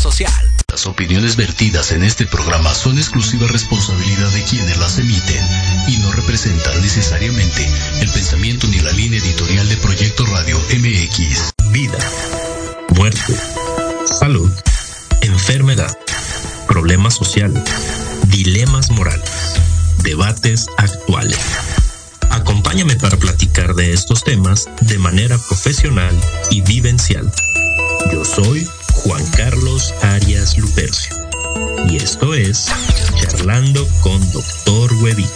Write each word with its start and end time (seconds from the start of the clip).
social. 0.00 0.32
Las 0.68 0.86
opiniones 0.86 1.36
vertidas 1.36 1.92
en 1.92 2.02
este 2.02 2.24
programa 2.26 2.74
son 2.74 2.96
exclusiva 2.96 3.46
responsabilidad 3.48 4.30
de 4.30 4.42
quienes 4.44 4.78
las 4.78 4.98
emiten 4.98 5.46
y 5.88 5.98
no 5.98 6.10
representan 6.12 6.80
necesariamente 6.80 7.68
el 8.00 8.08
pensamiento 8.08 8.66
ni 8.68 8.80
la 8.80 8.92
línea 8.92 9.20
editorial 9.20 9.68
de 9.68 9.76
Proyecto 9.76 10.24
Radio 10.26 10.58
MX. 10.58 11.52
Vida, 11.70 11.98
muerte, 12.96 13.34
salud, 14.06 14.50
enfermedad, 15.20 15.96
problemas 16.66 17.14
sociales, 17.14 17.62
dilemas 18.28 18.90
morales, 18.90 19.30
debates 20.02 20.66
actuales. 20.78 21.38
Acompáñame 22.30 22.96
para 22.96 23.18
platicar 23.18 23.74
de 23.74 23.92
estos 23.92 24.24
temas 24.24 24.68
de 24.80 24.98
manera 24.98 25.36
profesional 25.36 26.18
y 26.50 26.62
vivencial. 26.62 27.30
Yo 28.12 28.24
soy 28.24 28.66
Juan 29.10 29.26
Carlos 29.36 29.92
Arias 30.02 30.56
Lupercio 30.56 31.16
y 31.88 31.96
esto 31.96 32.32
es 32.32 32.68
Charlando 33.16 33.84
con 34.04 34.20
Doctor 34.30 34.88
Huevito. 35.02 35.28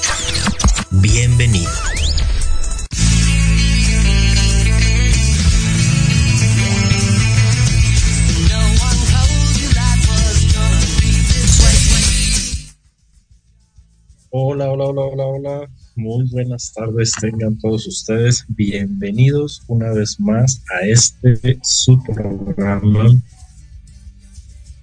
Bienvenido. 0.93 1.69
Hola, 14.31 14.71
hola, 14.71 14.85
hola, 14.85 15.03
hola, 15.03 15.25
hola. 15.25 15.71
Muy 15.97 16.29
buenas 16.31 16.73
tardes 16.73 17.11
tengan 17.21 17.59
todos 17.59 17.89
ustedes. 17.89 18.45
Bienvenidos 18.47 19.65
una 19.67 19.91
vez 19.93 20.21
más 20.21 20.63
a 20.81 20.87
este 20.87 21.59
su 21.65 22.01
programa. 22.05 23.11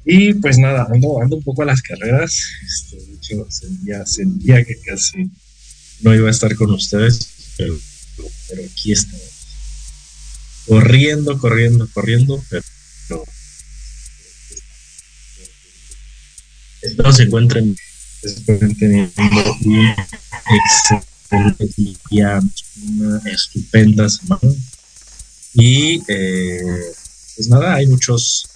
Y 0.05 0.33
pues 0.35 0.57
nada, 0.57 0.87
ando, 0.91 1.21
ando 1.21 1.37
un 1.37 1.43
poco 1.43 1.61
a 1.61 1.65
las 1.65 1.81
carreras. 1.81 2.39
Este, 2.65 2.97
de 2.97 3.13
hecho, 3.13 3.47
sentía, 3.49 4.05
sentía 4.05 4.63
que 4.63 4.79
casi 4.81 5.29
no 6.01 6.15
iba 6.15 6.27
a 6.27 6.31
estar 6.31 6.55
con 6.55 6.71
ustedes, 6.71 7.53
pero, 7.57 7.77
pero 8.47 8.63
aquí 8.65 8.91
estamos. 8.91 9.21
Corriendo, 10.67 11.37
corriendo, 11.37 11.87
corriendo, 11.93 12.43
pero, 12.49 12.63
espero 16.81 17.11
se 17.11 17.23
encuentren 17.23 17.75
Espero 18.23 18.59
teniendo 18.77 19.11
un 19.65 19.95
excelente 20.45 21.69
día, 22.09 22.39
una 22.83 23.17
estupenda 23.25 24.07
semana. 24.07 24.53
Y 25.55 26.03
eh, 26.07 26.61
pues 27.35 27.47
nada, 27.47 27.73
hay 27.75 27.87
muchos, 27.87 28.47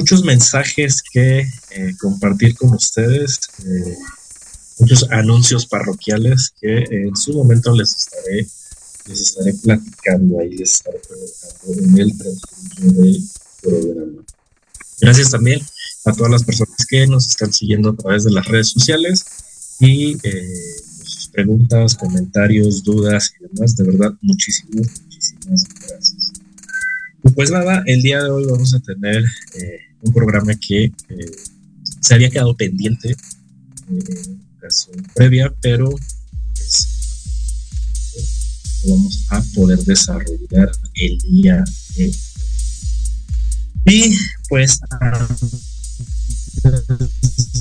muchos 0.00 0.24
mensajes 0.24 1.02
que 1.02 1.40
eh, 1.40 1.94
compartir 2.00 2.56
con 2.56 2.72
ustedes, 2.72 3.38
eh, 3.66 3.96
muchos 4.78 5.06
anuncios 5.10 5.66
parroquiales 5.66 6.54
que 6.58 6.78
en 6.90 7.14
su 7.14 7.34
momento 7.34 7.76
les 7.76 7.94
estaré, 7.94 8.48
les 9.06 9.20
estaré 9.20 9.52
platicando, 9.62 10.40
ahí 10.40 10.56
les 10.56 10.72
estaré 10.72 11.00
platicando 11.00 11.82
en 11.82 11.98
el 11.98 12.16
transcurso 12.16 13.02
del 13.02 13.24
programa. 13.60 14.24
Gracias 15.02 15.30
también 15.30 15.60
a 16.06 16.12
todas 16.12 16.32
las 16.32 16.44
personas 16.44 16.86
que 16.88 17.06
nos 17.06 17.26
están 17.26 17.52
siguiendo 17.52 17.90
a 17.90 17.96
través 17.96 18.24
de 18.24 18.32
las 18.32 18.46
redes 18.46 18.70
sociales 18.70 19.26
y 19.80 20.16
eh, 20.22 20.76
sus 21.04 21.28
preguntas, 21.28 21.94
comentarios, 21.94 22.82
dudas 22.82 23.32
y 23.38 23.48
demás. 23.48 23.76
De 23.76 23.84
verdad, 23.84 24.14
muchísimas, 24.22 25.02
muchísimas 25.02 25.64
gracias. 25.74 26.32
Y 27.22 27.30
pues 27.32 27.50
nada, 27.50 27.82
el 27.84 28.00
día 28.00 28.22
de 28.22 28.30
hoy 28.30 28.46
vamos 28.46 28.72
a 28.72 28.80
tener 28.80 29.22
eh, 29.54 29.89
un 30.02 30.12
programa 30.12 30.54
que 30.54 30.84
eh, 30.84 30.92
se 32.00 32.14
había 32.14 32.30
quedado 32.30 32.56
pendiente 32.56 33.16
en 33.88 34.40
ocasión 34.56 35.06
previa, 35.14 35.52
pero 35.60 35.90
pues, 36.54 36.88
vamos 38.86 39.26
a 39.28 39.42
poder 39.54 39.78
desarrollar 39.84 40.72
el 40.94 41.18
día 41.18 41.64
de 41.96 42.04
hoy. 42.04 42.16
Y 43.86 44.14
pues 44.48 44.78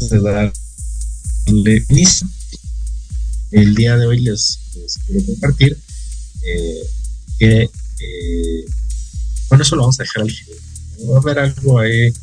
de 0.10 0.20
darle 0.20 0.52
inicio. 1.90 2.28
El 3.52 3.74
día 3.74 3.98
de 3.98 4.06
hoy 4.06 4.20
les, 4.20 4.60
quiero 5.06 5.26
compartir 5.26 5.78
eh, 6.44 6.90
que, 7.40 7.62
eh, 7.64 8.66
bueno, 9.50 9.64
eso 9.64 9.76
lo 9.76 9.84
vamos 9.84 10.00
a 10.00 10.04
dejar 10.04 10.24
al 10.24 10.32
final. 10.32 10.58
Va 11.10 11.16
a 11.16 11.20
haber 11.20 11.40
algo 11.40 11.80
ahí 11.80 12.14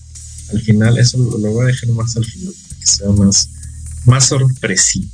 al 0.52 0.60
final, 0.60 0.98
eso 0.98 1.18
lo, 1.18 1.38
voy 1.38 1.64
a 1.64 1.68
dejar 1.68 1.90
más 1.90 2.16
al 2.16 2.24
final, 2.24 2.52
para 2.68 2.80
que 2.80 2.86
sea 2.86 3.08
más, 3.10 3.48
más 4.04 4.28
sorpresivo. 4.28 5.08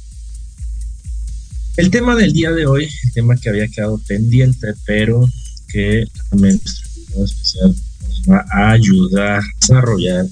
El 1.77 1.91
tema 1.91 2.15
del 2.15 2.33
día 2.33 2.51
de 2.51 2.67
hoy, 2.67 2.89
el 3.05 3.13
tema 3.13 3.37
que 3.37 3.49
había 3.49 3.69
quedado 3.69 3.99
pendiente, 4.07 4.75
pero 4.85 5.27
que 5.69 6.07
también 6.29 6.61
nuestro 6.63 6.91
invitado 6.97 7.25
especial 7.25 7.77
nos 8.03 8.23
va 8.31 8.45
a 8.53 8.71
ayudar 8.73 9.41
a 9.41 9.45
desarrollar 9.61 10.27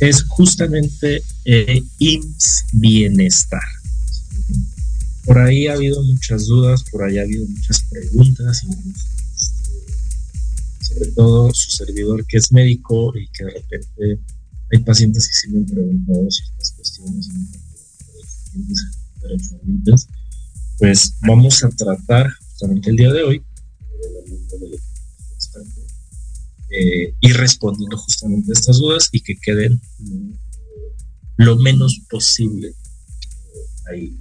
es 0.00 0.22
justamente 0.24 1.22
eh, 1.44 1.82
IMSS 1.98 2.64
Bienestar. 2.72 3.62
Por 5.24 5.38
ahí 5.38 5.66
ha 5.66 5.74
habido 5.74 6.02
muchas 6.02 6.46
dudas, 6.46 6.82
por 6.90 7.04
ahí 7.04 7.18
ha 7.18 7.22
habido 7.22 7.46
muchas 7.46 7.82
preguntas, 7.82 8.64
este, 8.64 9.19
sobre 10.90 11.10
todo 11.12 11.54
su 11.54 11.70
servidor 11.70 12.26
que 12.26 12.38
es 12.38 12.52
médico 12.52 13.16
y 13.16 13.28
que 13.28 13.44
de 13.44 13.50
repente 13.50 14.20
hay 14.72 14.78
pacientes 14.80 15.28
que 15.28 15.34
sí 15.34 15.48
me 15.48 15.58
han 15.58 15.66
preguntado 15.66 16.30
ciertas 16.30 16.72
cuestiones 16.72 17.28
pues 20.78 21.14
vamos 21.22 21.62
a 21.62 21.68
tratar 21.70 22.26
justamente 22.50 22.90
el 22.90 22.96
día 22.96 23.12
de 23.12 23.22
hoy 23.22 23.42
eh, 26.70 27.14
ir 27.20 27.36
respondiendo 27.36 27.96
justamente 27.98 28.52
a 28.52 28.54
estas 28.54 28.78
dudas 28.78 29.08
y 29.12 29.20
que 29.20 29.34
queden 29.36 29.74
eh, 29.74 30.38
lo 31.36 31.56
menos 31.56 32.00
posible 32.08 32.68
eh, 32.68 33.90
ahí 33.90 34.20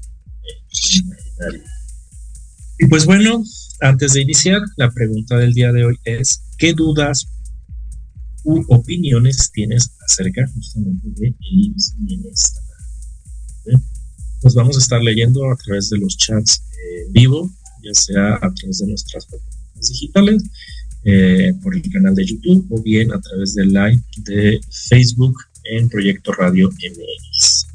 Y 2.80 2.88
pues 2.88 3.06
bueno, 3.06 3.44
antes 3.82 4.14
de 4.14 4.22
iniciar, 4.22 4.62
la 4.78 4.92
pregunta 4.92 5.38
del 5.38 5.54
día 5.54 5.72
de 5.72 5.86
hoy 5.86 6.00
es, 6.04 6.42
¿qué 6.58 6.74
dudas 6.74 7.28
u 8.44 8.64
opiniones 8.74 9.52
tienes 9.52 9.92
acerca 10.06 10.48
justamente 10.48 11.08
de 11.16 11.36
bienestar? 11.98 12.64
Pues 14.42 14.54
vamos 14.56 14.78
a 14.78 14.80
estar 14.80 15.02
leyendo 15.02 15.52
a 15.52 15.56
través 15.58 15.90
de 15.90 15.98
los 15.98 16.18
chats 16.18 16.64
vivo, 17.12 17.50
ya 17.84 17.94
sea 17.94 18.36
a 18.36 18.54
través 18.54 18.80
de 18.80 18.88
nuestras 18.88 19.26
plataformas 19.26 19.90
digitales 19.90 20.44
eh, 21.04 21.54
por 21.64 21.76
el 21.76 21.82
canal 21.92 22.16
de 22.16 22.26
YouTube 22.26 22.66
o 22.70 22.82
bien 22.82 23.14
a 23.14 23.22
través 23.22 23.56
del 23.56 23.70
live 23.70 24.02
de 24.18 24.60
Facebook 24.70 25.36
en 25.64 25.90
Proyecto 25.90 26.34
Radio 26.34 26.70
MX. 26.70 27.68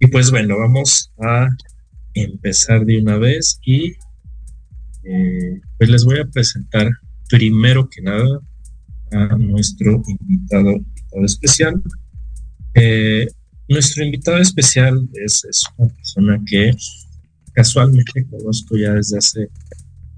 Y 0.00 0.06
pues 0.08 0.30
bueno, 0.30 0.58
vamos 0.58 1.10
a 1.18 1.48
empezar 2.14 2.84
de 2.84 3.00
una 3.00 3.16
vez 3.16 3.58
y 3.64 3.94
eh, 5.08 5.60
pues 5.78 5.90
les 5.90 6.04
voy 6.04 6.18
a 6.18 6.24
presentar 6.24 6.90
primero 7.28 7.88
que 7.88 8.02
nada 8.02 8.40
a 9.12 9.36
nuestro 9.38 10.02
invitado, 10.06 10.80
especial. 11.24 11.80
Eh, 12.74 13.28
nuestro 13.68 14.04
invitado 14.04 14.38
especial 14.38 15.08
es, 15.14 15.44
una 15.76 15.88
persona 15.88 16.42
que 16.46 16.72
casualmente 17.52 18.26
conozco 18.28 18.76
ya 18.76 18.92
desde 18.92 19.18
hace 19.18 19.48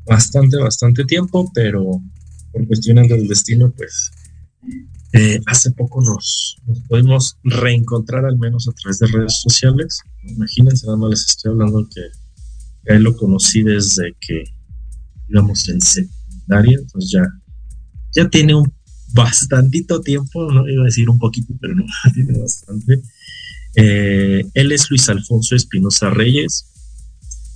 bastante, 0.06 0.56
bastante 0.56 1.04
tiempo, 1.04 1.50
pero 1.54 2.02
por 2.52 2.66
cuestiones 2.66 3.08
del 3.08 3.28
destino, 3.28 3.70
pues 3.76 4.10
eh, 5.12 5.40
hace 5.46 5.70
poco 5.72 6.02
nos, 6.02 6.56
nos 6.66 6.80
pudimos 6.80 7.36
reencontrar 7.44 8.24
al 8.24 8.38
menos 8.38 8.68
a 8.68 8.72
través 8.72 8.98
de 8.98 9.06
redes 9.06 9.40
sociales. 9.42 10.00
Imagínense, 10.24 10.86
nada 10.86 10.98
más 10.98 11.10
les 11.10 11.26
estoy 11.28 11.52
hablando 11.52 11.86
que, 11.94 12.02
que 12.84 12.98
lo 12.98 13.16
conocí 13.16 13.62
desde 13.62 14.14
que 14.20 14.44
íbamos 15.28 15.68
en 15.68 15.80
secundaria, 15.80 16.78
entonces 16.78 17.10
ya, 17.10 17.22
ya 18.14 18.28
tiene 18.28 18.54
un 18.54 18.72
bastantito 19.12 20.00
tiempo, 20.00 20.50
no 20.52 20.68
iba 20.68 20.82
a 20.82 20.86
decir 20.86 21.08
un 21.08 21.18
poquito, 21.18 21.54
pero 21.60 21.74
no, 21.74 21.84
tiene 22.14 22.38
bastante. 22.38 23.02
Eh, 23.76 24.44
él 24.54 24.72
es 24.72 24.90
Luis 24.90 25.08
Alfonso 25.08 25.54
Espinosa 25.54 26.10
Reyes. 26.10 26.66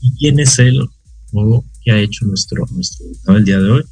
¿Y 0.01 0.15
quién 0.17 0.41
es 0.41 0.59
él? 0.59 0.81
O 1.33 1.65
que 1.83 1.91
ha 1.91 1.99
hecho 1.99 2.27
nuestro, 2.27 2.65
nuestro 2.71 3.07
el 3.37 3.45
día 3.45 3.59
de 3.59 3.71
hoy. 3.71 3.83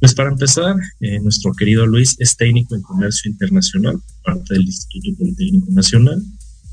Pues 0.00 0.14
para 0.14 0.30
empezar, 0.30 0.76
eh, 1.00 1.20
nuestro 1.20 1.52
querido 1.52 1.86
Luis 1.86 2.16
es 2.18 2.36
técnico 2.36 2.74
en 2.74 2.82
comercio 2.82 3.30
internacional, 3.30 4.00
parte 4.24 4.54
del 4.54 4.62
Instituto 4.62 5.18
Politécnico 5.18 5.70
Nacional. 5.72 6.22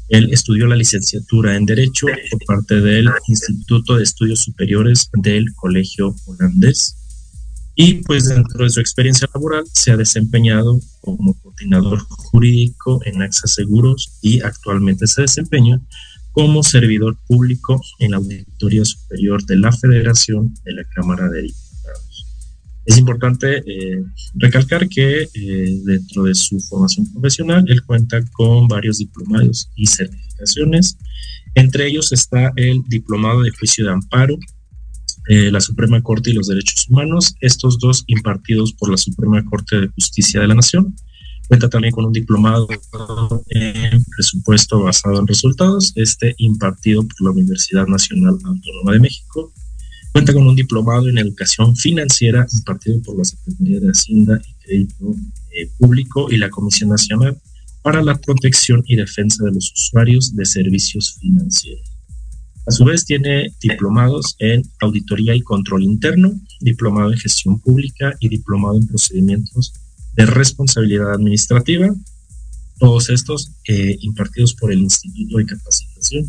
Él 0.09 0.29
estudió 0.31 0.67
la 0.67 0.75
licenciatura 0.75 1.55
en 1.55 1.65
Derecho 1.65 2.07
por 2.31 2.45
parte 2.45 2.81
del 2.81 3.09
Instituto 3.27 3.97
de 3.97 4.03
Estudios 4.03 4.39
Superiores 4.39 5.09
del 5.13 5.53
Colegio 5.55 6.15
Holandés. 6.25 6.95
y 7.79 8.01
pues 8.05 8.27
dentro 8.27 8.63
de 8.63 8.71
su 8.71 8.79
experiencia 8.79 9.29
laboral 9.31 9.63
se 9.71 9.91
ha 9.91 9.97
desempeñado 9.97 10.79
como 11.01 11.39
coordinador 11.39 11.99
jurídico 11.99 12.99
en 13.05 13.21
AXA 13.21 13.47
Seguros 13.47 14.17
y 14.21 14.41
actualmente 14.41 15.05
se 15.05 15.21
desempeña 15.21 15.79
como 16.31 16.63
servidor 16.63 17.17
público 17.27 17.79
en 17.99 18.11
la 18.11 18.17
Auditoría 18.17 18.83
Superior 18.83 19.43
de 19.45 19.57
la 19.57 19.71
Federación 19.71 20.53
de 20.63 20.73
la 20.73 20.83
Cámara 20.85 21.29
de 21.29 21.43
Diputados. 21.43 21.66
Es 22.87 22.97
importante 22.97 23.57
eh, 23.57 24.03
recalcar 24.33 24.89
que 24.89 25.27
eh, 25.31 25.79
dentro 25.83 26.23
de 26.23 26.33
su 26.33 26.59
formación 26.61 27.05
profesional 27.13 27.63
él 27.67 27.83
cuenta 27.83 28.19
con 28.31 28.67
varios 28.67 28.97
diplomados 28.97 29.69
y 29.75 29.85
certificaciones. 29.85 30.97
Entre 31.53 31.85
ellos 31.87 32.11
está 32.11 32.51
el 32.55 32.81
Diplomado 32.87 33.43
de 33.43 33.51
Juicio 33.51 33.85
de 33.85 33.91
Amparo 33.91 34.39
eh, 35.29 35.51
la 35.51 35.59
Suprema 35.59 36.01
Corte 36.01 36.29
y 36.29 36.33
los 36.33 36.47
Derechos 36.47 36.87
Humanos, 36.89 37.35
estos 37.41 37.79
dos 37.79 38.05
impartidos 38.07 38.71
por 38.71 38.89
la 38.89 38.95
Suprema 38.95 39.43
Corte 39.43 39.81
de 39.81 39.87
Justicia 39.89 40.39
de 40.39 40.47
la 40.47 40.55
Nación. 40.55 40.95
Cuenta 41.49 41.69
también 41.69 41.93
con 41.93 42.05
un 42.05 42.13
diplomado 42.13 42.65
en 43.49 44.03
presupuesto 44.15 44.81
basado 44.81 45.19
en 45.19 45.27
resultados, 45.27 45.91
este 45.95 46.33
impartido 46.37 47.01
por 47.03 47.21
la 47.23 47.31
Universidad 47.31 47.87
Nacional 47.87 48.37
Autónoma 48.45 48.93
de 48.93 48.99
México. 48.99 49.51
Cuenta 50.11 50.33
con 50.33 50.47
un 50.47 50.55
diplomado 50.55 51.09
en 51.09 51.17
educación 51.17 51.75
financiera 51.75 52.45
impartido 52.51 53.01
por 53.03 53.17
la 53.17 53.25
Secretaría 53.25 53.79
de 53.79 53.87
Hacienda 53.89 54.41
y 54.43 54.65
Crédito 54.65 55.15
eh, 55.51 55.69
Público 55.77 56.31
y 56.31 56.37
la 56.37 56.49
Comisión 56.49 56.89
Nacional 56.89 57.39
para 57.81 58.01
la 58.01 58.15
Protección 58.15 58.83
y 58.85 58.95
Defensa 58.95 59.43
de 59.45 59.51
los 59.51 59.71
Usuarios 59.71 60.35
de 60.35 60.45
Servicios 60.45 61.17
Financieros. 61.19 61.89
A 62.65 62.71
su 62.71 62.83
vez 62.83 63.05
tiene 63.05 63.53
diplomados 63.61 64.35
en 64.39 64.61
auditoría 64.81 65.33
y 65.35 65.41
control 65.41 65.83
interno, 65.83 66.33
diplomado 66.59 67.13
en 67.13 67.17
gestión 67.17 67.59
pública 67.59 68.13
y 68.19 68.27
diplomado 68.27 68.77
en 68.77 68.87
procedimientos 68.87 69.73
de 70.15 70.25
responsabilidad 70.25 71.13
administrativa, 71.13 71.87
todos 72.77 73.09
estos 73.09 73.51
eh, 73.69 73.97
impartidos 74.01 74.53
por 74.53 74.71
el 74.71 74.79
Instituto 74.79 75.37
de 75.37 75.45
Capacitación 75.45 76.25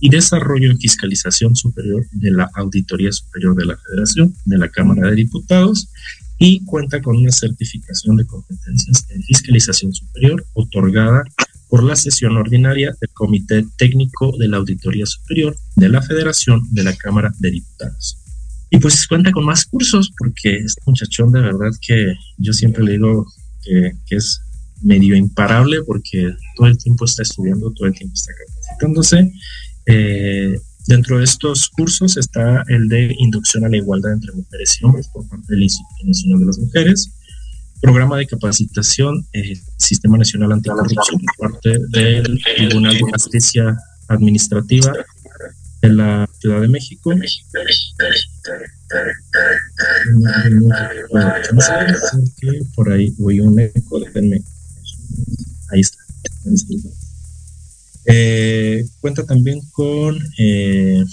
y 0.00 0.08
Desarrollo 0.08 0.70
en 0.70 0.78
Fiscalización 0.78 1.54
Superior 1.54 2.06
de 2.12 2.30
la 2.30 2.50
Auditoría 2.54 3.12
Superior 3.12 3.54
de 3.54 3.66
la 3.66 3.76
Federación, 3.76 4.34
de 4.46 4.58
la 4.58 4.68
Cámara 4.68 5.08
de 5.10 5.16
Diputados, 5.16 5.88
y 6.38 6.64
cuenta 6.64 7.02
con 7.02 7.16
una 7.16 7.30
certificación 7.30 8.16
de 8.16 8.26
competencias 8.26 9.06
en 9.10 9.22
fiscalización 9.22 9.92
superior 9.92 10.44
otorgada 10.54 11.22
por 11.68 11.84
la 11.84 11.94
sesión 11.94 12.36
ordinaria 12.36 12.96
del 13.00 13.10
Comité 13.10 13.64
Técnico 13.76 14.36
de 14.38 14.48
la 14.48 14.56
Auditoría 14.56 15.04
Superior 15.04 15.54
de 15.76 15.88
la 15.90 16.02
Federación 16.02 16.62
de 16.72 16.82
la 16.82 16.96
Cámara 16.96 17.32
de 17.38 17.50
Diputados. 17.50 18.18
Y 18.70 18.78
pues 18.78 19.06
cuenta 19.06 19.32
con 19.32 19.44
más 19.44 19.66
cursos, 19.66 20.12
porque 20.16 20.56
este 20.56 20.80
muchachón 20.86 21.32
de 21.32 21.40
verdad 21.40 21.70
que 21.80 22.14
yo 22.38 22.52
siempre 22.52 22.84
le 22.84 22.92
digo 22.92 23.26
que, 23.62 23.92
es 24.10 24.40
medio 24.82 25.14
imparable, 25.14 25.82
porque 25.82 26.34
todo 26.56 26.68
el 26.68 26.78
tiempo 26.78 27.04
está 27.04 27.22
estudiando, 27.22 27.70
todo 27.72 27.86
el 27.86 27.94
tiempo 27.94 28.14
está 28.14 28.32
capacitándose. 28.32 29.32
Eh, 29.90 30.60
dentro 30.86 31.18
de 31.18 31.24
estos 31.24 31.68
cursos 31.68 32.16
está 32.16 32.62
el 32.68 32.88
de 32.88 33.14
inducción 33.18 33.64
a 33.64 33.68
la 33.68 33.76
igualdad 33.76 34.12
entre 34.12 34.32
mujeres 34.32 34.78
y 34.80 34.84
hombres 34.84 35.08
por 35.08 35.28
parte 35.28 35.46
del 35.48 35.64
Instituto 35.64 36.06
Nacional 36.06 36.40
de 36.40 36.46
las 36.46 36.58
Mujeres, 36.58 37.10
programa 37.80 38.18
de 38.18 38.26
capacitación 38.26 39.26
eh, 39.32 39.54
Sistema 39.76 40.16
Nacional 40.16 40.52
Anticorrupción 40.52 41.20
por 41.36 41.52
parte 41.52 41.76
del 41.88 42.40
Tribunal 42.56 42.94
de 42.94 43.00
Justicia 43.00 43.76
Administrativa 44.08 44.92
de 45.82 45.88
la 45.88 46.28
Ciudad 46.38 46.60
de 46.60 46.68
México. 46.68 47.12
por 52.74 52.92
ahí 52.92 53.14
voy 53.18 53.40
un 53.40 53.58
eco, 53.58 53.98
Ahí 55.70 55.80
está. 55.80 55.98
Eh, 58.12 58.84
cuenta 59.00 59.24
también 59.24 59.60
con 59.72 60.18
eh, 60.38 61.04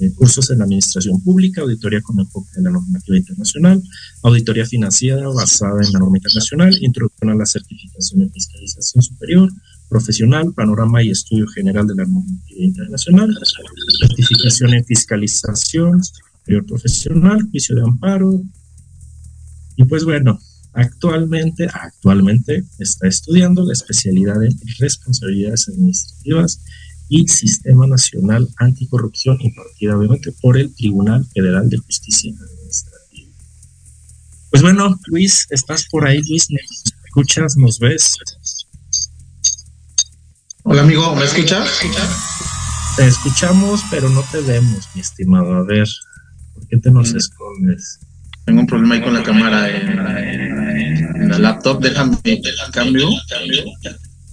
eh, 0.00 0.12
cursos 0.14 0.50
en 0.50 0.60
administración 0.60 1.22
pública, 1.22 1.62
auditoría 1.62 2.02
con 2.02 2.18
enfoque 2.20 2.50
en 2.56 2.64
la 2.64 2.70
normativa 2.70 3.16
internacional, 3.16 3.82
auditoría 4.22 4.66
financiera 4.66 5.28
basada 5.28 5.80
en 5.82 5.92
la 5.92 5.98
norma 5.98 6.18
internacional, 6.18 6.76
introducción 6.80 7.30
a 7.30 7.34
la 7.34 7.46
certificación 7.46 8.22
en 8.22 8.32
fiscalización 8.32 9.02
superior, 9.02 9.50
profesional, 9.88 10.52
panorama 10.54 11.02
y 11.02 11.10
estudio 11.10 11.46
general 11.48 11.86
de 11.86 11.94
la 11.94 12.04
normativa 12.04 12.62
internacional, 12.62 13.36
certificación 14.00 14.74
en 14.74 14.84
fiscalización 14.84 16.02
superior 16.02 16.66
profesional, 16.66 17.48
juicio 17.50 17.76
de 17.76 17.82
amparo. 17.82 18.42
Y 19.76 19.84
pues 19.84 20.04
bueno, 20.04 20.38
actualmente, 20.72 21.66
actualmente 21.72 22.64
está 22.78 23.08
estudiando 23.08 23.64
la 23.64 23.72
especialidad 23.72 24.42
en 24.42 24.56
responsabilidades 24.78 25.68
administrativas 25.68 26.60
y 27.08 27.26
Sistema 27.26 27.86
Nacional 27.86 28.48
Anticorrupción 28.58 29.38
impartida 29.40 29.96
obviamente 29.96 30.32
por 30.40 30.56
el 30.56 30.74
Tribunal 30.74 31.26
Federal 31.34 31.68
de 31.68 31.78
Justicia 31.78 32.32
Administrativa. 32.32 33.32
Pues 34.50 34.62
bueno, 34.62 34.98
Luis, 35.06 35.46
estás 35.50 35.86
por 35.90 36.06
ahí, 36.06 36.20
Luis, 36.28 36.46
¿me 36.50 36.58
escuchas? 37.04 37.56
¿Nos 37.56 37.78
ves? 37.78 38.14
Hola 40.62 40.82
amigo, 40.82 41.14
¿me 41.16 41.24
escuchas? 41.24 41.80
Te 42.96 43.06
escuchamos, 43.06 43.82
pero 43.90 44.08
no 44.08 44.22
te 44.30 44.40
vemos, 44.42 44.88
mi 44.94 45.00
estimado. 45.00 45.54
A 45.54 45.62
ver, 45.64 45.88
¿por 46.54 46.66
qué 46.68 46.76
te 46.76 46.90
nos 46.90 47.12
mm. 47.12 47.16
escondes? 47.16 48.00
Tengo 48.44 48.60
un 48.60 48.66
problema 48.66 48.94
ahí 48.94 49.02
con 49.02 49.14
la 49.14 49.22
cámara 49.22 49.68
en, 49.68 50.39
la 51.30 51.38
laptop. 51.38 51.82
Déjame, 51.82 52.18
cambio. 52.72 53.08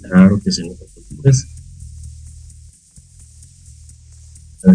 Claro 0.02 0.40
que 0.44 0.52
sí, 0.52 0.62
no 0.68 0.76
te 0.76 1.32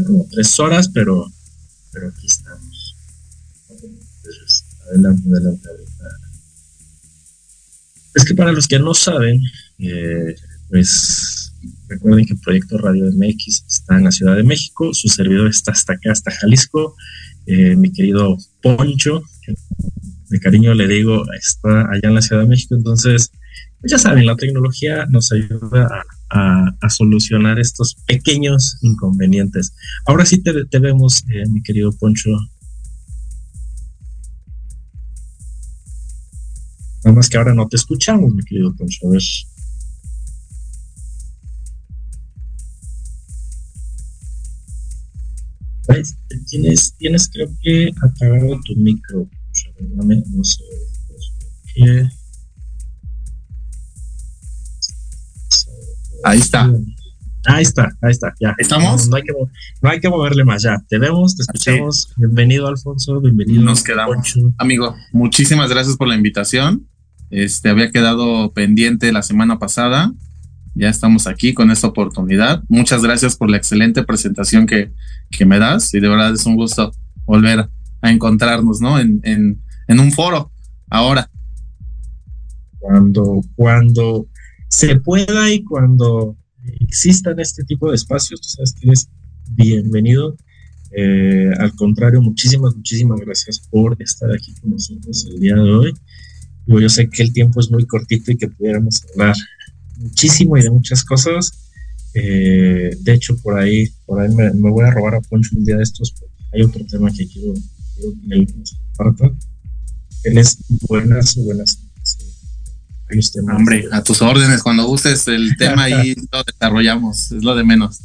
como 0.07 0.27
tres 0.31 0.59
horas, 0.59 0.89
pero, 0.89 1.27
pero 1.93 2.09
aquí 2.09 2.27
estamos. 2.27 2.97
adelante, 4.89 5.29
adelante, 5.29 5.69
Es 8.15 8.25
que 8.25 8.35
para 8.35 8.53
los 8.53 8.67
que 8.67 8.79
no 8.79 8.95
saben, 8.95 9.41
eh, 9.79 10.35
pues 10.69 11.53
recuerden 11.89 12.25
que 12.25 12.35
el 12.35 12.41
Proyecto 12.41 12.79
Radio 12.79 13.07
MX 13.13 13.65
está 13.69 13.99
en 13.99 14.05
la 14.05 14.13
Ciudad 14.13 14.37
de 14.37 14.43
México, 14.43 14.95
su 14.95 15.09
servidor 15.09 15.49
está 15.49 15.73
hasta 15.73 15.95
acá, 15.95 16.13
hasta 16.13 16.31
Jalisco. 16.31 16.97
Eh, 17.47 17.77
mi 17.77 17.93
querido 17.93 18.39
Poncho, 18.63 19.23
de 20.33 20.41
cariño 20.41 20.75
le 20.75 20.89
digo, 20.89 21.25
está 21.35 21.83
allá 21.83 22.09
en 22.09 22.15
la 22.15 22.23
Ciudad 22.23 22.43
de 22.43 22.49
México, 22.49 22.75
entonces, 22.75 23.31
pues 23.81 23.93
ya 23.93 23.99
saben, 23.99 24.27
la 24.27 24.35
tecnología 24.37 25.07
nos 25.11 25.31
ayuda 25.31 26.05
a 26.31 26.89
solucionar 26.89 27.59
estos 27.59 27.95
pequeños 28.07 28.79
inconvenientes. 28.81 29.75
Ahora 30.07 30.25
sí 30.25 30.43
te, 30.43 30.79
vemos, 30.79 31.23
eh, 31.29 31.47
mi 31.51 31.63
querido 31.63 31.93
Poncho. 31.93 32.31
Nada 37.05 37.17
más 37.17 37.29
que 37.29 37.37
ahora 37.37 37.53
no 37.53 37.69
te 37.69 37.77
escuchamos, 37.77 38.33
mi 38.33 38.43
querido 38.45 38.75
Poncho. 38.75 39.09
A 39.09 39.11
ver. 39.11 39.23
Tienes, 46.49 46.95
tienes 46.97 47.29
creo 47.29 47.49
que 47.61 47.91
apagado 48.01 48.59
tu 48.65 48.75
micro. 48.77 49.29
No 49.95 50.45
sé. 50.45 50.65
¿Qué? 51.75 52.09
Ahí 56.25 56.39
está. 56.39 56.73
Ahí 57.45 57.63
está, 57.63 57.89
ahí 58.01 58.13
está, 58.13 58.33
ya. 58.41 58.55
¿Estamos? 58.57 59.09
No, 59.09 59.17
hay, 59.17 60.01
que, 60.01 60.09
moverle 60.09 60.45
más, 60.45 60.63
ya. 60.63 60.81
Te 60.89 60.99
vemos, 60.99 61.35
te 61.35 61.43
escuchamos. 61.43 62.15
Bienvenido, 62.17 62.69
Alfonso. 62.69 63.21
Bienvenido. 63.21 63.63
Nos 63.63 63.83
quedamos. 63.83 64.39
Amigo, 64.59 64.95
muchísimas 65.13 65.69
gracias 65.69 65.97
por 65.97 66.07
la 66.07 66.15
invitación. 66.15 66.87
Este 67.31 67.69
había 67.69 67.91
quedado 67.91 68.53
pendiente 68.53 69.11
la 69.11 69.23
semana 69.23 69.59
pasada. 69.59 70.13
Ya 70.75 70.89
estamos 70.89 71.27
aquí 71.27 71.53
con 71.53 71.73
esta 71.73 71.89
oportunidad. 71.89 72.63
Muchas 72.69 73.03
gracias 73.03 73.37
por 73.37 73.51
la 73.51 73.57
excelente 73.57 74.05
presentación 74.05 74.67
que, 74.67 74.93
que 75.31 75.45
me 75.45 75.59
das. 75.59 75.93
Y 75.95 76.01
de 76.01 76.09
verdad 76.09 76.33
es 76.33 76.47
un 76.47 76.55
gusto 76.55 76.93
volver 77.25 77.69
a 78.03 78.11
encontrarnos, 78.11 78.81
¿no? 78.81 79.01
En, 79.01 79.21
en, 79.25 79.62
en 79.93 80.01
un 80.01 80.13
foro 80.13 80.51
ahora. 80.91 81.31
Cuando, 82.79 83.43
cuando 83.55 84.27
se 84.69 84.97
pueda 84.97 85.51
y 85.53 85.63
cuando 85.63 86.37
existan 86.81 87.39
este 87.41 87.63
tipo 87.65 87.89
de 87.89 87.97
espacios, 87.97 88.41
tú 88.41 88.49
sabes 88.49 88.73
que 88.73 88.89
eres 88.89 89.09
bienvenido. 89.51 90.37
Eh, 90.95 91.51
al 91.59 91.75
contrario, 91.75 92.21
muchísimas, 92.21 92.75
muchísimas 92.75 93.21
gracias 93.21 93.61
por 93.71 93.97
estar 94.03 94.31
aquí 94.33 94.53
con 94.61 94.71
nosotros 94.71 95.27
el 95.33 95.41
día 95.41 95.55
de 95.55 95.71
hoy. 95.71 95.95
Yo, 96.67 96.89
sé 96.89 97.09
que 97.09 97.23
el 97.23 97.33
tiempo 97.33 97.61
es 97.61 97.71
muy 97.71 97.87
cortito 97.87 98.31
y 98.31 98.37
que 98.37 98.49
pudiéramos 98.49 99.05
hablar 99.13 99.35
muchísimo 99.97 100.57
y 100.57 100.63
de 100.63 100.71
muchas 100.71 101.05
cosas. 101.05 101.71
Eh, 102.15 102.97
de 103.01 103.15
hecho, 103.15 103.37
por 103.43 103.59
ahí, 103.59 103.89
por 104.07 104.21
ahí 104.21 104.35
me, 104.35 104.51
voy 104.53 104.85
a 104.85 104.91
robar 104.91 105.15
a 105.15 105.21
Poncho 105.21 105.57
un 105.57 105.65
día 105.65 105.77
de 105.77 105.83
estos, 105.83 106.13
porque 106.13 106.35
hay 106.53 106.63
otro 106.63 106.85
tema 106.87 107.11
que 107.11 107.27
quiero, 107.27 107.55
que 107.55 108.55
nos 108.59 108.79
comparta. 108.97 109.35
Tienes 110.23 110.59
buenas, 110.89 111.37
buenas. 111.37 111.79
Temas 113.31 113.57
Hombre, 113.59 113.85
a 113.93 114.03
tus 114.03 114.23
órdenes, 114.23 114.63
cuando 114.63 114.87
gustes 114.87 115.29
el 115.29 115.55
tema 115.59 115.85
ahí 115.85 116.15
lo 116.33 116.43
desarrollamos, 116.45 117.31
es 117.33 117.45
lo 117.45 117.55
de 117.55 117.63
menos. 117.63 118.01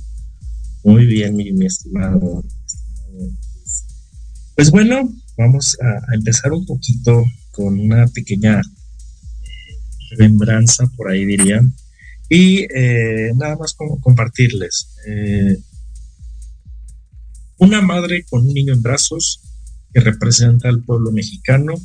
Muy 0.83 1.05
bien, 1.05 1.33
mi, 1.35 1.65
estimado, 1.65 2.43
Pues 4.55 4.69
bueno, 4.69 5.09
vamos 5.37 5.77
a, 5.81 6.13
empezar 6.13 6.51
un 6.51 6.65
poquito 6.65 7.23
con 7.51 7.79
una 7.79 8.05
pequeña 8.07 8.59
eh, 8.59 10.17
remembranza, 10.17 10.85
por 10.97 11.09
ahí 11.09 11.23
dirían, 11.23 11.73
y 12.29 12.67
eh, 12.75 13.31
nada 13.35 13.55
más 13.55 13.73
como 13.75 14.01
compartirles. 14.01 14.89
Eh, 15.07 15.57
una 17.59 17.81
madre 17.81 18.25
con 18.29 18.45
un 18.45 18.53
niño 18.53 18.73
en 18.73 18.81
brazos 18.81 19.41
que 19.93 20.01
representa 20.01 20.67
al 20.67 20.83
pueblo 20.83 21.13
mexicano 21.13 21.75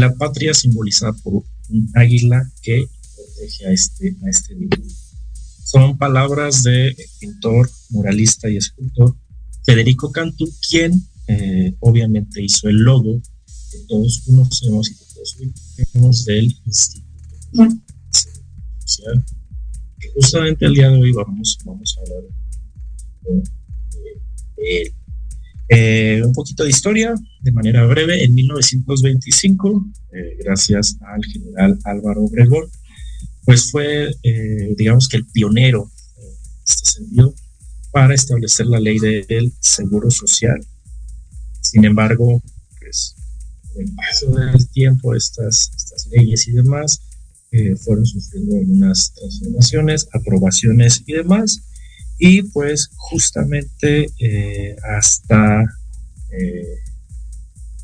la 0.00 0.14
patria 0.14 0.54
simbolizada 0.54 1.12
por 1.22 1.44
un 1.68 1.90
águila 1.94 2.50
que 2.62 2.84
protege 3.14 3.66
a 3.66 3.72
este, 3.72 4.16
a 4.24 4.30
este 4.30 4.54
niño. 4.54 4.82
Son 5.64 5.96
palabras 5.96 6.62
de 6.62 6.94
pintor, 7.20 7.70
muralista 7.90 8.48
y 8.50 8.56
escultor 8.56 9.16
Federico 9.64 10.12
Cantú, 10.12 10.48
quien 10.68 10.92
eh, 11.26 11.74
obviamente 11.80 12.42
hizo 12.42 12.68
el 12.68 12.76
logo 12.76 13.20
que 13.70 13.78
todos 13.88 14.22
conocemos 14.26 14.90
y 14.90 14.94
que 14.94 15.04
todos 15.14 15.36
conocemos 15.36 16.24
del 16.24 16.56
Instituto 16.66 17.08
Social, 18.84 19.24
que 19.98 20.10
justamente 20.12 20.66
el 20.66 20.74
día 20.74 20.90
de 20.90 21.00
hoy 21.00 21.12
vamos, 21.12 21.58
vamos 21.64 21.96
a 21.96 22.00
hablar 22.02 22.22
de, 24.56 24.82
él. 24.82 24.94
Eh, 25.68 26.20
un 26.24 26.32
poquito 26.32 26.62
de 26.62 26.70
historia, 26.70 27.14
de 27.40 27.52
manera 27.52 27.86
breve, 27.86 28.22
en 28.22 28.34
1925, 28.34 29.86
eh, 30.12 30.36
gracias 30.44 30.98
al 31.00 31.24
general 31.24 31.78
Álvaro 31.84 32.24
Obregón, 32.24 32.66
pues 33.44 33.70
fue, 33.70 34.14
eh, 34.22 34.74
digamos 34.76 35.08
que 35.08 35.16
el 35.16 35.26
pionero 35.26 35.90
en 36.18 36.28
este 36.66 36.90
sentido 36.90 37.34
para 37.92 38.14
establecer 38.14 38.66
la 38.66 38.80
ley 38.80 38.98
del 38.98 39.52
seguro 39.60 40.10
social. 40.10 40.60
Sin 41.60 41.84
embargo, 41.84 42.42
pues 42.80 43.14
con 43.72 43.82
el 43.82 43.94
paso 43.94 44.30
del 44.32 44.68
tiempo, 44.68 45.14
estas, 45.14 45.70
estas 45.74 46.06
leyes 46.08 46.46
y 46.48 46.52
demás 46.52 47.00
fueron 47.84 48.04
sufriendo 48.04 48.56
algunas 48.56 49.14
transformaciones, 49.14 50.08
aprobaciones 50.12 51.04
y 51.06 51.12
demás, 51.12 51.60
y 52.18 52.42
pues 52.42 52.90
justamente 52.94 54.06
eh, 54.18 54.76
hasta 54.96 55.64
eh, 56.30 56.78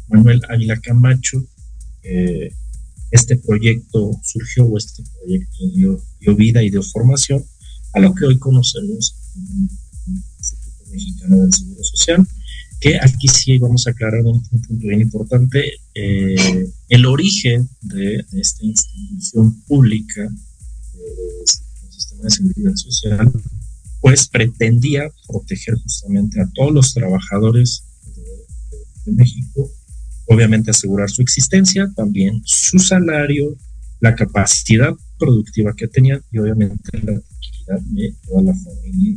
Manuel 0.08 0.40
Águila 0.48 0.78
Camacho, 0.80 1.44
eh, 2.02 2.50
este 3.10 3.36
proyecto 3.36 4.12
surgió 4.22 4.66
o 4.66 4.78
este 4.78 5.02
proyecto 5.18 5.66
dio, 5.74 6.36
vida 6.36 6.62
y 6.62 6.70
dio 6.70 6.82
formación 6.82 7.44
a 7.92 8.00
lo 8.00 8.14
que 8.14 8.26
hoy 8.26 8.38
conocemos 8.38 9.16
como 9.34 9.74
Instituto 10.38 10.90
Mexicano 10.92 11.36
del 11.40 11.52
Seguro 11.52 11.84
Social, 11.84 12.26
que 12.80 12.98
aquí 13.00 13.26
sí 13.28 13.58
vamos 13.58 13.86
a 13.86 13.90
aclarar 13.90 14.24
un, 14.24 14.42
punto 14.44 14.86
bien 14.86 15.00
importante, 15.00 15.72
el 15.94 17.06
origen 17.06 17.68
de, 17.82 18.24
esta 18.32 18.64
institución 18.64 19.60
pública 19.62 20.22
del 20.22 21.92
sistema 21.92 22.22
de 22.24 22.30
seguridad 22.30 22.74
social 22.76 23.32
pues 24.00 24.28
pretendía 24.28 25.10
proteger 25.28 25.74
justamente 25.74 26.40
a 26.40 26.48
todos 26.54 26.72
los 26.72 26.94
trabajadores 26.94 27.84
de, 29.04 29.12
México, 29.12 29.70
obviamente 30.26 30.70
asegurar 30.70 31.10
su 31.10 31.22
existencia, 31.22 31.90
también 31.96 32.42
su 32.44 32.78
salario, 32.78 33.56
la 33.98 34.14
capacidad 34.14 34.94
productiva 35.18 35.74
que 35.74 35.88
tenían 35.88 36.22
y 36.30 36.38
obviamente 36.38 36.98
la 37.02 37.16
actividad 37.16 37.80
de 37.80 38.14
toda 38.26 38.42
la 38.42 38.54
familia. 38.54 39.16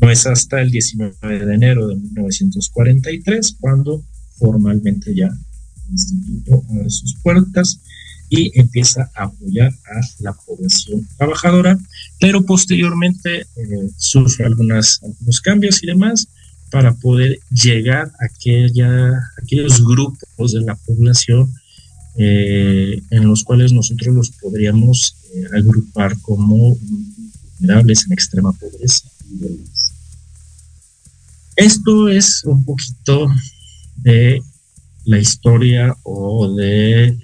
No 0.00 0.10
es 0.10 0.26
hasta 0.26 0.60
el 0.60 0.70
19 0.70 1.46
de 1.46 1.54
enero 1.54 1.86
de 1.86 1.96
1943 1.96 3.56
cuando 3.60 4.04
formalmente 4.38 5.14
ya 5.14 5.26
el 5.26 5.92
instituto 5.92 6.64
abre 6.70 6.90
sus 6.90 7.14
puertas 7.22 7.80
y 8.28 8.58
empieza 8.58 9.10
a 9.14 9.24
apoyar 9.24 9.72
a 9.72 10.00
la 10.20 10.32
población 10.32 11.06
trabajadora, 11.16 11.78
pero 12.20 12.42
posteriormente 12.44 13.40
eh, 13.40 13.90
sufre 13.96 14.46
algunas, 14.46 15.00
algunos 15.02 15.40
cambios 15.40 15.82
y 15.82 15.86
demás 15.86 16.26
para 16.70 16.92
poder 16.94 17.38
llegar 17.50 18.10
a 18.20 18.24
aquella, 18.24 19.12
aquellos 19.40 19.84
grupos 19.84 20.52
de 20.52 20.60
la 20.62 20.74
población 20.74 21.52
eh, 22.16 23.02
en 23.10 23.28
los 23.28 23.42
cuales 23.44 23.72
nosotros 23.72 24.14
los 24.14 24.30
podríamos 24.30 25.16
eh, 25.34 25.44
agrupar 25.56 26.16
como 26.20 26.76
vulnerables 27.58 28.06
en 28.06 28.12
extrema 28.12 28.52
pobreza 28.52 29.08
Esto 31.56 32.08
es 32.08 32.44
un 32.44 32.64
poquito 32.64 33.26
de 33.96 34.40
la 35.04 35.18
historia 35.18 35.96
o 36.02 36.54
de 36.54 37.18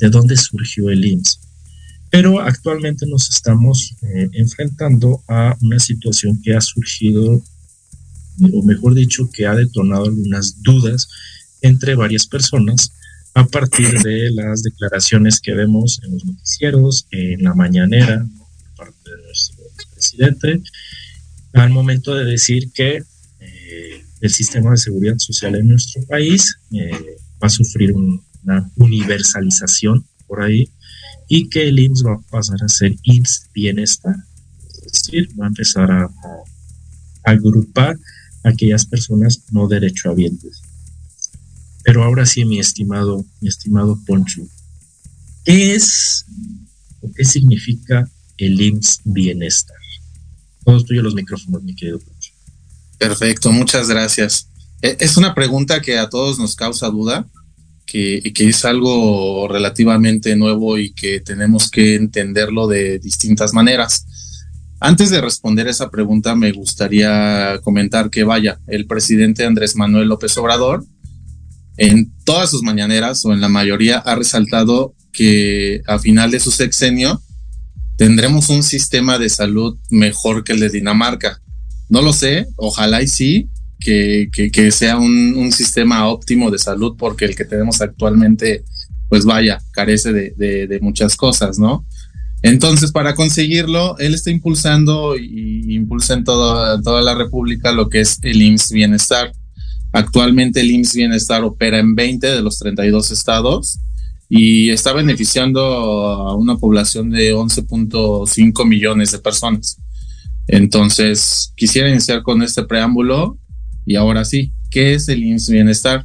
de 0.00 0.08
dónde 0.10 0.36
surgió 0.36 0.90
el 0.90 1.04
IMSS. 1.04 1.40
Pero 2.10 2.40
actualmente 2.40 3.06
nos 3.06 3.28
estamos 3.28 3.94
eh, 4.02 4.28
enfrentando 4.32 5.22
a 5.28 5.56
una 5.60 5.78
situación 5.78 6.40
que 6.42 6.54
ha 6.54 6.60
surgido, 6.60 7.42
o 8.52 8.62
mejor 8.62 8.94
dicho, 8.94 9.28
que 9.32 9.46
ha 9.46 9.54
detonado 9.54 10.04
algunas 10.04 10.62
dudas 10.62 11.08
entre 11.62 11.94
varias 11.94 12.26
personas 12.26 12.92
a 13.34 13.44
partir 13.44 14.00
de 14.02 14.30
las 14.30 14.62
declaraciones 14.62 15.40
que 15.40 15.52
vemos 15.52 16.00
en 16.04 16.12
los 16.12 16.24
noticieros, 16.24 17.06
en 17.10 17.42
la 17.42 17.54
mañanera, 17.54 18.26
por 18.76 18.86
parte 18.86 19.10
de 19.10 19.22
nuestro 19.26 19.64
presidente, 19.92 20.62
al 21.52 21.70
momento 21.70 22.14
de 22.14 22.24
decir 22.24 22.70
que 22.72 23.02
eh, 23.40 24.04
el 24.20 24.30
sistema 24.32 24.70
de 24.70 24.78
seguridad 24.78 25.18
social 25.18 25.54
en 25.54 25.68
nuestro 25.68 26.02
país 26.04 26.56
eh, 26.72 27.18
va 27.42 27.48
a 27.48 27.50
sufrir 27.50 27.92
un, 27.92 28.22
una 28.46 28.70
universalización 28.76 30.06
por 30.26 30.42
ahí 30.42 30.70
y 31.28 31.48
que 31.48 31.68
el 31.68 31.78
IMSS 31.78 32.04
va 32.06 32.14
a 32.14 32.20
pasar 32.30 32.62
a 32.62 32.68
ser 32.68 32.96
IMSS 33.02 33.48
Bienestar, 33.52 34.14
es 34.86 34.92
decir, 34.92 35.28
va 35.38 35.46
a 35.46 35.48
empezar 35.48 35.90
a, 35.90 36.08
agrupar 37.24 37.98
a 38.44 38.50
aquellas 38.50 38.86
personas 38.86 39.42
no 39.50 39.66
derechohabientes. 39.66 40.62
Pero 41.82 42.04
ahora 42.04 42.24
sí, 42.24 42.44
mi 42.44 42.60
estimado, 42.60 43.24
mi 43.40 43.48
estimado 43.48 43.98
Poncho, 44.06 44.42
¿qué 45.44 45.74
es 45.74 46.24
o 47.00 47.10
qué 47.12 47.24
significa 47.24 48.08
el 48.38 48.60
IMSS 48.60 49.00
Bienestar? 49.04 49.76
Todos 50.64 50.84
tuyos 50.84 51.02
los 51.02 51.14
micrófonos, 51.14 51.64
mi 51.64 51.74
querido 51.74 51.98
Poncho. 51.98 52.32
Perfecto, 52.98 53.50
muchas 53.50 53.88
gracias. 53.88 54.48
E, 54.82 54.96
es 55.00 55.16
una 55.16 55.34
pregunta 55.34 55.80
que 55.80 55.98
a 55.98 56.08
todos 56.08 56.38
nos 56.38 56.54
causa 56.54 56.88
duda 56.88 57.26
que, 57.86 58.20
es 58.36 58.64
algo 58.64 59.48
relativamente 59.48 60.36
nuevo 60.36 60.76
y 60.76 60.92
que 60.92 61.20
tenemos 61.20 61.70
que 61.70 61.94
entenderlo 61.94 62.66
de 62.66 62.98
distintas 62.98 63.54
maneras. 63.54 64.04
Antes 64.80 65.10
de 65.10 65.20
responder 65.20 65.68
esa 65.68 65.90
pregunta, 65.90 66.34
me 66.34 66.52
gustaría 66.52 67.58
comentar 67.62 68.10
que 68.10 68.24
vaya, 68.24 68.60
el 68.66 68.86
presidente 68.86 69.46
Andrés 69.46 69.76
Manuel 69.76 70.08
López 70.08 70.36
Obrador, 70.36 70.84
en 71.78 72.12
todas 72.24 72.50
sus 72.50 72.62
mañaneras 72.62 73.24
o 73.24 73.32
en 73.32 73.40
la 73.40 73.48
mayoría, 73.48 73.98
ha 73.98 74.14
resaltado 74.16 74.94
que 75.12 75.80
a 75.86 75.98
final 75.98 76.30
de 76.30 76.40
su 76.40 76.50
sexenio 76.50 77.22
tendremos 77.96 78.50
un 78.50 78.62
sistema 78.62 79.18
de 79.18 79.30
salud 79.30 79.78
mejor 79.88 80.44
que 80.44 80.52
el 80.52 80.60
de 80.60 80.68
Dinamarca. 80.68 81.40
No 81.88 82.02
lo 82.02 82.12
sé, 82.12 82.46
ojalá 82.56 83.02
y 83.02 83.08
sí, 83.08 83.48
que, 83.78 84.70
sea 84.72 84.98
un, 84.98 85.52
sistema 85.52 86.08
óptimo 86.08 86.50
de 86.50 86.58
salud, 86.58 86.96
porque 86.98 87.24
el 87.24 87.36
que 87.36 87.44
tenemos 87.44 87.80
actualmente, 87.80 88.64
pues 89.08 89.24
vaya, 89.24 89.58
carece 89.72 90.12
de, 90.12 90.66
de, 90.66 90.80
muchas 90.80 91.16
cosas, 91.16 91.58
¿no? 91.58 91.86
Entonces, 92.42 92.92
para 92.92 93.14
conseguirlo, 93.14 93.96
él 93.98 94.14
está 94.14 94.30
impulsando 94.30 95.16
y 95.16 95.74
impulsa 95.74 96.14
en 96.14 96.24
toda, 96.24 96.80
toda 96.80 97.02
la 97.02 97.14
República 97.14 97.72
lo 97.72 97.88
que 97.88 98.00
es 98.00 98.18
el 98.22 98.42
IMSS 98.42 98.72
Bienestar. 98.72 99.32
Actualmente 99.92 100.60
el 100.60 100.70
IMSS 100.70 100.94
Bienestar 100.94 101.42
opera 101.44 101.78
en 101.78 101.94
20 101.94 102.26
de 102.26 102.42
los 102.42 102.58
32 102.58 103.10
estados 103.10 103.78
y 104.28 104.70
está 104.70 104.92
beneficiando 104.92 105.60
a 105.60 106.36
una 106.36 106.56
población 106.56 107.10
de 107.10 107.34
11.5 107.34 108.66
millones 108.66 109.12
de 109.12 109.18
personas. 109.18 109.78
Entonces, 110.48 111.52
quisiera 111.56 111.88
iniciar 111.88 112.22
con 112.22 112.42
este 112.42 112.64
preámbulo 112.64 113.38
y 113.86 113.96
ahora 113.96 114.24
sí, 114.24 114.52
¿qué 114.70 114.94
es 114.94 115.08
el 115.08 115.24
IMSS 115.24 115.50
Bienestar? 115.50 116.04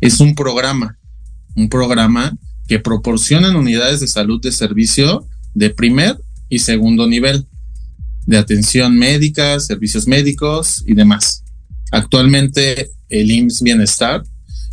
Es 0.00 0.20
un 0.20 0.34
programa, 0.34 0.98
un 1.54 1.68
programa 1.68 2.36
que 2.68 2.78
proporciona 2.78 3.56
unidades 3.56 4.00
de 4.00 4.08
salud 4.08 4.40
de 4.40 4.52
servicio 4.52 5.26
de 5.54 5.70
primer 5.70 6.18
y 6.48 6.58
segundo 6.58 7.06
nivel, 7.06 7.46
de 8.26 8.36
atención 8.36 8.96
médica, 8.98 9.58
servicios 9.60 10.06
médicos 10.06 10.84
y 10.86 10.94
demás. 10.94 11.44
Actualmente 11.90 12.90
el 13.08 13.30
IMSS 13.30 13.62
Bienestar 13.62 14.22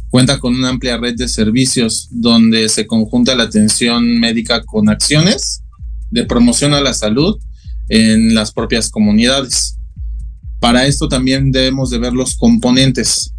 Cuenta 0.10 0.40
con 0.40 0.56
una 0.56 0.70
amplia 0.70 0.98
red 0.98 1.16
de 1.16 1.28
servicios 1.28 2.08
donde 2.10 2.68
se 2.70 2.88
conjunta 2.88 3.36
la 3.36 3.44
atención 3.44 4.20
médica 4.20 4.64
con 4.64 4.90
acciones 4.90 5.62
de 6.10 6.26
promoción 6.26 6.74
a 6.74 6.82
la 6.82 6.96
salud 6.96 7.38
en 7.90 8.34
las 8.34 8.52
propias 8.52 8.90
comunidades. 8.90 9.78
Para 10.60 10.86
esto 10.86 11.08
también 11.08 11.52
debemos 11.52 11.90
de 11.90 12.00
ver 12.00 12.14
los 12.14 12.36
componentes. 12.36 13.34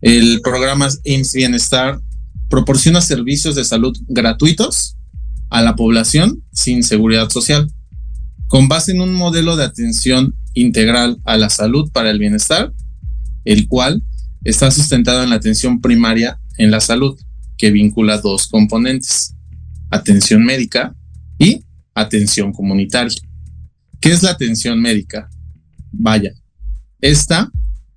El 0.00 0.40
programa 0.42 0.88
IMSS 1.04 1.32
Bienestar 1.34 2.00
proporciona 2.48 3.00
servicios 3.00 3.54
de 3.54 3.64
salud 3.64 3.96
gratuitos 4.08 4.96
a 5.50 5.62
la 5.62 5.76
población 5.76 6.42
sin 6.52 6.82
seguridad 6.82 7.28
social, 7.30 7.70
con 8.46 8.68
base 8.68 8.92
en 8.92 9.00
un 9.00 9.12
modelo 9.12 9.56
de 9.56 9.64
atención 9.64 10.34
integral 10.54 11.18
a 11.24 11.36
la 11.36 11.50
salud 11.50 11.90
para 11.92 12.10
el 12.10 12.18
bienestar, 12.18 12.72
el 13.44 13.68
cual 13.68 14.02
está 14.44 14.70
sustentado 14.70 15.22
en 15.22 15.30
la 15.30 15.36
atención 15.36 15.80
primaria 15.80 16.40
en 16.56 16.70
la 16.70 16.80
salud, 16.80 17.18
que 17.56 17.70
vincula 17.70 18.18
dos 18.18 18.46
componentes, 18.46 19.34
atención 19.90 20.44
médica 20.44 20.94
y 21.38 21.64
atención 21.94 22.52
comunitaria. 22.52 23.20
¿Qué 24.00 24.12
es 24.12 24.22
la 24.22 24.30
atención 24.30 24.80
médica? 24.80 25.28
Vaya, 25.92 26.32
esta 27.00 27.50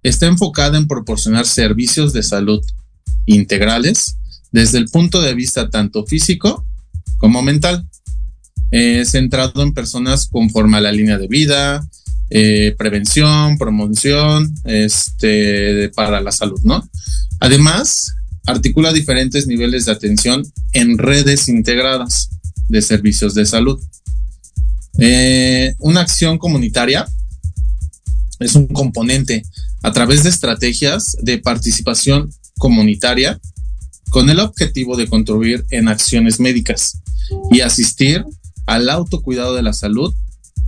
está 0.03 0.27
enfocada 0.27 0.77
en 0.77 0.87
proporcionar 0.87 1.45
servicios 1.45 2.13
de 2.13 2.23
salud 2.23 2.63
integrales 3.25 4.17
desde 4.51 4.77
el 4.77 4.85
punto 4.85 5.21
de 5.21 5.33
vista 5.33 5.69
tanto 5.69 6.05
físico 6.05 6.65
como 7.17 7.41
mental, 7.41 7.87
eh, 8.71 9.05
centrado 9.05 9.61
en 9.61 9.73
personas 9.73 10.27
conforme 10.27 10.77
a 10.77 10.81
la 10.81 10.91
línea 10.91 11.17
de 11.17 11.27
vida, 11.27 11.87
eh, 12.31 12.75
prevención, 12.77 13.57
promoción, 13.57 14.55
este, 14.65 15.89
para 15.89 16.21
la 16.21 16.31
salud, 16.31 16.59
¿no? 16.63 16.89
Además, 17.39 18.15
articula 18.45 18.93
diferentes 18.93 19.47
niveles 19.47 19.85
de 19.85 19.91
atención 19.91 20.43
en 20.73 20.97
redes 20.97 21.47
integradas 21.47 22.29
de 22.69 22.81
servicios 22.81 23.33
de 23.33 23.45
salud. 23.45 23.79
Eh, 24.97 25.75
una 25.79 26.01
acción 26.01 26.37
comunitaria 26.37 27.05
es 28.41 28.55
un 28.55 28.67
componente 28.67 29.43
a 29.83 29.91
través 29.91 30.23
de 30.23 30.29
estrategias 30.29 31.15
de 31.21 31.37
participación 31.37 32.29
comunitaria 32.57 33.39
con 34.09 34.29
el 34.29 34.39
objetivo 34.39 34.97
de 34.97 35.07
contribuir 35.07 35.65
en 35.71 35.87
acciones 35.87 36.39
médicas 36.39 37.01
y 37.49 37.61
asistir 37.61 38.25
al 38.65 38.89
autocuidado 38.89 39.55
de 39.55 39.63
la 39.63 39.73
salud, 39.73 40.13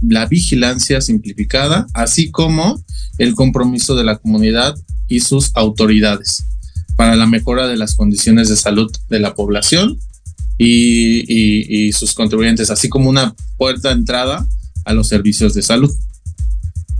la 0.01 0.25
vigilancia 0.25 1.01
simplificada, 1.01 1.87
así 1.93 2.31
como 2.31 2.81
el 3.17 3.35
compromiso 3.35 3.95
de 3.95 4.03
la 4.03 4.17
comunidad 4.17 4.75
y 5.07 5.19
sus 5.19 5.51
autoridades 5.55 6.43
para 6.95 7.15
la 7.15 7.25
mejora 7.25 7.67
de 7.67 7.77
las 7.77 7.95
condiciones 7.95 8.49
de 8.49 8.55
salud 8.55 8.91
de 9.09 9.19
la 9.19 9.35
población 9.35 9.99
y, 10.57 11.91
sus 11.93 12.13
contribuyentes, 12.13 12.69
así 12.69 12.89
como 12.89 13.09
una 13.09 13.35
puerta 13.57 13.89
de 13.89 13.95
entrada 13.95 14.45
a 14.85 14.93
los 14.93 15.07
servicios 15.07 15.53
de 15.53 15.61
salud. 15.61 15.91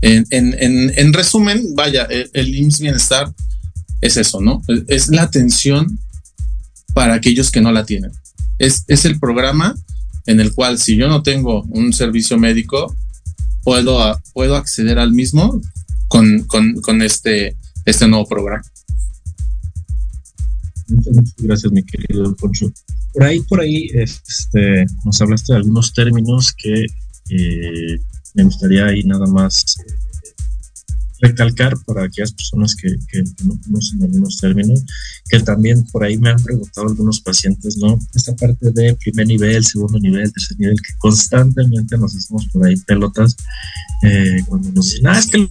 En, 0.06 1.14
resumen, 1.14 1.76
vaya, 1.76 2.04
el, 2.04 2.30
el 2.34 2.56
IMSS 2.56 2.80
Bienestar 2.82 3.34
es 4.02 4.18
eso, 4.18 4.42
¿no? 4.42 4.62
Es 4.88 5.08
la 5.08 5.22
atención 5.24 5.98
para 6.94 7.14
aquellos 7.14 7.52
que 7.52 7.62
no 7.62 7.72
la 7.72 7.86
tienen. 7.86 8.12
Es, 8.60 8.84
es 8.88 9.06
el 9.06 9.18
programa 9.18 9.76
en 10.26 10.42
el 10.42 10.54
cual 10.54 10.78
si 10.78 10.98
yo 10.98 11.08
no 11.08 11.24
tengo 11.24 11.64
un 11.70 11.94
servicio 11.94 12.38
médico, 12.38 12.94
puedo, 13.64 14.20
puedo 14.34 14.58
acceder 14.58 15.00
al 15.00 15.12
mismo 15.14 15.62
con, 16.10 16.44
con, 16.44 17.02
este, 17.02 17.56
este 17.86 18.08
nuevo 18.08 18.28
programa. 18.28 18.64
Muchas 20.88 21.34
gracias, 21.38 21.72
mi 21.72 21.84
querido 21.84 22.36
Poncho. 22.36 22.72
Por 23.14 23.24
ahí, 23.24 23.40
por 23.42 23.62
ahí, 23.62 23.90
este, 23.94 24.86
nos 25.06 25.22
hablaste 25.22 25.54
de 25.54 25.58
algunos 25.60 25.94
términos 25.94 26.54
que 26.58 26.86
eh, 27.30 28.00
me 28.34 28.44
gustaría 28.44 28.86
ahí 28.86 29.04
nada 29.04 29.26
más 29.28 29.78
recalcar 31.24 31.74
para 31.86 32.04
aquellas 32.04 32.34
personas 32.34 32.76
que, 32.76 32.90
no 33.46 33.58
conocen 33.64 34.04
algunos 34.04 34.38
términos, 34.38 34.84
que 35.30 35.40
también 35.40 35.86
por 35.88 36.04
ahí 36.04 36.18
me 36.18 36.32
han 36.32 36.44
preguntado 36.44 36.88
algunos 36.88 37.22
pacientes, 37.22 37.78
¿no? 37.78 37.98
Esta 38.14 38.36
parte 38.36 38.72
de 38.72 38.94
primer 38.96 39.28
nivel, 39.28 39.66
segundo 39.66 40.00
nivel, 40.00 40.32
tercer 40.34 40.60
nivel, 40.60 40.76
que 40.76 40.94
constantemente 40.98 41.98
nos 41.98 42.16
hacemos 42.16 42.46
por 42.52 42.66
ahí 42.66 42.76
pelotas 42.76 43.38
eh, 44.04 44.44
cuando 44.48 44.70
nos 44.72 44.92
dicen, 44.92 45.08
ah, 45.08 45.18
es 45.18 45.28
que 45.28 45.48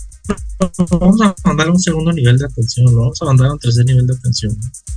vamos 0.90 1.20
a 1.22 1.34
mandar 1.44 1.68
a 1.68 1.72
un 1.72 1.80
segundo 1.80 2.12
nivel 2.12 2.36
de 2.38 2.44
atención, 2.44 2.86
lo 2.94 3.00
vamos 3.00 3.22
a 3.22 3.24
mandar 3.24 3.48
a 3.48 3.52
un 3.54 3.58
tercer 3.58 3.86
nivel 3.86 4.06
de 4.06 4.14
atención. 4.14 4.56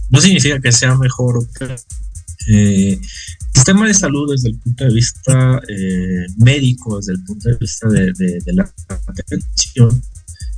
No 0.10 0.20
significa 0.20 0.60
que 0.60 0.72
sea 0.74 0.96
mejor 0.96 1.38
o 1.38 1.48
que 1.58 1.76
eh, 2.48 3.00
sistema 3.56 3.88
de 3.88 3.94
salud 3.94 4.30
desde 4.30 4.50
el 4.50 4.60
punto 4.60 4.84
de 4.84 4.94
vista 4.94 5.62
eh, 5.70 6.26
médico, 6.38 6.98
desde 6.98 7.14
el 7.14 7.24
punto 7.24 7.50
de 7.50 7.58
vista 7.58 7.88
de, 7.88 8.42
la 8.48 8.70
atención, 9.08 10.02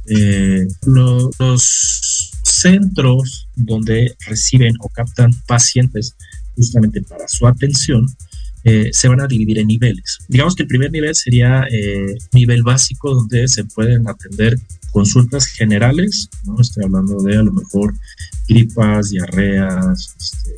eh, 0.07 0.67
los 0.85 2.31
centros 2.43 3.47
donde 3.55 4.15
reciben 4.25 4.73
o 4.79 4.89
captan 4.89 5.31
pacientes 5.45 6.15
justamente 6.55 7.03
para 7.03 7.27
su 7.27 7.45
atención 7.45 8.07
eh, 8.63 8.89
se 8.91 9.07
van 9.07 9.21
a 9.21 9.27
dividir 9.27 9.59
en 9.59 9.67
niveles. 9.67 10.17
Digamos 10.27 10.55
que 10.55 10.63
el 10.63 10.67
primer 10.67 10.91
nivel 10.91 11.15
sería 11.15 11.65
nivel 12.33 12.63
básico 12.63 13.13
donde 13.13 13.47
se 13.47 13.63
pueden 13.65 14.07
atender 14.09 14.57
consultas 14.91 15.45
generales, 15.45 16.29
¿no? 16.45 16.59
Estoy 16.59 16.85
hablando 16.85 17.21
de 17.21 17.37
a 17.37 17.43
lo 17.43 17.53
mejor 17.53 17.93
gripas, 18.47 19.11
diarreas, 19.11 20.15
este, 20.17 20.55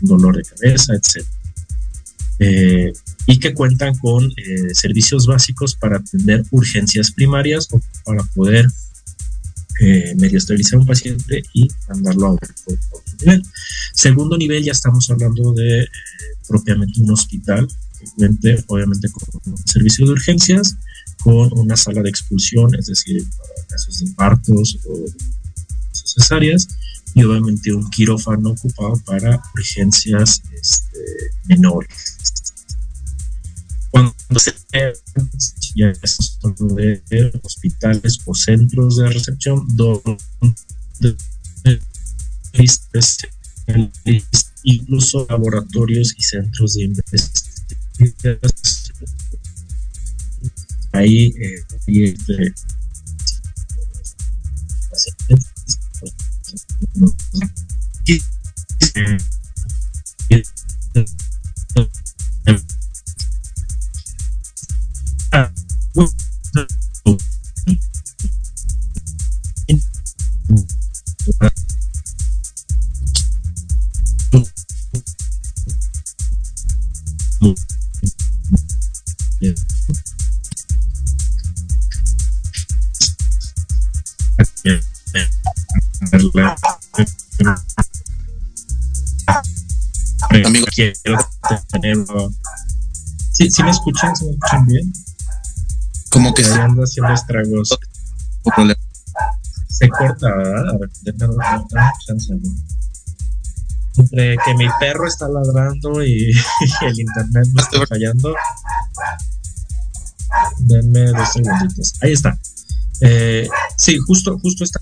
dolor 0.00 0.36
de 0.36 0.44
cabeza, 0.44 0.94
etc. 0.94 1.26
Eh, 2.40 2.92
y 3.26 3.38
que 3.38 3.54
cuentan 3.54 3.96
con 3.98 4.30
servicios 4.72 5.26
básicos 5.26 5.76
para 5.76 5.98
atender 5.98 6.44
urgencias 6.50 7.12
primarias 7.12 7.68
o 7.70 7.80
para 8.04 8.22
poder 8.34 8.66
eh, 9.80 10.14
medio 10.16 10.38
estabilizar 10.38 10.78
un 10.78 10.86
paciente 10.86 11.42
y 11.52 11.68
mandarlo 11.88 12.26
a 12.28 12.30
otro, 12.32 12.54
nivel. 13.20 13.42
Segundo 13.92 14.36
nivel, 14.36 14.62
ya 14.62 14.70
estamos 14.70 15.10
hablando 15.10 15.52
de 15.52 15.80
eh, 15.80 15.88
propiamente 16.46 17.00
un 17.00 17.10
hospital, 17.10 17.66
obviamente 18.68 19.08
con 19.10 19.52
un 19.52 19.58
servicio 19.66 20.06
de 20.06 20.12
urgencias, 20.12 20.76
con 21.24 21.50
una 21.58 21.76
sala 21.76 22.02
de 22.02 22.10
expulsión, 22.10 22.72
es 22.76 22.86
decir, 22.86 23.24
para 23.36 23.66
casos 23.66 23.98
de 23.98 24.12
partos 24.12 24.78
o 24.86 25.06
cesáreas, 25.92 26.68
y 27.14 27.22
obviamente 27.22 27.72
un 27.72 27.88
quirófano 27.90 28.50
ocupado 28.50 28.96
para 29.06 29.42
urgencias 29.54 30.42
este, 30.52 30.98
menores. 31.44 31.88
Cuando 33.90 34.14
se 34.38 34.52
ya 35.76 35.92
son 36.04 36.54
de 36.76 37.40
hospitales 37.42 38.18
o 38.24 38.34
centros 38.34 38.96
de 38.96 39.08
recepción 39.08 39.66
donde 39.76 41.16
incluso 44.62 45.26
laboratorios 45.28 46.14
y 46.16 46.22
centros 46.22 46.74
de 46.74 46.84
investigación. 46.84 47.44
Ahí, 50.92 51.34
eh, 51.38 52.54
este, 58.06 59.24
Amigo, 90.44 90.66
quiero 90.74 91.18
tenerlo. 91.70 92.30
¿Sí, 93.32 93.50
¿Sí 93.50 93.62
me 93.62 93.70
escuchan? 93.70 94.16
¿Se 94.16 94.24
me 94.24 94.32
escuchan 94.32 94.66
bien? 94.66 94.92
Como 96.10 96.32
que 96.34 96.44
se 96.44 96.54
anda 96.54 96.84
haciendo 96.84 97.12
estragos. 97.12 97.78
Se 99.68 99.88
corta, 99.88 100.28
¿verdad? 100.36 100.68
A 100.70 100.78
ver, 100.78 100.90
déjame 101.02 101.34
chance. 102.06 102.34
Entre 103.96 104.36
que 104.44 104.54
mi 104.54 104.66
perro 104.80 105.06
está 105.06 105.28
ladrando 105.28 106.02
y, 106.04 106.30
el 106.82 107.00
internet 107.00 107.48
me 107.52 107.62
está 107.62 107.86
fallando. 107.86 108.34
Denme 110.58 111.06
dos 111.12 111.32
segunditos. 111.32 111.94
Ahí 112.02 112.12
está. 112.12 112.38
Eh, 113.00 113.48
sí, 113.76 113.98
justo, 113.98 114.38
justo 114.38 114.64
esta 114.64 114.80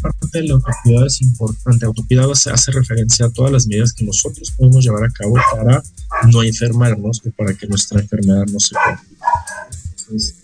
parte 0.00 0.28
del 0.32 0.52
autocuidado 0.52 1.06
es 1.06 1.20
importante. 1.22 1.86
Autocuidado 1.86 2.32
hace, 2.32 2.50
hace 2.50 2.72
referencia 2.72 3.26
a 3.26 3.30
todas 3.30 3.52
las 3.52 3.66
medidas 3.66 3.92
que 3.92 4.04
nosotros 4.04 4.52
podemos 4.56 4.84
llevar 4.84 5.04
a 5.04 5.10
cabo 5.10 5.34
para 5.52 5.82
no 6.30 6.42
enfermarnos 6.42 7.22
o 7.26 7.30
para 7.30 7.54
que 7.54 7.66
nuestra 7.66 8.00
enfermedad 8.00 8.44
no 8.46 8.60
se 8.60 8.74
complique. 8.74 10.34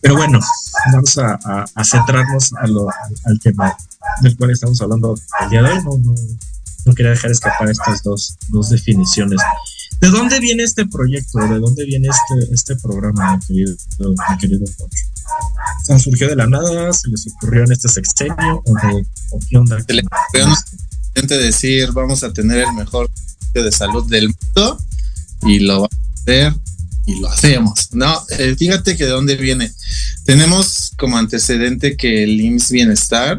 pero 0.00 0.16
bueno, 0.16 0.40
vamos 0.92 1.18
a, 1.18 1.66
centrarnos 1.84 2.52
al, 2.54 3.40
tema 3.40 3.76
del 4.22 4.36
cual 4.36 4.50
estamos 4.50 4.80
hablando 4.80 5.14
el 5.42 5.50
día 5.50 5.62
de 5.62 5.70
hoy. 5.70 5.84
No, 5.84 6.14
no, 6.84 6.94
quería 6.94 7.10
dejar 7.10 7.30
escapar 7.30 7.68
estas 7.68 8.02
dos, 8.02 8.36
dos 8.48 8.70
definiciones. 8.70 9.40
¿De 10.00 10.08
dónde 10.08 10.40
viene 10.40 10.62
este 10.62 10.86
proyecto? 10.86 11.38
¿De 11.38 11.58
dónde 11.58 11.84
viene 11.84 12.08
este, 12.08 12.54
este 12.54 12.76
programa, 12.76 13.36
mi 13.36 13.46
querido, 13.46 13.76
mi 13.98 14.38
querido 14.38 14.64
¿Surgió 15.98 16.28
de 16.28 16.36
la 16.36 16.46
nada? 16.46 16.92
¿Se 16.92 17.08
les 17.08 17.26
ocurrió 17.28 17.64
en 17.64 17.72
este 17.72 17.88
sexenio? 17.88 18.62
¿O, 18.64 18.72
de, 18.86 19.06
o 19.30 19.38
qué 19.48 19.56
onda? 19.56 19.78
Se 19.86 19.94
le 19.94 20.02
ocurrió 20.02 20.46
decir, 21.34 21.92
vamos 21.92 22.22
a 22.22 22.32
tener 22.32 22.58
el 22.58 22.72
mejor 22.74 23.10
de 23.54 23.72
salud 23.72 24.08
del 24.08 24.28
mundo 24.28 24.78
y 25.42 25.60
lo 25.60 25.74
vamos 25.74 25.90
a 25.92 26.20
hacer 26.20 26.54
y 27.06 27.20
lo 27.20 27.28
hacemos. 27.28 27.88
No, 27.92 28.20
eh, 28.38 28.54
fíjate 28.58 28.96
que 28.96 29.04
de 29.04 29.10
dónde 29.10 29.36
viene. 29.36 29.72
Tenemos 30.24 30.92
como 30.98 31.16
antecedente 31.16 31.96
que 31.96 32.24
el 32.24 32.40
IMSS 32.40 32.70
Bienestar, 32.70 33.38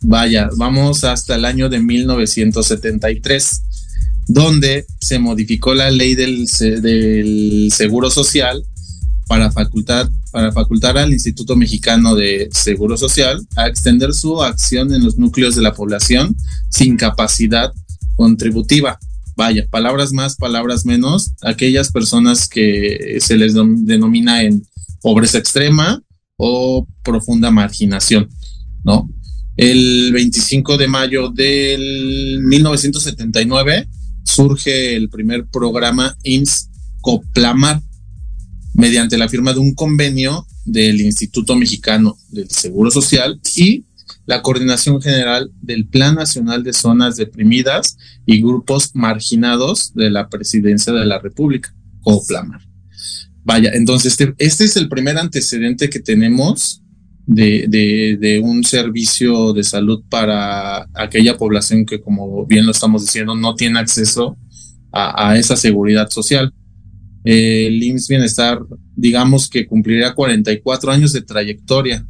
vaya, 0.00 0.48
vamos 0.56 1.04
hasta 1.04 1.34
el 1.34 1.44
año 1.44 1.68
de 1.68 1.80
1973 1.80 3.62
donde 4.28 4.86
se 5.00 5.18
modificó 5.18 5.74
la 5.74 5.90
ley 5.90 6.14
del 6.14 6.48
Seguro 6.48 8.10
Social 8.10 8.64
para 9.26 9.50
facultar, 9.50 10.08
para 10.30 10.52
facultar 10.52 10.96
al 10.98 11.12
Instituto 11.12 11.56
Mexicano 11.56 12.14
de 12.14 12.48
Seguro 12.52 12.96
Social 12.96 13.44
a 13.56 13.66
extender 13.66 14.12
su 14.12 14.42
acción 14.42 14.92
en 14.92 15.04
los 15.04 15.18
núcleos 15.18 15.56
de 15.56 15.62
la 15.62 15.74
población 15.74 16.36
sin 16.70 16.96
capacidad 16.96 17.72
contributiva. 18.14 18.98
Vaya, 19.36 19.66
palabras 19.70 20.12
más, 20.12 20.36
palabras 20.36 20.86
menos, 20.86 21.32
aquellas 21.42 21.92
personas 21.92 22.48
que 22.48 23.18
se 23.20 23.36
les 23.36 23.54
denomina 23.54 24.42
en 24.42 24.66
pobreza 25.02 25.38
extrema 25.38 26.02
o 26.36 26.86
profunda 27.02 27.50
marginación, 27.50 28.28
¿no? 28.84 29.10
El 29.56 30.10
25 30.12 30.76
de 30.76 30.86
mayo 30.86 31.30
del 31.30 32.40
1979 32.42 33.88
surge 34.24 34.96
el 34.96 35.08
primer 35.08 35.46
programa 35.46 36.16
IMSS 36.22 36.70
Coplamar 37.00 37.80
mediante 38.76 39.18
la 39.18 39.28
firma 39.28 39.52
de 39.52 39.60
un 39.60 39.74
convenio 39.74 40.46
del 40.64 41.00
Instituto 41.00 41.56
Mexicano 41.56 42.16
del 42.30 42.50
Seguro 42.50 42.90
Social 42.90 43.40
y 43.56 43.84
la 44.26 44.42
coordinación 44.42 45.00
general 45.00 45.50
del 45.62 45.86
Plan 45.86 46.16
Nacional 46.16 46.62
de 46.62 46.72
Zonas 46.72 47.16
Deprimidas 47.16 47.96
y 48.26 48.40
Grupos 48.40 48.90
Marginados 48.94 49.94
de 49.94 50.10
la 50.10 50.28
Presidencia 50.28 50.92
de 50.92 51.06
la 51.06 51.18
República, 51.18 51.74
Coplamar. 52.02 52.60
Vaya, 53.44 53.70
entonces 53.74 54.12
este, 54.12 54.34
este 54.38 54.64
es 54.64 54.76
el 54.76 54.88
primer 54.88 55.16
antecedente 55.18 55.88
que 55.88 56.00
tenemos 56.00 56.82
de, 57.26 58.40
un 58.42 58.64
servicio 58.64 59.52
de 59.52 59.64
salud 59.64 60.02
para 60.08 60.88
aquella 60.94 61.36
población 61.36 61.84
que, 61.84 62.00
como 62.00 62.46
bien 62.46 62.66
lo 62.66 62.72
estamos 62.72 63.02
diciendo, 63.02 63.34
no 63.34 63.54
tiene 63.54 63.78
acceso 63.78 64.36
a, 64.92 65.36
esa 65.36 65.56
seguridad 65.56 66.08
social. 66.08 66.52
El 67.26 67.82
IMSS 67.82 68.08
Bienestar, 68.08 68.60
digamos 68.94 69.50
que 69.50 69.66
cumplirá 69.66 70.14
44 70.14 70.92
años 70.92 71.12
de 71.12 71.22
trayectoria 71.22 72.06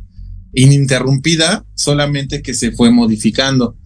ininterrumpida, 0.53 1.65
solamente 1.75 2.43
que 2.43 2.53
se 2.53 2.73
fue 2.73 2.91
modificando. 2.91 3.77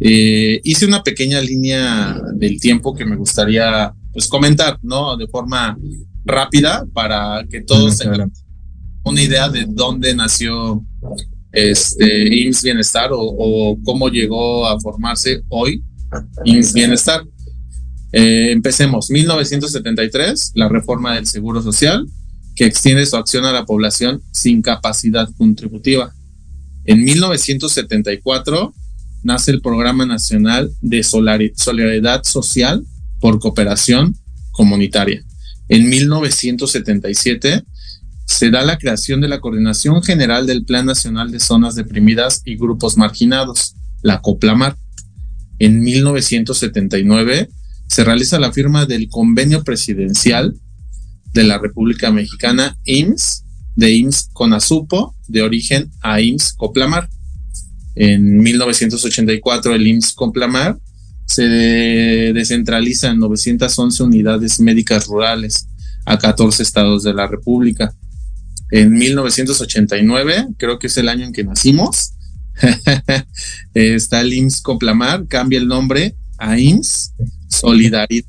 Eh, 0.00 0.60
hice 0.64 0.86
una 0.86 1.04
pequeña 1.04 1.40
línea 1.40 2.20
del 2.34 2.58
tiempo 2.60 2.94
que 2.94 3.04
me 3.04 3.14
gustaría 3.14 3.94
pues 4.12 4.26
comentar, 4.26 4.78
¿no? 4.82 5.16
De 5.16 5.28
forma 5.28 5.78
rápida 6.24 6.84
para 6.92 7.44
que 7.48 7.60
todos 7.60 7.98
tengan 7.98 8.32
una 9.04 9.22
idea 9.22 9.48
de 9.48 9.66
dónde 9.68 10.14
nació 10.16 10.84
este 11.52 12.34
IMSS 12.34 12.62
Bienestar 12.64 13.10
o, 13.12 13.78
cómo 13.84 14.08
llegó 14.08 14.66
a 14.66 14.80
formarse 14.80 15.42
hoy 15.48 15.84
IMSS 16.44 16.72
Bienestar. 16.72 17.22
Eh, 18.12 18.52
empecemos, 18.52 19.10
1973, 19.10 20.52
la 20.54 20.68
reforma 20.68 21.14
del 21.14 21.26
Seguro 21.26 21.62
Social, 21.62 22.06
que 22.54 22.66
extiende 22.66 23.06
su 23.06 23.16
acción 23.16 23.44
a 23.46 23.52
la 23.52 23.64
población 23.64 24.22
sin 24.30 24.60
capacidad 24.60 25.28
contributiva. 25.38 26.12
En 26.84 27.04
1974 27.04 28.74
nace 29.22 29.52
el 29.52 29.62
Programa 29.62 30.04
Nacional 30.04 30.70
de 30.80 31.02
Solidaridad 31.02 32.24
Social 32.24 32.84
por 33.20 33.38
Cooperación 33.38 34.16
Comunitaria. 34.50 35.22
En 35.68 35.88
1977 35.88 37.64
se 38.26 38.50
da 38.50 38.62
la 38.62 38.78
creación 38.78 39.20
de 39.20 39.28
la 39.28 39.40
Coordinación 39.40 40.02
General 40.02 40.46
del 40.46 40.64
Plan 40.64 40.86
Nacional 40.86 41.30
de 41.30 41.40
Zonas 41.40 41.74
Deprimidas 41.74 42.42
y 42.44 42.56
Grupos 42.56 42.96
Marginados, 42.96 43.74
la 44.02 44.20
COPLAMAR. 44.20 44.76
En 45.58 45.80
1979 45.80 47.48
se 47.92 48.04
realiza 48.04 48.38
la 48.38 48.52
firma 48.52 48.86
del 48.86 49.10
Convenio 49.10 49.64
Presidencial 49.64 50.58
de 51.34 51.44
la 51.44 51.58
República 51.58 52.10
Mexicana 52.10 52.78
IMSS, 52.84 53.44
de 53.76 53.92
IMSS 53.92 54.30
CONASUPO, 54.32 55.14
de 55.28 55.42
origen 55.42 55.90
a 56.00 56.18
IMSS 56.22 56.54
COPLAMAR. 56.54 57.10
En 57.94 58.38
1984 58.38 59.74
el 59.74 59.86
IMSS 59.86 60.14
COPLAMAR 60.14 60.78
se 61.26 61.42
descentraliza 62.32 63.10
en 63.10 63.18
911 63.18 64.02
unidades 64.02 64.58
médicas 64.58 65.06
rurales 65.06 65.68
a 66.06 66.16
14 66.16 66.62
estados 66.62 67.02
de 67.02 67.12
la 67.12 67.26
República 67.26 67.94
en 68.70 68.94
1989, 68.94 70.46
creo 70.56 70.78
que 70.78 70.86
es 70.86 70.96
el 70.96 71.10
año 71.10 71.26
en 71.26 71.34
que 71.34 71.44
nacimos. 71.44 72.14
Está 73.74 74.22
el 74.22 74.32
IMSS 74.32 74.62
Complamar, 74.62 75.26
cambia 75.28 75.58
el 75.58 75.68
nombre 75.68 76.16
a 76.38 76.58
IMSS 76.58 77.12
Solidaridad. 77.52 78.24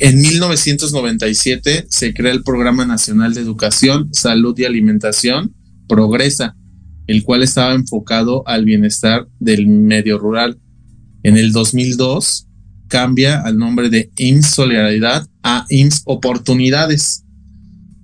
En 0.00 0.20
1997 0.20 1.86
se 1.88 2.14
crea 2.14 2.32
el 2.32 2.44
Programa 2.44 2.86
Nacional 2.86 3.34
de 3.34 3.40
Educación, 3.40 4.10
Salud 4.12 4.56
y 4.56 4.64
Alimentación, 4.64 5.54
Progresa, 5.88 6.56
el 7.08 7.24
cual 7.24 7.42
estaba 7.42 7.74
enfocado 7.74 8.46
al 8.46 8.64
bienestar 8.64 9.26
del 9.40 9.66
medio 9.66 10.18
rural. 10.18 10.60
En 11.24 11.36
el 11.36 11.50
2002 11.50 12.46
cambia 12.86 13.40
al 13.40 13.58
nombre 13.58 13.90
de 13.90 14.12
IMSS 14.16 14.54
Solidaridad 14.54 15.26
a 15.42 15.66
IMSS 15.68 16.02
Oportunidades. 16.04 17.24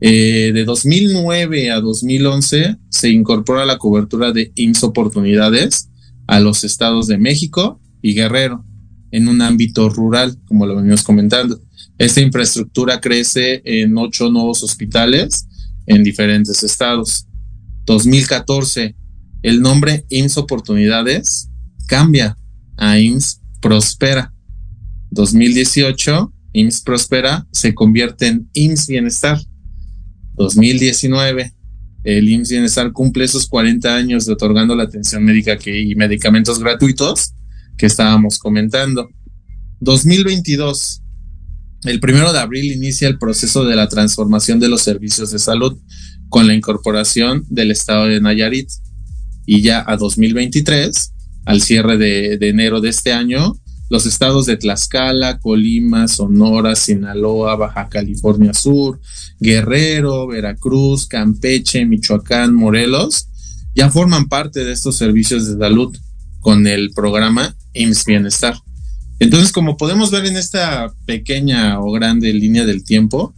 Eh, 0.00 0.50
de 0.52 0.64
2009 0.64 1.70
a 1.70 1.80
2011 1.80 2.76
se 3.04 3.10
incorpora 3.10 3.66
la 3.66 3.76
cobertura 3.76 4.32
de 4.32 4.50
IMSS 4.54 4.84
Oportunidades 4.84 5.90
a 6.26 6.40
los 6.40 6.64
estados 6.64 7.06
de 7.06 7.18
México 7.18 7.78
y 8.00 8.14
Guerrero 8.14 8.64
en 9.10 9.28
un 9.28 9.42
ámbito 9.42 9.90
rural, 9.90 10.38
como 10.46 10.64
lo 10.64 10.76
venimos 10.76 11.02
comentando. 11.02 11.60
Esta 11.98 12.22
infraestructura 12.22 13.02
crece 13.02 13.60
en 13.66 13.98
ocho 13.98 14.30
nuevos 14.30 14.62
hospitales 14.62 15.46
en 15.84 16.02
diferentes 16.02 16.62
estados. 16.62 17.26
2014, 17.84 18.96
el 19.42 19.60
nombre 19.60 20.06
IMSS 20.08 20.38
Oportunidades 20.38 21.50
cambia 21.86 22.38
a 22.78 22.98
IMSS 22.98 23.42
Prospera 23.60 24.32
2018, 25.10 26.32
IMSS 26.54 26.80
Prospera 26.80 27.46
se 27.52 27.74
convierte 27.74 28.28
en 28.28 28.48
IMSS 28.54 28.86
Bienestar. 28.86 29.38
2019, 30.36 31.53
el 32.04 32.28
IMSS 32.28 32.50
Bienestar 32.50 32.92
cumple 32.92 33.24
esos 33.24 33.46
40 33.46 33.94
años 33.94 34.26
de 34.26 34.34
otorgando 34.34 34.76
la 34.76 34.84
atención 34.84 35.24
médica 35.24 35.56
que, 35.56 35.80
y 35.80 35.94
medicamentos 35.94 36.58
gratuitos 36.58 37.32
que 37.78 37.86
estábamos 37.86 38.38
comentando. 38.38 39.08
2022, 39.80 41.02
el 41.84 42.00
primero 42.00 42.32
de 42.32 42.38
abril 42.38 42.72
inicia 42.72 43.08
el 43.08 43.18
proceso 43.18 43.64
de 43.64 43.74
la 43.74 43.88
transformación 43.88 44.60
de 44.60 44.68
los 44.68 44.82
servicios 44.82 45.30
de 45.30 45.38
salud 45.38 45.78
con 46.28 46.46
la 46.46 46.54
incorporación 46.54 47.44
del 47.48 47.70
estado 47.70 48.06
de 48.06 48.20
Nayarit. 48.20 48.68
Y 49.46 49.62
ya 49.62 49.84
a 49.86 49.96
2023, 49.96 51.12
al 51.46 51.60
cierre 51.62 51.98
de, 51.98 52.38
de 52.38 52.48
enero 52.48 52.80
de 52.80 52.90
este 52.90 53.12
año, 53.12 53.56
los 53.94 54.06
estados 54.06 54.46
de 54.46 54.56
Tlaxcala, 54.56 55.38
Colima, 55.38 56.08
Sonora, 56.08 56.74
Sinaloa, 56.74 57.54
Baja 57.54 57.88
California 57.88 58.52
Sur, 58.52 59.00
Guerrero, 59.38 60.26
Veracruz, 60.26 61.06
Campeche, 61.06 61.86
Michoacán, 61.86 62.52
Morelos, 62.52 63.28
ya 63.72 63.90
forman 63.90 64.28
parte 64.28 64.64
de 64.64 64.72
estos 64.72 64.96
servicios 64.96 65.46
de 65.46 65.56
salud 65.64 65.96
con 66.40 66.66
el 66.66 66.90
programa 66.90 67.54
IMSS 67.72 68.04
Bienestar. 68.04 68.56
Entonces, 69.20 69.52
como 69.52 69.76
podemos 69.76 70.10
ver 70.10 70.26
en 70.26 70.36
esta 70.38 70.92
pequeña 71.06 71.78
o 71.78 71.92
grande 71.92 72.32
línea 72.32 72.66
del 72.66 72.82
tiempo, 72.82 73.32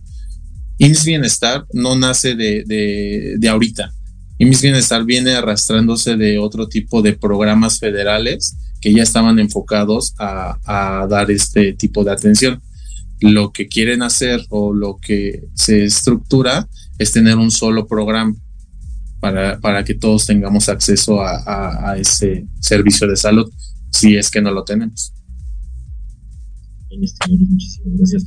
IMSS 0.78 1.04
Bienestar 1.04 1.66
no 1.74 1.96
nace 1.96 2.34
de, 2.34 2.64
de, 2.64 3.34
de 3.36 3.48
ahorita. 3.50 3.92
IMSS 4.38 4.62
Bienestar 4.62 5.04
viene 5.04 5.34
arrastrándose 5.34 6.16
de 6.16 6.38
otro 6.38 6.68
tipo 6.68 7.02
de 7.02 7.14
programas 7.14 7.78
federales 7.78 8.56
que 8.80 8.92
ya 8.92 9.02
estaban 9.02 9.38
enfocados 9.38 10.14
a, 10.18 11.06
dar 11.08 11.30
este 11.30 11.72
tipo 11.72 12.04
de 12.04 12.12
atención. 12.12 12.62
Lo 13.20 13.50
que 13.50 13.66
quieren 13.66 14.02
hacer 14.02 14.44
o 14.50 14.74
lo 14.74 14.98
que 14.98 15.48
se 15.54 15.84
estructura 15.84 16.68
es 16.98 17.12
tener 17.12 17.36
un 17.36 17.50
solo 17.50 17.86
programa 17.86 18.34
para, 19.20 19.58
para 19.58 19.84
que 19.84 19.94
todos 19.94 20.26
tengamos 20.26 20.68
acceso 20.68 21.22
a, 21.22 21.90
a, 21.90 21.96
ese 21.96 22.46
servicio 22.60 23.08
de 23.08 23.16
salud, 23.16 23.50
si 23.90 24.16
es 24.16 24.30
que 24.30 24.42
no 24.42 24.50
lo 24.50 24.64
tenemos. 24.64 25.12
Muchísimas 26.90 27.98
gracias. 27.98 28.24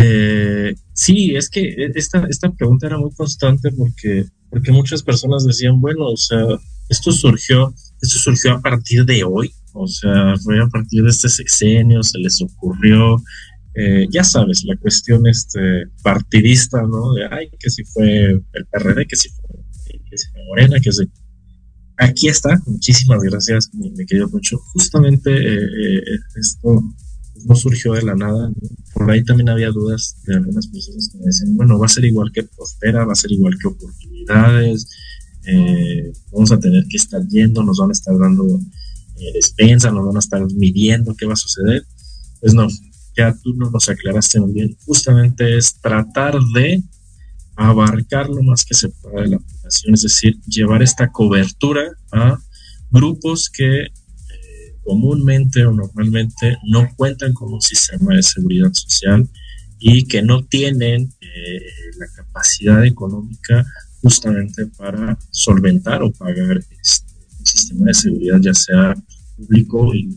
Eh, 0.00 0.74
sí, 0.92 1.34
es 1.34 1.50
que 1.50 1.74
esta, 1.94 2.24
esta 2.30 2.52
pregunta 2.52 2.86
era 2.86 2.98
muy 2.98 3.10
constante 3.12 3.72
porque, 3.72 4.26
porque 4.50 4.72
muchas 4.72 5.02
personas 5.02 5.44
decían, 5.44 5.80
bueno, 5.80 6.06
o 6.06 6.16
sea, 6.16 6.42
esto 6.88 7.12
surgió, 7.12 7.74
esto 8.00 8.18
surgió 8.18 8.52
a 8.52 8.60
partir 8.60 9.04
de 9.04 9.24
hoy, 9.24 9.52
o 9.72 9.86
sea, 9.86 10.34
fue 10.42 10.60
a 10.60 10.66
partir 10.68 11.02
de 11.02 11.10
este 11.10 11.28
sexenio, 11.28 12.02
se 12.02 12.18
les 12.18 12.40
ocurrió, 12.40 13.22
eh, 13.74 14.06
ya 14.10 14.24
sabes, 14.24 14.64
la 14.64 14.76
cuestión 14.76 15.26
este 15.26 15.84
partidista, 16.02 16.82
¿no? 16.82 17.12
De, 17.12 17.26
ay, 17.30 17.48
que 17.58 17.70
si 17.70 17.84
fue 17.84 18.30
el 18.30 18.66
PRD, 18.72 19.06
que 19.06 19.16
si 19.16 19.28
fue, 19.28 19.60
que 20.10 20.18
si 20.18 20.30
fue 20.30 20.44
Morena, 20.46 20.80
que 20.80 20.92
si... 20.92 21.04
Aquí 22.00 22.28
está, 22.28 22.60
muchísimas 22.66 23.20
gracias, 23.22 23.70
mi, 23.74 23.92
querido. 24.06 24.30
Justamente 24.72 25.30
eh, 25.32 25.98
eh 25.98 26.18
esto 26.36 26.80
no 27.44 27.54
surgió 27.54 27.92
de 27.92 28.02
la 28.02 28.14
nada. 28.14 28.50
Por 28.94 29.10
ahí 29.10 29.24
también 29.24 29.48
había 29.48 29.70
dudas 29.70 30.16
de 30.24 30.36
algunas 30.36 30.66
personas 30.66 31.08
que 31.10 31.18
me 31.18 31.26
decían, 31.26 31.56
bueno, 31.56 31.78
va 31.78 31.86
a 31.86 31.90
ser 31.90 32.04
igual 32.04 32.30
que 32.32 32.42
Prospera, 32.42 33.04
va 33.04 33.12
a 33.12 33.16
ser 33.16 33.32
igual 33.32 33.56
que 33.58 33.68
Oportunidades, 33.68 34.88
eh, 35.46 36.12
vamos 36.32 36.52
a 36.52 36.58
tener 36.58 36.84
que 36.88 36.96
estar 36.96 37.26
yendo, 37.28 37.62
nos 37.62 37.78
van 37.78 37.90
a 37.90 37.92
estar 37.92 38.16
dando 38.18 38.44
eh, 39.16 39.32
despensa, 39.34 39.90
nos 39.90 40.06
van 40.06 40.16
a 40.16 40.20
estar 40.20 40.44
midiendo 40.54 41.14
qué 41.14 41.26
va 41.26 41.32
a 41.32 41.36
suceder. 41.36 41.84
Pues 42.40 42.54
no, 42.54 42.68
ya 43.16 43.34
tú 43.42 43.54
no 43.54 43.70
nos 43.70 43.88
aclaraste 43.88 44.40
muy 44.40 44.52
bien. 44.52 44.76
Justamente 44.84 45.56
es 45.56 45.74
tratar 45.80 46.38
de 46.54 46.82
abarcar 47.56 48.28
lo 48.28 48.42
más 48.42 48.64
que 48.64 48.74
se 48.74 48.88
pueda 48.88 49.22
de 49.22 49.28
la 49.28 49.36
aplicación, 49.36 49.94
es 49.94 50.02
decir, 50.02 50.38
llevar 50.46 50.82
esta 50.82 51.10
cobertura 51.10 51.82
a 52.12 52.38
grupos 52.90 53.50
que 53.50 53.88
comúnmente 54.88 55.66
o 55.66 55.72
normalmente 55.72 56.56
no 56.64 56.88
cuentan 56.96 57.34
con 57.34 57.52
un 57.52 57.60
sistema 57.60 58.14
de 58.14 58.22
seguridad 58.22 58.72
social 58.72 59.28
y 59.78 60.06
que 60.06 60.22
no 60.22 60.46
tienen 60.46 61.12
eh, 61.20 61.60
la 61.98 62.06
capacidad 62.16 62.82
económica 62.86 63.66
justamente 64.00 64.66
para 64.78 65.18
solventar 65.30 66.02
o 66.02 66.10
pagar 66.10 66.56
este, 66.56 67.12
sistema 67.44 67.88
de 67.88 67.94
seguridad, 67.94 68.38
ya 68.40 68.54
sea 68.54 68.94
público 69.36 69.94
y 69.94 70.16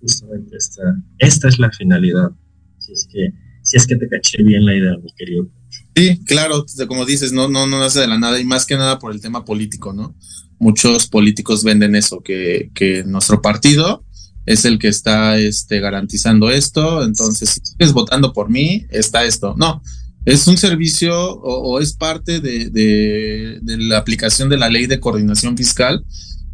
justamente 0.00 0.56
esta, 0.56 0.82
esta 1.18 1.48
es 1.48 1.58
la 1.58 1.72
finalidad. 1.72 2.30
Si 2.78 2.92
es 2.92 3.08
que, 3.10 3.32
si 3.62 3.78
es 3.78 3.86
que 3.86 3.96
te 3.96 4.08
caché 4.08 4.44
bien 4.44 4.64
la 4.64 4.76
idea, 4.76 4.96
mi 4.96 5.12
querido. 5.14 5.48
Sí, 5.94 6.20
claro, 6.24 6.64
como 6.88 7.04
dices, 7.04 7.32
no, 7.32 7.48
no, 7.48 7.66
no 7.66 7.78
nace 7.78 8.00
de 8.00 8.06
la 8.06 8.18
nada 8.18 8.40
y 8.40 8.44
más 8.44 8.66
que 8.66 8.76
nada 8.76 8.98
por 8.98 9.12
el 9.12 9.20
tema 9.20 9.44
político, 9.44 9.92
¿no? 9.92 10.14
muchos 10.60 11.08
políticos 11.08 11.64
venden 11.64 11.96
eso, 11.96 12.20
que, 12.20 12.70
que 12.74 13.02
nuestro 13.04 13.42
partido 13.42 14.04
es 14.46 14.64
el 14.64 14.78
que 14.78 14.88
está 14.88 15.38
este, 15.38 15.80
garantizando 15.80 16.50
esto, 16.50 17.02
entonces 17.02 17.50
si 17.50 17.60
sigues 17.64 17.92
votando 17.92 18.32
por 18.32 18.50
mí, 18.50 18.86
está 18.90 19.24
esto. 19.24 19.54
No, 19.56 19.82
es 20.24 20.46
un 20.46 20.58
servicio 20.58 21.14
o, 21.18 21.80
es 21.80 21.94
parte 21.94 22.40
de, 22.40 23.58
la 23.62 23.98
aplicación 23.98 24.48
de 24.48 24.58
la 24.58 24.68
ley 24.68 24.86
de 24.86 25.00
coordinación 25.00 25.56
fiscal 25.56 26.04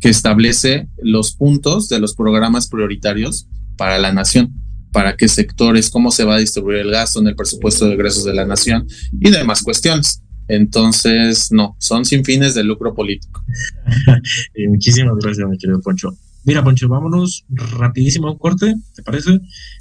que 0.00 0.08
establece 0.08 0.88
los 1.02 1.34
puntos 1.34 1.88
de 1.88 1.98
los 1.98 2.14
programas 2.14 2.68
prioritarios 2.68 3.48
para 3.76 3.98
la 3.98 4.12
nación, 4.12 4.52
para 4.92 5.16
qué 5.16 5.28
sectores, 5.28 5.90
cómo 5.90 6.10
se 6.10 6.24
va 6.24 6.36
a 6.36 6.38
distribuir 6.38 6.78
el 6.78 6.90
gasto 6.90 7.20
en 7.20 7.28
el 7.28 7.36
presupuesto 7.36 7.86
de 7.86 7.94
egresos 7.94 8.24
de 8.24 8.34
la 8.34 8.46
nación 8.46 8.86
y 9.20 9.30
demás 9.30 9.62
cuestiones. 9.62 10.22
Entonces, 10.48 11.50
no, 11.50 11.76
son 11.78 12.04
sin 12.04 12.24
fines 12.24 12.54
de 12.54 12.64
lucro 12.64 12.94
político. 12.94 13.42
y 14.54 14.66
muchísimas 14.68 15.16
gracias, 15.20 15.48
mi 15.48 15.58
querido 15.58 15.80
Poncho. 15.80 16.16
Mira, 16.44 16.62
Poncho, 16.62 16.88
vámonos 16.88 17.44
rapidísimo 17.48 18.28
a 18.28 18.32
un 18.32 18.38
corte, 18.38 18.72
¿te 18.94 19.02
parece? 19.02 19.40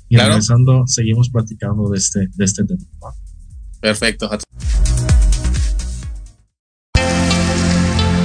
Y 0.09 0.15
claro. 0.15 0.29
regresando, 0.29 0.83
seguimos 0.87 1.29
platicando 1.29 1.89
de 1.89 1.97
este, 1.97 2.27
de 2.33 2.45
este 2.45 2.65
tema. 2.65 2.81
Perfecto. 3.79 4.29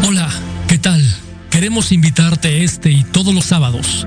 Hola, 0.09 0.31
¿qué 0.69 0.79
tal? 0.79 1.03
Queremos 1.51 1.93
invitarte 1.93 2.65
este 2.65 2.91
y 2.91 3.05
todos 3.05 3.35
los 3.35 3.45
sábados, 3.45 4.07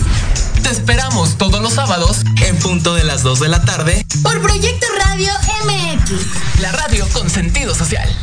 Esperamos 0.91 1.37
todos 1.37 1.61
los 1.61 1.75
sábados 1.75 2.21
en 2.45 2.59
punto 2.59 2.93
de 2.93 3.05
las 3.05 3.23
2 3.23 3.39
de 3.39 3.47
la 3.47 3.63
tarde 3.63 4.05
por 4.21 4.41
Proyecto 4.41 4.85
Radio 4.99 5.31
MX. 5.63 6.59
La 6.59 6.73
radio 6.73 7.07
con 7.13 7.29
sentido 7.29 7.73
social. 7.73 8.13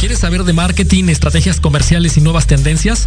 ¿Quieres 0.00 0.18
saber 0.18 0.42
de 0.42 0.52
marketing, 0.52 1.04
estrategias 1.10 1.60
comerciales 1.60 2.16
y 2.16 2.20
nuevas 2.20 2.48
tendencias? 2.48 3.06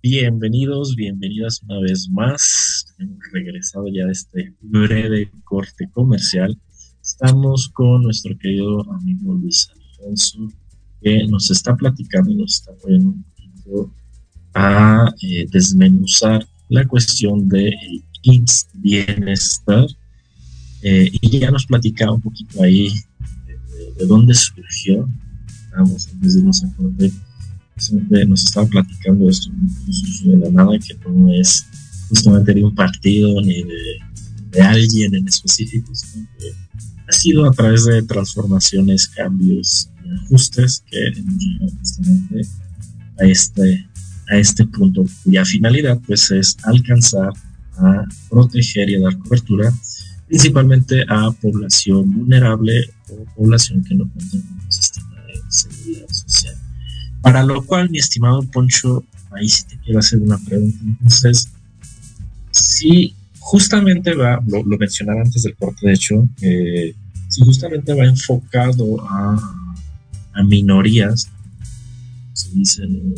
Bienvenidos, 0.00 0.94
bienvenidas 0.94 1.60
una 1.64 1.80
vez 1.80 2.08
más. 2.08 2.86
Hemos 2.98 3.18
regresado 3.32 3.88
ya 3.88 4.06
de 4.06 4.12
este 4.12 4.54
breve 4.60 5.28
corte 5.42 5.90
comercial. 5.90 6.56
Estamos 7.02 7.68
con 7.70 8.04
nuestro 8.04 8.38
querido 8.38 8.88
amigo 8.92 9.34
Luis 9.34 9.68
Alfonso, 9.74 10.52
que 11.02 11.26
nos 11.26 11.50
está 11.50 11.74
platicando 11.74 12.30
y 12.30 12.36
nos 12.36 12.54
está 12.54 12.72
poniendo 12.80 13.08
un 13.08 13.24
poquito 13.24 13.92
a 14.54 15.12
eh, 15.20 15.46
desmenuzar 15.50 16.46
la 16.68 16.86
cuestión 16.86 17.48
de 17.48 17.74
el 18.22 18.44
bienestar. 18.74 19.86
Eh, 20.82 21.10
y 21.10 21.40
ya 21.40 21.50
nos 21.50 21.66
platicaba 21.66 22.12
un 22.12 22.22
poquito 22.22 22.62
ahí 22.62 22.88
de, 23.98 24.06
dónde 24.06 24.32
surgió. 24.32 25.08
Vamos, 25.76 26.06
antes 26.06 26.34
de 26.34 26.40
irnos 26.40 26.62
a 26.62 26.68
nos 28.26 28.44
estaba 28.44 28.66
platicando 28.66 29.28
esto 29.28 29.50
de 30.24 30.36
la 30.36 30.50
nada, 30.50 30.78
que 30.78 30.96
no 31.08 31.32
es 31.32 31.66
justamente 32.08 32.54
de 32.54 32.64
un 32.64 32.74
partido 32.74 33.40
ni 33.40 33.62
de, 33.62 34.62
alguien 34.62 35.14
en 35.14 35.28
específico, 35.28 35.94
sino 35.94 36.26
que 36.38 36.52
ha 37.08 37.12
sido 37.12 37.46
a 37.46 37.52
través 37.52 37.84
de 37.84 38.02
transformaciones, 38.02 39.06
cambios 39.08 39.88
y 40.04 40.10
ajustes 40.10 40.82
que 40.90 41.06
hemos 41.06 41.34
llegado 41.34 41.72
justamente 41.78 42.48
a 43.20 43.24
este, 43.24 43.86
a 44.28 44.36
este 44.36 44.66
punto, 44.66 45.04
cuya 45.22 45.44
finalidad 45.44 46.00
pues 46.06 46.30
es 46.32 46.56
alcanzar 46.64 47.30
a 47.76 48.04
proteger 48.28 48.90
y 48.90 48.96
a 48.96 49.00
dar 49.00 49.18
cobertura 49.18 49.72
principalmente 50.28 51.04
a 51.08 51.30
población 51.32 52.12
vulnerable 52.12 52.72
o 53.08 53.24
población 53.34 53.82
que 53.82 53.94
no 53.94 54.08
cuenta 54.10 54.36
con 54.38 54.64
un 54.64 54.72
sistema 54.72 55.22
de 55.26 55.42
seguridad. 55.48 56.07
Para 57.22 57.42
lo 57.42 57.64
cual, 57.64 57.90
mi 57.90 57.98
estimado 57.98 58.42
Poncho, 58.42 59.04
ahí 59.32 59.48
sí 59.48 59.64
te 59.68 59.78
quiero 59.78 59.98
hacer 59.98 60.20
una 60.20 60.38
pregunta. 60.38 60.78
Entonces, 60.82 61.48
si 62.50 63.14
justamente 63.38 64.14
va, 64.14 64.40
lo, 64.46 64.64
mencionaba 64.64 65.22
antes 65.22 65.42
del 65.42 65.56
corte, 65.56 65.86
de 65.86 65.92
hecho, 65.92 66.28
eh, 66.42 66.94
si 67.28 67.42
justamente 67.42 67.94
va 67.94 68.04
enfocado 68.04 69.00
a, 69.08 69.54
minorías, 70.44 71.28
se 72.32 72.50
dicen 72.50 73.12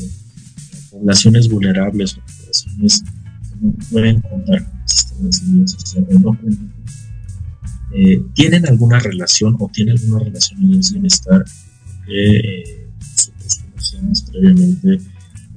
poblaciones 0.90 1.50
vulnerables 1.50 2.16
o 2.16 2.20
poblaciones 2.20 3.02
que 3.02 3.56
no 3.60 3.72
pueden 3.90 4.20
contar 4.22 4.64
con 4.64 4.80
el 4.80 4.88
sistema 4.88 5.26
de 5.26 5.32
seguridad 5.32 5.66
social 5.66 6.06
no 6.22 6.38
eh, 7.92 8.22
¿tienen 8.34 8.66
alguna 8.66 9.00
relación 9.00 9.54
o 9.58 9.68
tiene 9.70 9.92
alguna 9.92 10.24
relación 10.24 10.62
en 10.62 10.74
el 10.74 10.80
bienestar? 10.92 11.44
Eh, 14.02 14.30
previamente, 14.30 15.00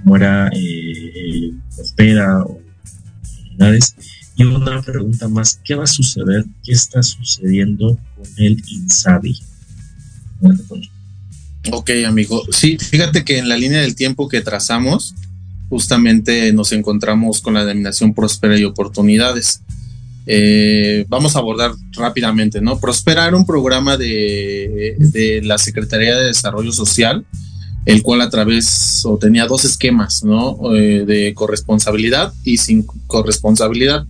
como 0.04 0.16
era 0.18 0.50
eh, 0.54 1.52
Prospera 1.76 2.44
o 2.44 2.60
unidades. 3.52 3.96
Y 4.36 4.44
una 4.44 4.82
pregunta 4.82 5.28
más, 5.28 5.60
¿qué 5.64 5.76
va 5.76 5.84
a 5.84 5.88
suceder? 5.88 6.46
¿Qué 6.64 6.72
está 6.72 7.04
sucediendo 7.04 8.00
con 8.16 8.26
el 8.38 8.64
INSABI? 8.68 9.40
Ok, 11.72 11.92
amigo. 12.06 12.44
Sí, 12.52 12.78
fíjate 12.78 13.24
que 13.24 13.38
en 13.38 13.48
la 13.48 13.58
línea 13.58 13.82
del 13.82 13.96
tiempo 13.96 14.28
que 14.28 14.42
trazamos, 14.42 15.14
justamente 15.70 16.52
nos 16.52 16.72
encontramos 16.72 17.42
con 17.42 17.54
la 17.54 17.64
denominación 17.64 18.14
Prospera 18.14 18.58
y 18.58 18.64
Oportunidades. 18.64 19.62
Eh, 20.26 21.06
vamos 21.10 21.36
a 21.36 21.40
abordar 21.40 21.74
rápidamente, 21.92 22.60
¿no? 22.60 22.80
Prospera 22.80 23.28
era 23.28 23.38
un 23.38 23.46
programa 23.46 23.98
de, 23.98 24.96
de 24.98 25.42
la 25.44 25.58
Secretaría 25.58 26.18
de 26.18 26.26
Desarrollo 26.26 26.72
Social 26.72 27.26
el 27.86 28.02
cual 28.02 28.22
a 28.22 28.30
través 28.30 29.02
o 29.06 29.18
tenía 29.18 29.46
dos 29.46 29.66
esquemas, 29.66 30.24
¿no? 30.24 30.74
Eh, 30.74 31.04
de 31.06 31.34
corresponsabilidad 31.34 32.34
y 32.44 32.58
sin 32.58 32.84
corresponsabilidad. 33.08 34.06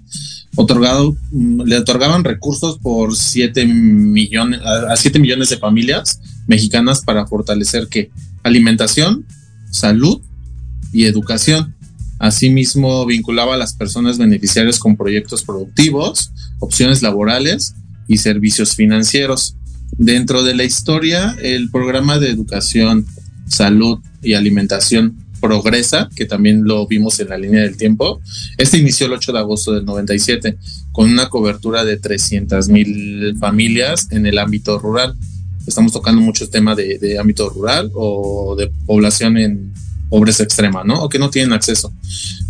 Otorgado, 0.55 1.15
mm, 1.31 1.61
le 1.63 1.77
otorgaban 1.77 2.23
recursos 2.23 2.77
por 2.77 3.15
7 3.15 3.65
millones, 3.65 4.61
a 4.63 4.95
7 4.95 5.17
millones 5.17 5.49
de 5.49 5.57
familias 5.57 6.19
mexicanas 6.45 7.01
para 7.01 7.25
fortalecer 7.25 7.87
que 7.87 8.11
alimentación, 8.43 9.25
salud 9.71 10.21
y 10.91 11.05
educación. 11.05 11.75
Asimismo, 12.19 13.05
vinculaba 13.05 13.55
a 13.55 13.57
las 13.57 13.73
personas 13.73 14.17
beneficiarias 14.17 14.77
con 14.77 14.95
proyectos 14.95 15.43
productivos, 15.43 16.31
opciones 16.59 17.01
laborales 17.01 17.73
y 18.07 18.17
servicios 18.17 18.75
financieros. 18.75 19.55
Dentro 19.97 20.43
de 20.43 20.55
la 20.55 20.63
historia, 20.63 21.35
el 21.41 21.71
programa 21.71 22.19
de 22.19 22.29
educación 22.29 23.07
salud 23.53 23.99
y 24.21 24.33
alimentación 24.33 25.17
progresa, 25.43 26.09
que 26.15 26.25
también 26.25 26.63
lo 26.63 26.87
vimos 26.87 27.19
en 27.19 27.29
la 27.29 27.37
línea 27.37 27.61
del 27.61 27.75
tiempo. 27.75 28.21
Este 28.57 28.77
inició 28.77 29.07
el 29.07 29.13
8 29.13 29.33
de 29.33 29.39
agosto 29.39 29.73
del 29.73 29.83
97 29.83 30.57
con 30.93 31.09
una 31.09 31.27
cobertura 31.27 31.83
de 31.83 31.97
300 31.97 32.69
mil 32.69 33.35
familias 33.37 34.07
en 34.11 34.25
el 34.25 34.39
ámbito 34.39 34.79
rural. 34.79 35.15
Estamos 35.67 35.91
tocando 35.91 36.21
mucho 36.21 36.45
el 36.45 36.49
tema 36.49 36.75
de, 36.75 37.17
ámbito 37.19 37.49
rural 37.49 37.91
o 37.93 38.55
de 38.57 38.71
población 38.85 39.37
en 39.37 39.73
pobreza 40.09 40.43
extrema, 40.43 40.83
¿no? 40.85 41.03
O 41.03 41.09
que 41.09 41.19
no 41.19 41.29
tienen 41.29 41.51
acceso. 41.51 41.91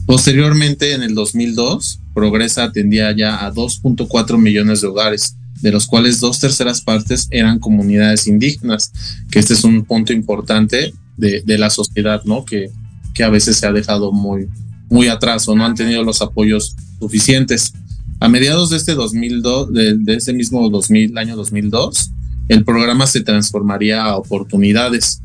Posteriormente, 0.05 0.93
en 0.93 1.01
el 1.01 1.15
2002, 1.15 1.99
Progresa 2.13 2.65
atendía 2.65 3.11
ya 3.15 3.43
a 3.43 3.51
2.4 3.51 4.37
millones 4.37 4.81
de 4.81 4.87
hogares, 4.87 5.35
de 5.63 5.71
los 5.71 5.87
cuales 5.87 6.19
dos 6.19 6.39
terceras 6.39 6.81
partes 6.81 7.27
eran 7.31 7.57
comunidades 7.57 8.27
indígenas, 8.27 8.91
que 9.31 9.39
este 9.39 9.53
es 9.53 9.63
un 9.63 9.85
punto 9.85 10.11
importante 10.11 10.93
de, 11.15 11.57
la 11.57 11.69
sociedad, 11.69 12.21
¿no? 12.25 12.43
Que, 12.43 12.69
que 13.13 13.23
a 13.23 13.29
veces 13.29 13.57
se 13.57 13.65
ha 13.65 13.71
dejado 13.71 14.11
muy, 14.11 14.49
muy 14.89 15.07
atrás 15.07 15.47
o 15.47 15.55
no 15.55 15.65
han 15.65 15.73
tenido 15.73 16.03
los 16.03 16.21
apoyos 16.21 16.75
suficientes. 16.99 17.71
A 18.19 18.27
mediados 18.27 18.71
de 18.71 18.77
este 18.77 18.93
2002, 18.93 19.71
de, 19.71 19.97
de 19.97 20.15
ese 20.15 20.33
mismo 20.33 20.69
2000, 20.69 21.17
año 21.17 21.37
2002, 21.37 22.11
el 22.49 22.65
programa 22.65 23.07
se 23.07 23.21
transformaría 23.21 24.03
a 24.03 24.17
oportunidades. 24.17 25.21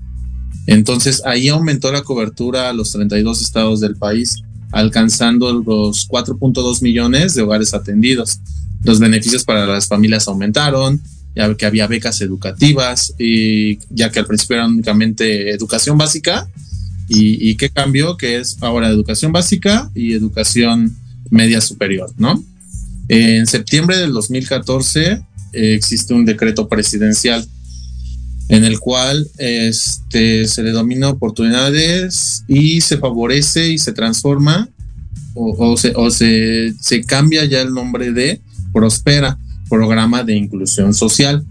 Entonces 0.68 1.20
ahí 1.26 1.48
aumentó 1.48 1.90
la 1.90 2.02
cobertura 2.02 2.70
a 2.70 2.72
los 2.72 2.92
32 2.92 3.42
estados 3.42 3.80
del 3.80 3.96
país, 3.96 4.36
alcanzando 4.70 5.52
los 5.52 6.08
4.2 6.08 6.80
millones 6.80 7.34
de 7.34 7.42
hogares 7.42 7.74
atendidos. 7.74 8.38
Los 8.84 9.00
beneficios 9.00 9.44
para 9.44 9.66
las 9.66 9.86
familias 9.86 10.28
aumentaron, 10.28 11.00
ya 11.34 11.54
que 11.54 11.66
había 11.66 11.86
becas 11.86 12.20
educativas, 12.20 13.14
y 13.18 13.78
ya 13.90 14.10
que 14.10 14.20
al 14.20 14.26
principio 14.26 14.56
era 14.56 14.66
únicamente 14.66 15.50
educación 15.50 15.98
básica, 15.98 16.48
y, 17.10 17.56
qué 17.56 17.70
cambió, 17.70 18.18
que 18.18 18.36
es 18.36 18.58
ahora 18.60 18.88
educación 18.88 19.32
básica 19.32 19.90
y 19.94 20.12
educación 20.12 20.94
media 21.30 21.62
superior, 21.62 22.12
¿no? 22.18 22.44
En 23.08 23.46
septiembre 23.46 23.96
del 23.96 24.12
2014 24.12 25.12
eh, 25.12 25.22
existe 25.74 26.12
un 26.12 26.26
decreto 26.26 26.68
presidencial 26.68 27.48
en 28.48 28.64
el 28.64 28.78
cual 28.78 29.26
este, 29.38 30.46
se 30.46 30.62
le 30.62 30.70
domina 30.70 31.08
oportunidades 31.08 32.44
y 32.48 32.80
se 32.80 32.98
favorece 32.98 33.70
y 33.72 33.78
se 33.78 33.92
transforma 33.92 34.68
o, 35.34 35.76
se, 35.76 36.74
cambia 37.06 37.44
ya 37.44 37.60
el 37.60 37.72
nombre 37.72 38.10
de 38.12 38.40
Prospera, 38.72 39.38
programa 39.68 40.24
de 40.24 40.36
inclusión 40.36 40.94
social, 40.94 41.44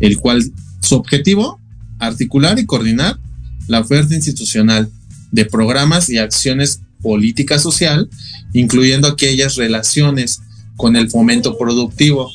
el 0.00 0.18
cual 0.18 0.42
su 0.80 0.94
objetivo, 0.94 1.60
articular 1.98 2.58
y 2.58 2.66
coordinar 2.66 3.18
la 3.66 3.80
oferta 3.80 4.14
institucional 4.14 4.88
de 5.30 5.44
programas 5.44 6.08
y 6.08 6.18
acciones 6.18 6.80
política 7.02 7.58
social, 7.58 8.08
incluyendo 8.52 9.08
aquellas 9.08 9.56
relaciones 9.56 10.40
con 10.76 10.96
el 10.96 11.10
fomento 11.10 11.58
productivo, 11.58 12.30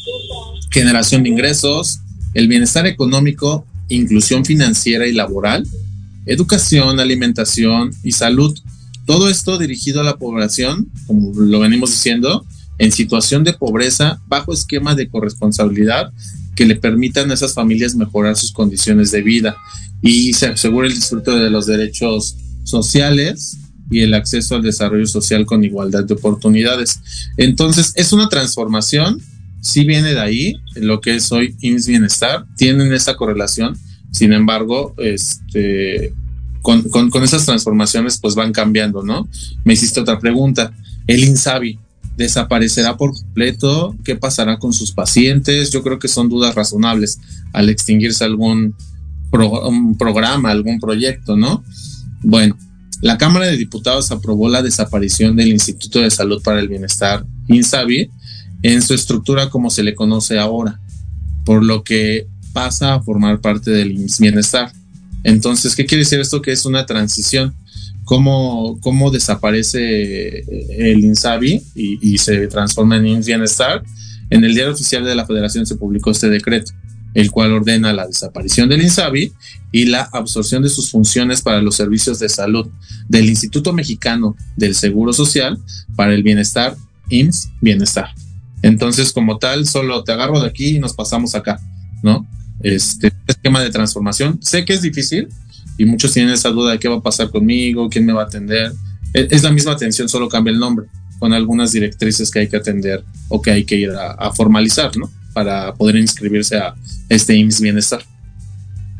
generación 0.70 1.24
de 1.24 1.30
ingresos, 1.30 2.00
el 2.34 2.48
bienestar 2.48 2.88
económico, 2.88 3.66
inclusión 3.90 4.46
financiera 4.46 5.08
y 5.08 5.14
laboral, 5.14 5.68
educación, 6.26 7.00
alimentación 7.00 7.92
y 8.04 8.12
salud. 8.12 8.58
Todo 9.06 9.30
esto 9.30 9.58
dirigido 9.58 10.02
a 10.02 10.04
la 10.04 10.18
población, 10.18 10.90
como 11.08 11.34
lo 11.34 11.60
venimos 11.60 11.92
diciendo, 11.92 12.46
en 12.78 12.92
situación 12.92 13.44
de 13.44 13.54
pobreza 13.54 14.22
bajo 14.28 14.54
esquema 14.54 14.96
de 14.96 15.08
corresponsabilidad 15.08 16.12
que 16.56 16.66
le 16.66 16.76
permitan 16.76 17.32
a 17.32 17.34
esas 17.34 17.54
familias 17.54 17.96
mejorar 17.96 18.36
sus 18.36 18.52
condiciones 18.52 19.12
de 19.12 19.22
vida 19.22 19.56
y 20.02 20.34
se 20.34 20.48
asegure 20.48 20.88
el 20.88 20.96
disfrute 20.96 21.32
de 21.32 21.50
los 21.50 21.66
derechos 21.66 22.36
sociales 22.64 23.58
y 23.90 24.02
el 24.02 24.14
acceso 24.14 24.56
al 24.56 24.64
desarrollo 24.64 25.08
social 25.08 25.46
con 25.46 25.64
igualdad 25.64 26.04
de 26.04 26.14
oportunidades. 26.14 27.00
Entonces, 27.38 27.94
es 27.96 28.12
una 28.14 28.30
transformación, 28.30 29.22
sí 29.62 29.86
viene 29.86 30.14
de 30.14 30.20
ahí, 30.20 30.56
lo 30.76 31.02
que 31.02 31.16
es 31.16 31.32
hoy 31.32 31.56
IMSS 31.62 31.88
Bienestar, 31.88 32.46
tienen 32.58 32.94
esa 32.94 33.16
correlación, 33.16 33.78
sin 34.12 34.34
embargo, 34.34 34.94
este, 34.98 36.14
con, 36.62 36.84
con, 36.90 37.10
con, 37.10 37.24
esas 37.24 37.46
transformaciones 37.46 38.20
pues 38.20 38.36
van 38.36 38.52
cambiando, 38.52 39.04
¿no? 39.04 39.28
Me 39.64 39.74
hiciste 39.74 40.00
otra 40.00 40.20
pregunta, 40.20 40.74
el 41.08 41.24
INSABI, 41.24 41.80
¿desaparecerá 42.18 42.98
por 42.98 43.14
completo? 43.14 43.96
¿Qué 44.04 44.16
pasará 44.16 44.60
con 44.60 44.74
sus 44.74 44.92
pacientes? 44.92 45.72
Yo 45.72 45.84
creo 45.84 46.00
que 46.00 46.08
son 46.08 46.30
dudas 46.30 46.56
razonables 46.56 47.20
al 47.54 47.70
extinguirse 47.70 48.24
algún 48.24 48.76
programa, 49.98 50.52
algún 50.52 50.80
proyecto, 50.80 51.36
¿no? 51.36 51.64
Bueno, 52.22 52.58
la 53.02 53.18
Cámara 53.18 53.48
de 53.48 53.58
Diputados 53.58 54.12
aprobó 54.12 54.48
la 54.48 54.62
desaparición 54.62 55.36
del 55.36 55.50
Instituto 55.50 56.00
de 56.00 56.12
Salud 56.12 56.42
para 56.42 56.60
el 56.60 56.70
Bienestar, 56.70 57.26
INSABI, 57.48 58.10
en 58.62 58.82
su 58.82 58.94
estructura 58.94 59.50
como 59.50 59.70
se 59.70 59.84
le 59.84 59.96
conoce 59.96 60.40
ahora, 60.40 60.80
por 61.44 61.64
lo 61.64 61.84
que 61.84 62.28
pasa 62.54 62.94
a 62.94 63.02
formar 63.02 63.42
parte 63.42 63.72
del 63.72 64.06
Bienestar. 64.20 64.72
Entonces, 65.24 65.76
¿qué 65.76 65.86
quiere 65.86 66.04
decir 66.04 66.20
esto? 66.20 66.42
Que 66.42 66.52
es 66.52 66.66
una 66.66 66.86
transición. 66.86 67.56
¿Cómo, 68.06 68.80
cómo 68.82 69.12
desaparece 69.12 70.40
el 70.40 71.04
INSABI 71.04 71.64
y, 71.76 72.18
se 72.18 72.48
transforma 72.48 72.98
en 72.98 73.08
IMSS 73.08 73.26
Bienestar? 73.28 73.84
En 74.30 74.44
el 74.44 74.54
diario 74.54 74.74
oficial 74.74 75.06
de 75.06 75.16
la 75.16 75.26
Federación 75.26 75.66
se 75.66 75.76
publicó 75.76 76.12
este 76.12 76.30
decreto 76.30 76.74
el 77.14 77.32
cual 77.32 77.54
ordena 77.54 77.94
la 77.94 78.08
desaparición 78.08 78.70
del 78.70 78.82
INSABI 78.82 79.34
y 79.72 79.86
la 79.86 80.02
absorción 80.02 80.64
de 80.64 80.70
sus 80.70 80.90
funciones 80.90 81.42
para 81.42 81.62
los 81.62 81.76
servicios 81.76 82.20
de 82.20 82.30
salud 82.30 82.68
del 83.08 83.30
Instituto 83.30 83.74
Mexicano 83.74 84.36
del 84.56 84.76
Seguro 84.76 85.14
Social 85.14 85.60
para 85.96 86.14
el 86.14 86.24
Bienestar, 86.24 86.76
IMSS 87.10 87.50
Bienestar. 87.62 88.10
Entonces, 88.62 89.12
como 89.12 89.38
tal, 89.38 89.68
solo 89.68 90.04
te 90.04 90.12
agarro 90.12 90.40
de 90.40 90.48
aquí 90.48 90.78
y 90.78 90.80
nos 90.80 90.94
pasamos 90.94 91.36
acá, 91.36 91.60
¿no? 92.02 92.26
Este 92.62 93.12
esquema 93.28 93.62
de 93.62 93.70
transformación. 93.70 94.40
Sé 94.42 94.66
que 94.66 94.74
es 94.74 94.82
difícil 94.82 95.28
y 95.78 95.86
muchos 95.86 96.14
tienen 96.14 96.34
esa 96.34 96.50
duda 96.50 96.72
de 96.72 96.80
qué 96.80 96.88
va 96.88 96.98
a 96.98 97.02
pasar 97.02 97.30
conmigo, 97.30 97.90
quién 97.90 98.06
me 98.06 98.14
va 98.14 98.24
a 98.24 98.26
atender. 98.26 98.74
Es 99.14 99.44
la 99.44 99.52
misma 99.52 99.74
atención, 99.74 100.10
solo 100.10 100.28
cambia 100.28 100.52
el 100.52 100.60
nombre, 100.60 100.88
con 101.20 101.34
algunas 101.34 101.72
directrices 101.72 102.32
que 102.32 102.40
hay 102.40 102.48
que 102.48 102.58
atender 102.58 103.04
o 103.30 103.42
que 103.42 103.52
hay 103.52 103.64
que 103.64 103.76
ir 103.76 103.92
a, 103.92 104.32
formalizar, 104.34 104.96
¿no? 104.98 105.12
Para 105.34 105.74
poder 105.74 105.96
inscribirse 105.98 106.58
a 106.58 106.76
este 107.10 107.36
IMSS 107.36 107.62
Bienestar. 107.62 108.04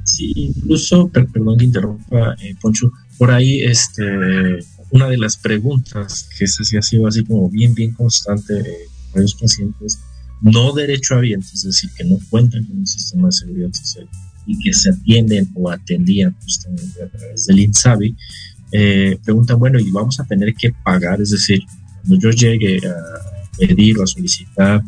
Sí, 0.06 0.32
incluso, 0.36 1.10
perdón 1.10 1.58
que 1.58 1.66
interrumpa, 1.66 2.36
eh, 2.42 2.56
Poncho, 2.62 2.92
por 3.18 3.32
ahí 3.32 3.62
este, 3.64 4.04
una 4.92 5.08
de 5.08 5.18
las 5.18 5.38
preguntas 5.38 6.28
que 6.38 6.46
se 6.46 6.78
ha 6.78 6.82
sido 6.82 7.08
así 7.08 7.24
como 7.24 7.50
bien, 7.50 7.74
bien 7.74 7.94
constante 7.94 8.60
eh, 8.60 8.90
para 9.12 9.22
los 9.22 9.36
pacientes 9.36 10.00
no 10.42 10.74
derechohabientes, 10.74 11.54
es 11.54 11.64
decir, 11.64 11.90
que 11.96 12.04
no 12.04 12.20
cuentan 12.30 12.66
con 12.66 12.80
un 12.80 12.88
sistema 12.88 13.28
de 13.28 13.32
seguridad 13.32 13.72
social 13.72 14.10
y 14.46 14.60
que 14.60 14.74
se 14.74 14.90
atienden 14.90 15.50
o 15.56 15.70
atendían 15.70 16.36
justamente 16.44 17.04
a 17.04 17.08
través 17.08 17.46
del 17.46 17.60
INSABI, 17.60 18.16
eh, 18.72 19.18
preguntan, 19.24 19.60
bueno, 19.60 19.80
¿y 19.80 19.90
vamos 19.92 20.20
a 20.20 20.26
tener 20.26 20.54
que 20.56 20.72
pagar? 20.84 21.22
Es 21.22 21.32
decir, 21.32 21.62
cuando 22.02 22.18
yo 22.18 22.32
llegue 22.32 22.80
a 22.88 23.58
pedir 23.58 24.00
o 24.00 24.04
a 24.04 24.08
solicitar 24.08 24.84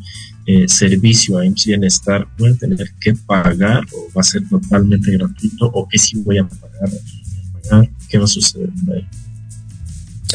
eh, 0.48 0.68
servicio 0.68 1.38
a 1.38 1.46
IMSS 1.46 1.66
Bienestar, 1.66 2.28
¿voy 2.38 2.52
a 2.52 2.56
tener 2.56 2.92
que 3.00 3.14
pagar 3.14 3.86
o 3.94 4.12
va 4.16 4.22
a 4.22 4.24
ser 4.24 4.48
totalmente 4.50 5.12
gratuito 5.12 5.66
o 5.68 5.88
qué 5.88 5.98
sí 5.98 6.18
voy 6.18 6.40
a 6.40 6.48
pagar? 6.48 6.90
¿Qué 8.10 8.18
va 8.18 8.26
a 8.26 8.28
suceder? 8.28 8.70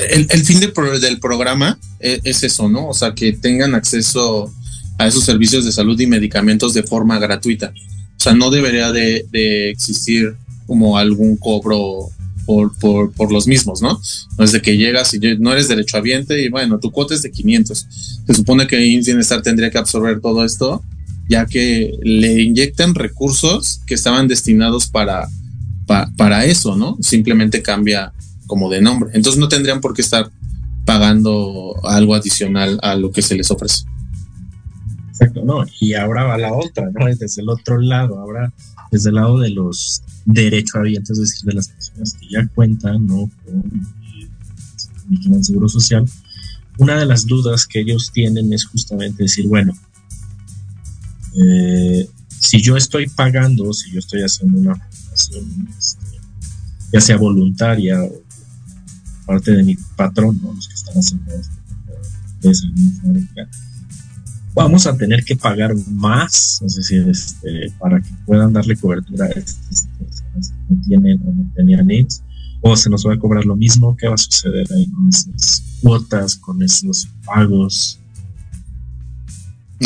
El, 0.09 0.45
fin 0.45 0.61
del 0.61 0.73
programa 1.21 1.79
es, 1.99 2.21
es, 2.25 2.43
eso, 2.45 2.69
¿no? 2.69 2.89
O 2.89 2.95
sea, 2.95 3.15
que 3.15 3.33
tengan 3.33 3.75
acceso 3.75 4.53
a 4.99 5.07
esos 5.07 5.25
servicios 5.25 5.65
de 5.65 5.73
salud 5.73 5.99
y 5.99 6.07
medicamentos 6.07 6.75
de 6.75 6.83
forma 6.83 7.19
gratuita. 7.19 7.73
O 8.21 8.23
sea, 8.23 8.35
no 8.35 8.51
debería 8.51 8.93
de, 8.93 9.25
de 9.31 9.71
existir 9.71 10.37
como 10.67 10.99
algún 10.99 11.39
cobro 11.39 12.11
por, 12.45 12.77
por, 12.79 13.13
por, 13.13 13.33
los 13.33 13.47
mismos, 13.47 13.81
¿no? 13.81 13.99
Desde 14.37 14.61
que 14.61 14.77
llegas 14.77 15.15
y 15.15 15.19
no 15.39 15.55
eres 15.55 15.69
derechohabiente 15.69 16.45
y 16.45 16.51
bueno, 16.51 16.79
tu 16.79 16.91
cuota 16.91 17.15
es 17.15 17.23
de 17.23 17.31
500. 17.31 17.87
Se 18.27 18.35
supone 18.35 18.67
que 18.67 18.77
Bienestar 18.77 19.41
tendría 19.41 19.71
que 19.71 19.79
absorber 19.79 20.21
todo 20.21 20.45
esto, 20.45 20.85
ya 21.31 21.47
que 21.47 21.99
le 22.03 22.43
inyectan 22.43 22.95
recursos 22.95 23.81
que 23.87 23.95
estaban 23.95 24.29
destinados 24.29 24.89
para, 24.89 25.27
pa, 25.87 26.13
para 26.19 26.45
eso, 26.45 26.77
¿no? 26.77 26.99
Simplemente 27.01 27.63
cambia 27.63 28.13
como 28.47 28.69
de 28.69 28.83
nombre. 28.83 29.13
Entonces 29.15 29.41
no 29.41 29.49
tendrían 29.49 29.81
por 29.81 29.95
qué 29.95 30.03
estar 30.03 30.31
pagando 30.85 31.75
algo 31.85 32.15
adicional 32.15 32.79
a 32.83 32.97
lo 32.97 33.13
que 33.13 33.23
se 33.23 33.35
les 33.35 33.51
ofrece. 33.51 33.85
Exacto, 35.21 35.45
no. 35.45 35.67
Y 35.81 35.93
ahora 35.93 36.25
va 36.25 36.39
la 36.39 36.53
otra, 36.55 36.91
¿no? 36.91 37.05
Desde 37.05 37.43
el 37.43 37.51
otro 37.51 37.79
lado, 37.79 38.19
ahora 38.19 38.53
desde 38.91 39.11
el 39.11 39.17
lado 39.17 39.39
de 39.39 39.51
los 39.51 40.03
derechohabientes, 40.25 41.11
es 41.11 41.31
decir, 41.31 41.45
de 41.47 41.55
las 41.55 41.69
personas 41.69 42.15
que 42.15 42.27
ya 42.31 42.47
cuentan 42.55 43.07
¿no? 43.07 43.31
con 45.23 45.35
el 45.35 45.45
seguro 45.45 45.69
social, 45.69 46.07
una 46.79 46.99
de 46.99 47.07
las 47.07 47.27
dudas 47.27 47.67
que 47.67 47.81
ellos 47.81 48.11
tienen 48.13 48.53
es 48.53 48.65
justamente 48.65 49.25
decir, 49.25 49.47
bueno, 49.47 49.77
eh, 51.35 52.09
si 52.39 52.63
yo 52.63 52.77
estoy 52.77 53.07
pagando, 53.09 53.73
si 53.73 53.93
yo 53.93 53.99
estoy 53.99 54.23
haciendo 54.23 54.59
una 54.59 54.75
fundación, 54.75 55.69
este, 55.79 56.07
ya 56.93 57.01
sea 57.01 57.19
voluntaria 57.19 58.03
o 58.03 58.23
parte 59.27 59.53
de 59.53 59.63
mi 59.63 59.77
patrón, 59.97 60.41
los 60.43 60.67
que 60.67 60.75
están 60.75 60.97
haciendo 60.97 61.31
esto, 61.33 62.67
vamos 64.55 64.87
a 64.87 64.97
tener 64.97 65.25
que 65.25 65.37
pagar 65.37 65.75
más, 65.91 66.61
es 66.65 66.77
decir, 66.77 67.09
este, 67.09 67.73
para 67.79 68.01
que 68.01 68.11
puedan 68.27 68.53
darle 68.53 68.77
cobertura 68.77 69.27
a 69.27 69.29
estas 69.29 69.87
personas 69.99 70.51
que 70.51 70.75
no 70.75 70.83
tienen 70.87 71.21
o 71.25 71.33
no 71.33 71.53
tenían 71.55 71.87
needs, 71.87 72.23
o 72.61 72.77
se 72.77 72.91
nos 72.91 73.07
va 73.07 73.15
a 73.15 73.19
cobrar 73.19 73.45
lo 73.45 73.57
mismo, 73.57 73.97
¿qué 73.97 74.09
va 74.09 74.15
a 74.15 74.19
suceder 74.19 74.67
ahí 74.73 74.87
con 74.91 75.09
esas 75.09 75.63
cuotas, 75.81 76.37
con 76.37 76.63
esos 76.63 77.09
pagos? 77.25 77.99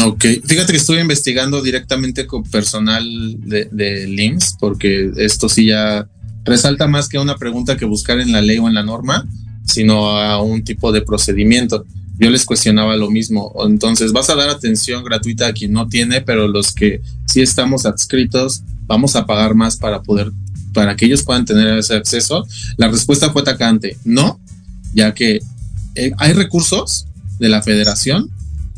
Ok, 0.02 0.24
fíjate 0.44 0.72
que 0.72 0.78
estuve 0.78 1.00
investigando 1.00 1.62
directamente 1.62 2.26
con 2.26 2.42
personal 2.42 3.04
de, 3.38 3.68
de 3.70 4.08
LIMS, 4.08 4.56
porque 4.58 5.12
esto 5.16 5.48
sí 5.48 5.66
ya 5.66 6.08
resalta 6.44 6.88
más 6.88 7.08
que 7.08 7.18
una 7.18 7.36
pregunta 7.36 7.76
que 7.76 7.84
buscar 7.84 8.18
en 8.18 8.32
la 8.32 8.40
ley 8.40 8.58
o 8.58 8.66
en 8.66 8.74
la 8.74 8.82
norma, 8.82 9.24
sino 9.64 10.10
a 10.10 10.42
un 10.42 10.64
tipo 10.64 10.90
de 10.90 11.02
procedimiento 11.02 11.86
yo 12.18 12.30
les 12.30 12.44
cuestionaba 12.44 12.96
lo 12.96 13.10
mismo. 13.10 13.52
Entonces, 13.66 14.12
vas 14.12 14.30
a 14.30 14.34
dar 14.34 14.48
atención 14.48 15.04
gratuita 15.04 15.48
a 15.48 15.52
quien 15.52 15.72
no 15.72 15.88
tiene, 15.88 16.20
pero 16.20 16.48
los 16.48 16.72
que 16.72 17.00
sí 17.26 17.42
estamos 17.42 17.86
adscritos, 17.86 18.62
vamos 18.86 19.16
a 19.16 19.26
pagar 19.26 19.54
más 19.54 19.76
para 19.76 20.02
poder, 20.02 20.30
para 20.72 20.96
que 20.96 21.06
ellos 21.06 21.22
puedan 21.22 21.44
tener 21.44 21.78
ese 21.78 21.94
acceso. 21.94 22.46
La 22.76 22.88
respuesta 22.88 23.30
fue 23.30 23.42
atacante, 23.42 23.96
no, 24.04 24.40
ya 24.94 25.12
que 25.12 25.40
eh, 25.96 26.12
hay 26.18 26.32
recursos 26.32 27.06
de 27.38 27.48
la 27.48 27.62
federación 27.62 28.30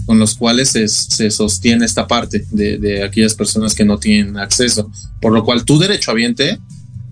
con 0.06 0.18
los 0.20 0.36
cuales 0.36 0.70
se, 0.70 1.30
sostiene 1.30 1.84
esta 1.84 2.06
parte 2.06 2.46
de, 2.52 2.78
de, 2.78 3.02
aquellas 3.02 3.34
personas 3.34 3.74
que 3.74 3.84
no 3.84 3.98
tienen 3.98 4.38
acceso, 4.38 4.90
por 5.20 5.32
lo 5.32 5.44
cual 5.44 5.64
tu 5.64 5.80
derecho 5.80 6.12
habiente 6.12 6.60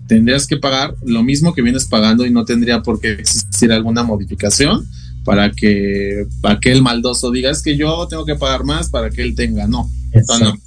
tendrías 0.07 0.47
que 0.47 0.57
pagar 0.57 0.95
lo 1.03 1.21
mismo 1.21 1.53
que 1.53 1.61
vienes 1.61 1.85
pagando 1.85 2.25
y 2.25 2.31
no 2.31 2.45
tendría 2.45 2.81
por 2.81 3.01
qué 3.01 3.11
existir 3.11 3.71
alguna 3.73 4.03
modificación 4.03 4.87
para 5.25 5.51
que 5.51 6.25
aquel 6.43 6.81
maldoso 6.81 7.31
diga 7.31 7.49
es 7.49 7.61
que 7.61 7.75
yo 7.75 8.07
tengo 8.07 8.25
que 8.25 8.35
pagar 8.35 8.63
más 8.63 8.89
para 8.89 9.09
que 9.09 9.21
él 9.21 9.35
tenga. 9.35 9.67
No, 9.67 9.89
son, 10.25 10.39
no. 10.39 10.45
son 10.51 10.59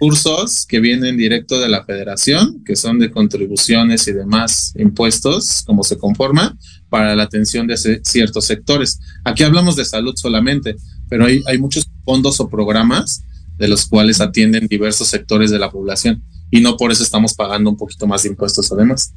cursos 0.00 0.64
que 0.66 0.80
vienen 0.80 1.16
directo 1.16 1.60
de 1.60 1.68
la 1.68 1.84
federación, 1.84 2.64
que 2.64 2.76
son 2.76 2.98
de 2.98 3.10
contribuciones 3.10 4.08
y 4.08 4.12
demás 4.12 4.72
impuestos, 4.76 5.62
como 5.66 5.84
se 5.84 5.98
conforma, 5.98 6.56
para 6.88 7.14
la 7.14 7.24
atención 7.24 7.66
de 7.66 7.76
ciertos 8.02 8.46
sectores. 8.46 8.98
Aquí 9.24 9.42
hablamos 9.42 9.76
de 9.76 9.84
salud 9.84 10.14
solamente, 10.16 10.76
pero 11.08 11.26
hay, 11.26 11.42
hay 11.46 11.58
muchos 11.58 11.86
fondos 12.04 12.40
o 12.40 12.48
programas 12.48 13.22
de 13.58 13.68
los 13.68 13.86
cuales 13.86 14.20
atienden 14.20 14.66
diversos 14.66 15.08
sectores 15.08 15.50
de 15.50 15.58
la 15.58 15.70
población 15.70 16.22
y 16.50 16.60
no 16.60 16.76
por 16.76 16.92
eso 16.92 17.02
estamos 17.02 17.34
pagando 17.34 17.70
un 17.70 17.76
poquito 17.76 18.06
más 18.06 18.22
de 18.22 18.30
impuestos 18.30 18.72
además. 18.72 19.12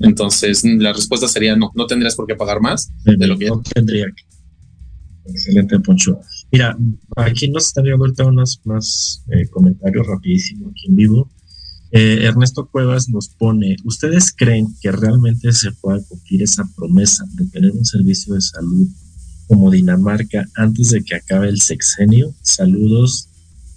Entonces, 0.00 0.64
la 0.64 0.92
respuesta 0.92 1.28
sería 1.28 1.56
no, 1.56 1.70
no 1.74 1.86
tendrías 1.86 2.16
por 2.16 2.26
qué 2.26 2.34
pagar 2.34 2.60
más 2.60 2.90
de 3.04 3.26
lo 3.26 3.38
que 3.38 3.46
no 3.46 3.62
tendría 3.62 4.06
que. 4.06 4.24
Excelente, 5.30 5.78
Poncho. 5.80 6.20
Mira, 6.50 6.76
aquí 7.16 7.48
nos 7.48 7.66
están 7.66 7.84
llegando 7.84 8.06
ahorita 8.06 8.24
unos 8.26 8.60
más 8.64 9.24
eh, 9.30 9.46
comentarios 9.48 10.06
rapidísimos 10.06 10.70
aquí 10.70 10.88
en 10.88 10.96
vivo. 10.96 11.30
Eh, 11.90 12.24
Ernesto 12.24 12.68
Cuevas 12.70 13.08
nos 13.08 13.28
pone, 13.28 13.76
¿ustedes 13.84 14.32
creen 14.36 14.66
que 14.80 14.92
realmente 14.92 15.52
se 15.52 15.72
pueda 15.72 16.02
cumplir 16.02 16.42
esa 16.42 16.68
promesa 16.76 17.24
de 17.34 17.46
tener 17.46 17.72
un 17.72 17.84
servicio 17.84 18.34
de 18.34 18.40
salud 18.40 18.88
como 19.46 19.70
Dinamarca 19.70 20.46
antes 20.56 20.90
de 20.90 21.02
que 21.02 21.14
acabe 21.14 21.48
el 21.48 21.60
sexenio? 21.60 22.34
Saludos 22.42 23.28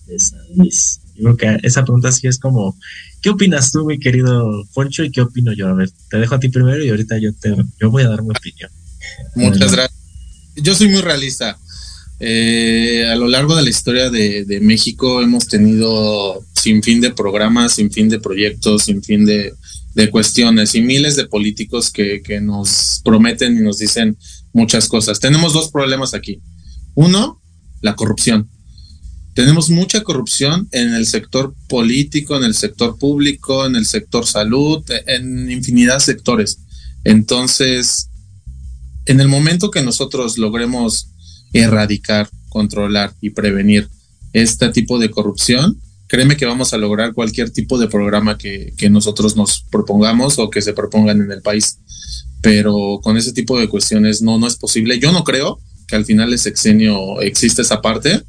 de 0.07 0.19
San 0.19 0.41
Luis. 0.55 1.01
Yo 1.15 1.35
creo 1.35 1.37
que 1.37 1.67
esa 1.67 1.83
pregunta 1.83 2.11
sí 2.11 2.27
es 2.27 2.39
como 2.39 2.75
¿Qué 3.21 3.29
opinas 3.29 3.71
tú, 3.71 3.85
mi 3.85 3.99
querido 3.99 4.67
Poncho, 4.73 5.03
y 5.03 5.11
qué 5.11 5.21
opino 5.21 5.53
yo? 5.53 5.67
A 5.67 5.73
ver, 5.73 5.91
te 6.09 6.17
dejo 6.17 6.35
a 6.35 6.39
ti 6.39 6.49
primero 6.49 6.83
y 6.83 6.89
ahorita 6.89 7.19
yo 7.19 7.31
te 7.33 7.55
yo 7.79 7.91
voy 7.91 8.03
a 8.03 8.09
dar 8.09 8.23
mi 8.23 8.31
opinión. 8.31 8.71
Muchas 9.35 9.71
gracias. 9.71 9.99
Yo 10.55 10.75
soy 10.75 10.87
muy 10.89 11.01
realista. 11.01 11.57
Eh, 12.19 13.07
a 13.11 13.15
lo 13.15 13.27
largo 13.27 13.55
de 13.55 13.63
la 13.63 13.69
historia 13.69 14.09
de, 14.09 14.45
de, 14.45 14.59
México 14.59 15.23
hemos 15.23 15.47
tenido 15.47 16.43
sin 16.53 16.83
fin 16.83 17.01
de 17.01 17.11
programas, 17.11 17.73
sin 17.73 17.91
fin 17.91 18.09
de 18.09 18.19
proyectos, 18.19 18.83
sin 18.83 19.01
fin 19.01 19.25
de, 19.25 19.53
de 19.95 20.09
cuestiones 20.11 20.75
y 20.75 20.81
miles 20.81 21.15
de 21.15 21.25
políticos 21.25 21.89
que, 21.89 22.21
que, 22.21 22.39
nos 22.39 23.01
prometen 23.03 23.57
y 23.57 23.61
nos 23.61 23.79
dicen 23.79 24.17
muchas 24.53 24.87
cosas. 24.87 25.19
Tenemos 25.19 25.53
dos 25.53 25.71
problemas 25.71 26.13
aquí. 26.13 26.39
Uno, 26.93 27.41
la 27.81 27.95
corrupción 27.95 28.49
tenemos 29.33 29.69
mucha 29.69 30.03
corrupción 30.03 30.67
en 30.71 30.93
el 30.93 31.05
sector 31.05 31.53
político, 31.69 32.35
en 32.35 32.43
el 32.43 32.53
sector 32.53 32.97
público, 32.97 33.65
en 33.65 33.75
el 33.75 33.85
sector 33.85 34.25
salud, 34.25 34.83
en 35.07 35.49
infinidad 35.49 35.95
de 35.95 36.01
sectores. 36.01 36.59
Entonces, 37.05 38.09
en 39.05 39.21
el 39.21 39.29
momento 39.29 39.71
que 39.71 39.81
nosotros 39.83 40.37
logremos 40.37 41.07
erradicar, 41.53 42.29
controlar 42.49 43.13
y 43.21 43.29
prevenir 43.29 43.89
este 44.33 44.69
tipo 44.69 44.99
de 44.99 45.09
corrupción, 45.09 45.79
créeme 46.07 46.35
que 46.35 46.45
vamos 46.45 46.73
a 46.73 46.77
lograr 46.77 47.13
cualquier 47.13 47.51
tipo 47.51 47.77
de 47.77 47.87
programa 47.87 48.37
que, 48.37 48.73
que 48.77 48.89
nosotros 48.89 49.37
nos 49.37 49.63
propongamos 49.71 50.39
o 50.39 50.49
que 50.49 50.61
se 50.61 50.73
propongan 50.73 51.21
en 51.21 51.31
el 51.31 51.41
país. 51.41 51.77
Pero 52.41 52.99
con 53.01 53.15
ese 53.15 53.31
tipo 53.31 53.57
de 53.57 53.69
cuestiones 53.69 54.21
no, 54.21 54.37
no 54.37 54.47
es 54.47 54.57
posible. 54.57 54.99
Yo 54.99 55.13
no 55.13 55.23
creo 55.23 55.59
que 55.87 55.95
al 55.95 56.05
final 56.05 56.31
del 56.31 56.39
sexenio 56.39 57.21
existe 57.21 57.61
esa 57.61 57.81
parte 57.81 58.23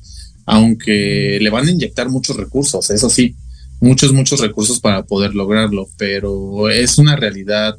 aunque 0.47 1.39
le 1.41 1.51
van 1.51 1.69
a 1.69 1.71
inyectar 1.71 2.09
muchos 2.09 2.37
recursos, 2.37 2.91
eso 2.91 3.11
sí, 3.11 3.37
muchos, 3.81 4.13
muchos 4.13 4.41
recursos 4.41 4.81
para 4.81 5.05
poder 5.05 5.35
lograrlo, 5.35 5.89
pero 5.97 6.69
es 6.69 6.99
una 6.99 7.17
realidad 7.17 7.79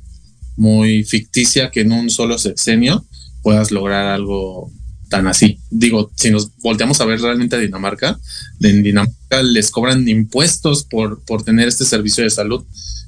muy 0.55 1.03
ficticia 1.03 1.71
que 1.71 1.81
en 1.81 1.91
un 1.91 2.09
solo 2.09 2.37
sexenio 2.37 3.05
puedas 3.41 3.71
lograr 3.71 4.05
algo 4.05 4.71
tan 5.09 5.27
así. 5.27 5.59
Digo, 5.69 6.11
si 6.15 6.31
nos 6.31 6.55
volteamos 6.57 6.99
a 7.01 7.05
ver 7.05 7.21
realmente 7.21 7.55
a 7.55 7.59
Dinamarca, 7.59 8.19
en 8.61 8.83
Dinamarca 8.83 9.43
les 9.43 9.69
cobran 9.69 10.07
impuestos 10.07 10.83
por, 10.83 11.23
por 11.23 11.43
tener 11.43 11.67
este 11.67 11.85
servicio 11.85 12.23
de 12.23 12.29
salud, 12.29 12.63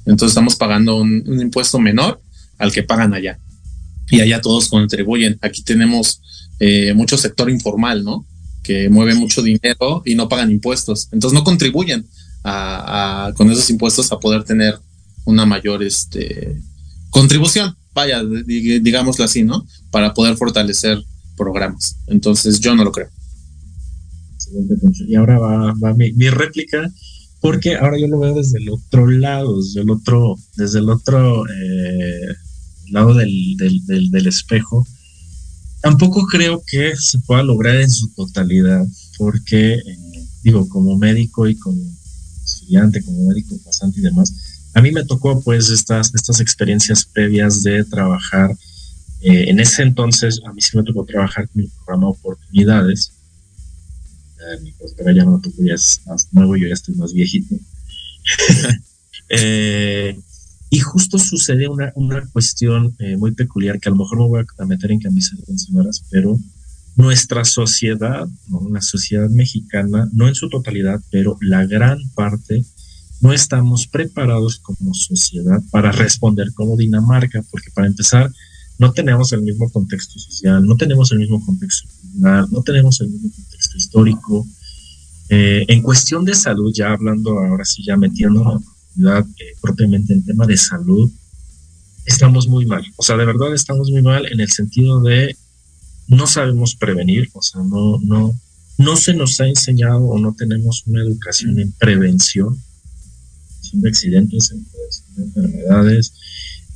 entonces 0.06 0.30
estamos 0.30 0.56
pagando 0.56 0.96
un, 0.96 1.24
un 1.26 1.40
impuesto 1.40 1.78
menor 1.78 2.20
al 2.58 2.72
que 2.72 2.82
pagan 2.82 3.14
allá. 3.14 3.38
Y 4.08 4.20
allá 4.20 4.40
todos 4.40 4.68
contribuyen. 4.68 5.38
Aquí 5.42 5.62
tenemos 5.62 6.20
eh, 6.60 6.94
mucho 6.94 7.18
sector 7.18 7.50
informal, 7.50 8.04
¿no? 8.04 8.24
Que 8.66 8.88
mueve 8.88 9.14
mucho 9.14 9.42
dinero 9.42 10.02
y 10.04 10.16
no 10.16 10.28
pagan 10.28 10.50
impuestos. 10.50 11.08
Entonces 11.12 11.38
no 11.38 11.44
contribuyen 11.44 12.04
a, 12.42 13.32
con 13.36 13.50
esos 13.50 13.70
impuestos 13.70 14.10
a 14.10 14.18
poder 14.18 14.42
tener 14.42 14.78
una 15.24 15.46
mayor 15.46 15.82
este, 15.82 16.60
contribución, 17.10 17.76
vaya, 17.94 18.22
digámoslo 18.24 19.24
así, 19.24 19.42
¿no? 19.44 19.66
Para 19.90 20.14
poder 20.14 20.36
fortalecer 20.36 20.98
programas. 21.36 21.96
Entonces 22.08 22.58
yo 22.60 22.74
no 22.74 22.84
lo 22.84 22.92
creo. 22.92 23.08
Y 25.06 25.14
ahora 25.14 25.38
va, 25.38 25.94
mi, 25.94 26.30
réplica, 26.30 26.90
porque 27.40 27.76
ahora 27.76 27.98
yo 27.98 28.08
lo 28.08 28.18
veo 28.18 28.34
desde 28.34 28.58
el 28.58 28.70
otro 28.70 29.08
lado, 29.08 29.60
desde 29.60 29.82
el 29.82 29.90
otro, 29.90 30.36
desde 30.56 30.78
el 30.80 30.88
otro 30.88 31.44
eh, 31.46 32.34
lado 32.90 33.14
del 33.14 34.26
espejo 34.26 34.86
Tampoco 35.80 36.26
creo 36.26 36.62
que 36.66 36.96
se 36.96 37.18
pueda 37.20 37.42
lograr 37.42 37.76
en 37.76 37.90
su 37.90 38.08
totalidad, 38.14 38.84
porque, 39.18 39.74
eh, 39.74 40.26
digo, 40.42 40.68
como 40.68 40.96
médico 40.96 41.46
y 41.46 41.56
como 41.56 41.80
estudiante, 42.44 43.02
como 43.02 43.28
médico 43.28 43.56
pasante 43.64 44.00
y 44.00 44.02
demás, 44.02 44.32
a 44.74 44.82
mí 44.82 44.90
me 44.92 45.04
tocó 45.04 45.40
pues 45.40 45.70
estas, 45.70 46.14
estas 46.14 46.40
experiencias 46.40 47.06
previas 47.06 47.62
de 47.62 47.82
trabajar. 47.84 48.54
Eh, 49.22 49.48
en 49.48 49.58
ese 49.58 49.82
entonces, 49.82 50.40
a 50.44 50.52
mí 50.52 50.60
sí 50.60 50.76
me 50.76 50.82
tocó 50.82 51.04
trabajar 51.04 51.48
con 51.48 51.62
el 51.62 51.70
programa 51.70 52.10
Oportunidades. 52.10 53.12
Eh, 54.38 54.74
pero 54.98 55.12
ya 55.12 55.24
no 55.24 55.40
tocó, 55.40 55.62
ya 55.62 55.74
es 55.74 56.02
más 56.04 56.28
nuevo, 56.32 56.56
yo 56.56 56.68
ya 56.68 56.74
estoy 56.74 56.94
más 56.94 57.14
viejito. 57.14 57.56
eh, 59.30 60.18
y 60.70 60.80
justo 60.80 61.18
sucede 61.18 61.68
una, 61.68 61.92
una 61.94 62.26
cuestión 62.32 62.94
eh, 62.98 63.16
muy 63.16 63.32
peculiar 63.32 63.78
que 63.78 63.88
a 63.88 63.92
lo 63.92 63.98
mejor 63.98 64.18
me 64.18 64.26
voy 64.26 64.44
a 64.58 64.64
meter 64.64 64.90
en 64.90 65.00
camisa 65.00 65.36
de 65.46 65.58
señoras, 65.58 66.02
pero 66.10 66.38
nuestra 66.96 67.44
sociedad, 67.44 68.26
la 68.70 68.80
sociedad 68.80 69.28
mexicana, 69.28 70.08
no 70.12 70.26
en 70.28 70.34
su 70.34 70.48
totalidad, 70.48 71.00
pero 71.10 71.36
la 71.40 71.66
gran 71.66 71.98
parte, 72.14 72.64
no 73.20 73.32
estamos 73.32 73.86
preparados 73.86 74.58
como 74.58 74.92
sociedad 74.94 75.60
para 75.70 75.92
responder 75.92 76.52
como 76.54 76.76
Dinamarca, 76.76 77.42
porque 77.50 77.70
para 77.74 77.86
empezar, 77.86 78.30
no 78.78 78.92
tenemos 78.92 79.32
el 79.32 79.42
mismo 79.42 79.70
contexto 79.70 80.18
social, 80.18 80.66
no 80.66 80.76
tenemos 80.76 81.12
el 81.12 81.18
mismo 81.18 81.44
contexto 81.44 81.88
cultural, 82.00 82.46
no 82.50 82.62
tenemos 82.62 83.00
el 83.00 83.08
mismo 83.08 83.30
contexto 83.30 83.76
histórico. 83.76 84.46
Eh, 85.28 85.64
en 85.68 85.82
cuestión 85.82 86.24
de 86.24 86.34
salud, 86.34 86.72
ya 86.74 86.92
hablando 86.92 87.38
ahora 87.38 87.64
sí, 87.64 87.82
ya 87.84 87.96
metiendo 88.96 89.18
eh, 89.38 89.56
propiamente 89.60 90.12
en 90.12 90.24
tema 90.24 90.46
de 90.46 90.56
salud, 90.56 91.10
estamos 92.04 92.48
muy 92.48 92.66
mal. 92.66 92.84
O 92.96 93.02
sea, 93.02 93.16
de 93.16 93.26
verdad 93.26 93.54
estamos 93.54 93.90
muy 93.90 94.02
mal 94.02 94.26
en 94.30 94.40
el 94.40 94.50
sentido 94.50 95.00
de 95.00 95.36
no 96.08 96.26
sabemos 96.26 96.76
prevenir, 96.76 97.28
o 97.32 97.42
sea, 97.42 97.62
no, 97.62 97.98
no, 98.00 98.38
no 98.78 98.96
se 98.96 99.14
nos 99.14 99.40
ha 99.40 99.48
enseñado 99.48 100.04
o 100.04 100.18
no 100.18 100.34
tenemos 100.34 100.84
una 100.86 101.02
educación 101.02 101.58
en 101.58 101.72
prevención, 101.72 102.56
de 103.72 103.88
accidentes, 103.88 104.52
en 104.52 104.64
prevención 104.64 105.06
de 105.16 105.22
enfermedades. 105.24 106.12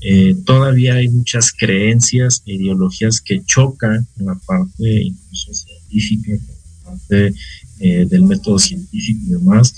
Eh, 0.03 0.35
todavía 0.45 0.95
hay 0.95 1.09
muchas 1.09 1.53
creencias 1.53 2.43
e 2.47 2.55
ideologías 2.55 3.21
que 3.21 3.43
chocan 3.45 4.07
en 4.19 4.27
la 4.27 4.35
parte 4.35 5.03
incluso 5.03 5.55
científica, 5.55 6.33
en 6.33 6.47
la 6.47 6.91
parte 6.91 7.35
eh, 7.79 8.07
del 8.09 8.23
método 8.23 8.59
científico 8.59 9.21
y 9.27 9.31
demás. 9.31 9.75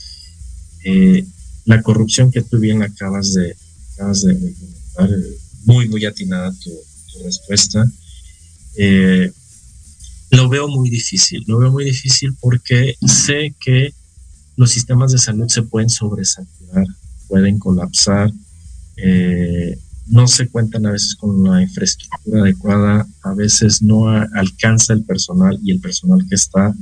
Eh, 0.85 1.27
la 1.65 1.83
corrupción 1.83 2.31
que 2.31 2.43
tú 2.43 2.59
bien 2.59 2.83
acabas 2.83 3.35
de, 3.35 3.45
de, 3.45 3.57
comentar, 3.97 5.11
eh, 5.11 5.39
muy, 5.65 5.89
muy 5.89 6.05
atinada 6.05 6.53
tu, 6.63 6.71
respuesta. 7.25 7.87
Eh, 8.77 9.31
lo 10.31 10.49
veo 10.49 10.67
muy 10.67 10.89
difícil, 10.89 11.45
lo 11.47 11.59
veo 11.59 11.71
muy 11.71 11.85
difícil 11.85 12.35
porque 12.41 12.97
sé 13.07 13.55
que 13.61 13.93
los 14.57 14.71
sistemas 14.71 15.13
de 15.13 15.19
salud 15.19 15.47
se 15.49 15.63
pueden 15.63 15.91
sobresaturar, 15.91 16.87
pueden 17.29 17.59
colapsar, 17.59 18.33
eh, 18.97 19.79
no 20.07 20.27
se 20.27 20.49
cuentan 20.49 20.87
a 20.87 20.93
veces 20.93 21.15
con 21.17 21.45
la 21.45 21.63
infraestructura 21.63 22.41
adecuada, 22.41 23.07
a 23.23 23.35
veces 23.35 23.83
no 23.83 24.09
alcanza 24.09 24.95
el 24.95 25.05
personal 25.05 25.59
y 25.63 25.73
el 25.73 25.81
personal 25.81 26.27
que 26.27 26.35
está 26.35 26.75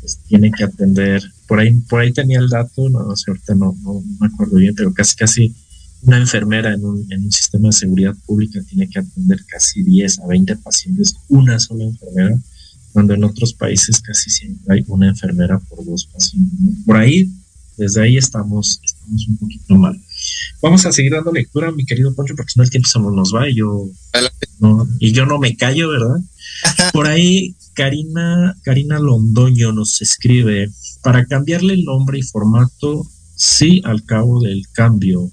pues, 0.00 0.18
tiene 0.26 0.50
que 0.50 0.64
atender 0.64 1.22
por 1.46 1.60
ahí, 1.60 1.72
por 1.88 2.00
ahí 2.00 2.12
tenía 2.12 2.38
el 2.38 2.48
dato, 2.48 2.88
no, 2.88 3.16
sé, 3.16 3.30
ahorita 3.30 3.54
no, 3.54 3.76
no, 3.82 4.02
me 4.20 4.26
acuerdo 4.26 4.56
bien, 4.56 4.74
pero 4.74 4.92
casi, 4.92 5.16
casi 5.16 5.54
una 6.02 6.18
enfermera 6.18 6.74
en 6.74 6.84
un, 6.84 7.06
en 7.10 7.24
un 7.24 7.32
sistema 7.32 7.68
de 7.68 7.72
seguridad 7.72 8.14
pública 8.26 8.60
tiene 8.62 8.88
que 8.88 8.98
atender 9.00 9.44
casi 9.46 9.82
10 9.82 10.20
a 10.20 10.26
20 10.26 10.56
pacientes, 10.56 11.16
una 11.28 11.58
sola 11.58 11.84
enfermera, 11.84 12.38
cuando 12.92 13.14
en 13.14 13.24
otros 13.24 13.54
países 13.54 14.00
casi 14.00 14.30
siempre 14.30 14.74
hay 14.74 14.84
una 14.88 15.08
enfermera 15.08 15.58
por 15.58 15.84
dos 15.84 16.06
pacientes. 16.06 16.58
Por 16.84 16.96
ahí, 16.96 17.30
desde 17.76 18.02
ahí 18.02 18.16
estamos, 18.16 18.80
estamos 18.82 19.26
un 19.28 19.36
poquito 19.38 19.74
mal. 19.74 20.00
Vamos 20.62 20.84
a 20.86 20.92
seguir 20.92 21.12
dando 21.12 21.32
lectura, 21.32 21.70
mi 21.72 21.84
querido 21.84 22.14
Poncho, 22.14 22.34
porque 22.36 22.52
si 22.52 22.58
no 22.58 22.64
el 22.64 22.70
tiempo 22.70 22.88
se 22.88 22.98
nos 22.98 23.34
va 23.34 23.48
y 23.48 23.56
yo, 23.56 23.88
no, 24.60 24.88
y 24.98 25.12
yo 25.12 25.26
no 25.26 25.38
me 25.38 25.56
callo, 25.56 25.88
¿verdad? 25.88 26.18
Por 26.92 27.06
ahí, 27.06 27.54
Karina, 27.74 28.56
Karina 28.62 28.98
Londoño 28.98 29.72
nos 29.72 30.02
escribe, 30.02 30.70
para 31.02 31.24
cambiarle 31.26 31.74
el 31.74 31.84
nombre 31.84 32.18
y 32.18 32.22
formato, 32.22 33.06
sí 33.36 33.80
al 33.84 34.04
cabo 34.04 34.40
del 34.40 34.66
cambio. 34.72 35.30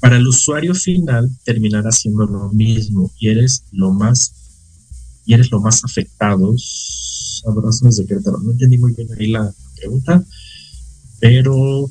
Para 0.00 0.16
el 0.16 0.26
usuario 0.26 0.74
final 0.74 1.30
terminará 1.44 1.92
siendo 1.92 2.24
lo 2.26 2.48
mismo 2.50 3.10
y 3.18 3.28
eres 3.28 3.64
lo 3.72 3.92
más 3.92 4.32
y 5.26 5.34
eres 5.34 5.50
lo 5.50 5.60
más 5.60 5.84
afectado. 5.84 6.54
Abrazos 7.46 7.96
de 7.96 8.06
Querétaro. 8.06 8.38
No 8.38 8.52
entendí 8.52 8.78
muy 8.78 8.92
bien 8.94 9.08
ahí 9.18 9.28
la 9.28 9.52
pregunta, 9.76 10.24
pero 11.20 11.90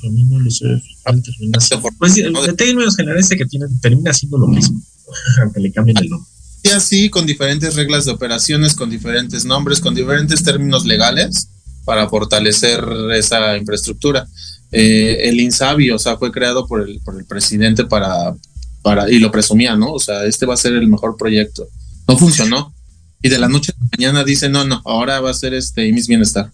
camino, 0.00 0.38
el 0.38 0.46
usuario 0.46 0.78
final 0.80 1.22
termina 1.22 1.60
siendo. 1.60 1.88
Pues 1.98 2.14
de 2.14 2.52
términos 2.54 2.96
generales 2.96 3.28
que 3.28 3.44
tiene, 3.46 3.66
termina 3.80 4.12
siendo 4.12 4.38
lo 4.38 4.46
mismo, 4.48 4.80
aunque 5.42 5.60
le 5.60 5.72
cambien 5.72 5.98
el 5.98 6.08
nombre 6.08 6.32
y 6.62 6.68
así 6.70 7.10
con 7.10 7.26
diferentes 7.26 7.74
reglas 7.74 8.04
de 8.04 8.12
operaciones, 8.12 8.74
con 8.74 8.88
diferentes 8.88 9.44
nombres, 9.44 9.80
con 9.80 9.94
diferentes 9.94 10.42
términos 10.42 10.84
legales 10.84 11.48
para 11.84 12.08
fortalecer 12.08 12.84
esa 13.14 13.56
infraestructura. 13.56 14.28
Eh, 14.70 15.28
el 15.28 15.40
INSABI, 15.40 15.90
o 15.90 15.98
sea, 15.98 16.16
fue 16.16 16.30
creado 16.30 16.66
por 16.66 16.88
el, 16.88 17.00
por 17.00 17.18
el 17.18 17.24
presidente 17.24 17.84
para, 17.84 18.34
para, 18.82 19.10
y 19.10 19.18
lo 19.18 19.32
presumía, 19.32 19.76
¿no? 19.76 19.92
O 19.92 19.98
sea, 19.98 20.24
este 20.24 20.46
va 20.46 20.54
a 20.54 20.58
ser 20.58 20.74
el 20.74 20.86
mejor 20.86 21.16
proyecto. 21.16 21.66
No 22.06 22.16
funcionó. 22.16 22.72
Y 23.20 23.28
de 23.28 23.38
la 23.38 23.48
noche 23.48 23.72
a 23.72 23.80
la 23.80 23.88
mañana 23.96 24.24
dice, 24.24 24.48
no, 24.48 24.64
no, 24.64 24.80
ahora 24.84 25.20
va 25.20 25.30
a 25.30 25.34
ser 25.34 25.54
este 25.54 25.86
IMIS 25.86 26.06
Bienestar, 26.06 26.50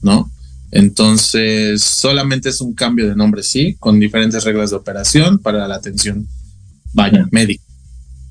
¿no? 0.00 0.30
Entonces, 0.70 1.82
solamente 1.82 2.48
es 2.48 2.60
un 2.60 2.74
cambio 2.74 3.08
de 3.08 3.16
nombre, 3.16 3.42
sí, 3.42 3.76
con 3.78 3.98
diferentes 3.98 4.44
reglas 4.44 4.70
de 4.70 4.76
operación 4.76 5.38
para 5.38 5.66
la 5.66 5.76
atención, 5.76 6.26
vaya, 6.92 7.26
médica. 7.30 7.64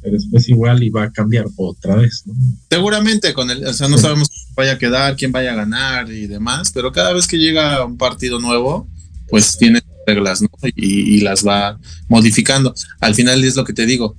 Pero 0.02 0.14
después 0.14 0.48
igual 0.48 0.82
iba 0.82 1.04
a 1.04 1.12
cambiar 1.12 1.46
otra 1.58 1.96
vez, 1.96 2.24
¿no? 2.26 2.34
Seguramente 2.70 3.34
con 3.34 3.52
el, 3.52 3.66
o 3.66 3.74
sea, 3.74 3.90
no 3.90 3.98
sabemos 3.98 4.30
quién 4.30 4.56
vaya 4.56 4.72
a 4.74 4.78
quedar, 4.78 5.16
quién 5.18 5.32
vaya 5.34 5.52
a 5.52 5.56
ganar 5.56 6.10
y 6.10 6.28
demás, 6.28 6.72
pero 6.74 6.94
cada 6.94 7.12
vez 7.12 7.28
que 7.28 7.38
llega 7.38 7.84
un 7.86 7.98
partido 7.98 8.40
nuevo, 8.40 8.88
pues 9.28 9.58
tiene 9.58 9.82
reglas, 10.08 10.42
¿no? 10.42 10.50
Y, 10.76 11.18
y 11.18 11.22
las 11.22 11.46
va 11.46 11.78
modificando. 12.08 12.74
Al 13.02 13.14
final 13.14 13.44
es 13.44 13.58
lo 13.58 13.66
que 13.66 13.74
te 13.74 13.86
digo, 13.86 14.16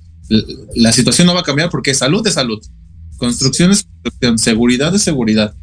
la 0.75 0.93
situación 0.93 1.27
no 1.27 1.35
va 1.35 1.41
a 1.41 1.45
cambiar 1.45 1.71
porque 1.71 1.95
salud 1.95 2.25
es 2.27 2.35
salud, 2.35 2.61
construcción 3.17 3.73
es 3.73 3.85
construcción, 3.85 4.39
seguridad 4.39 4.95
es 4.95 5.03
seguridad 5.03 5.55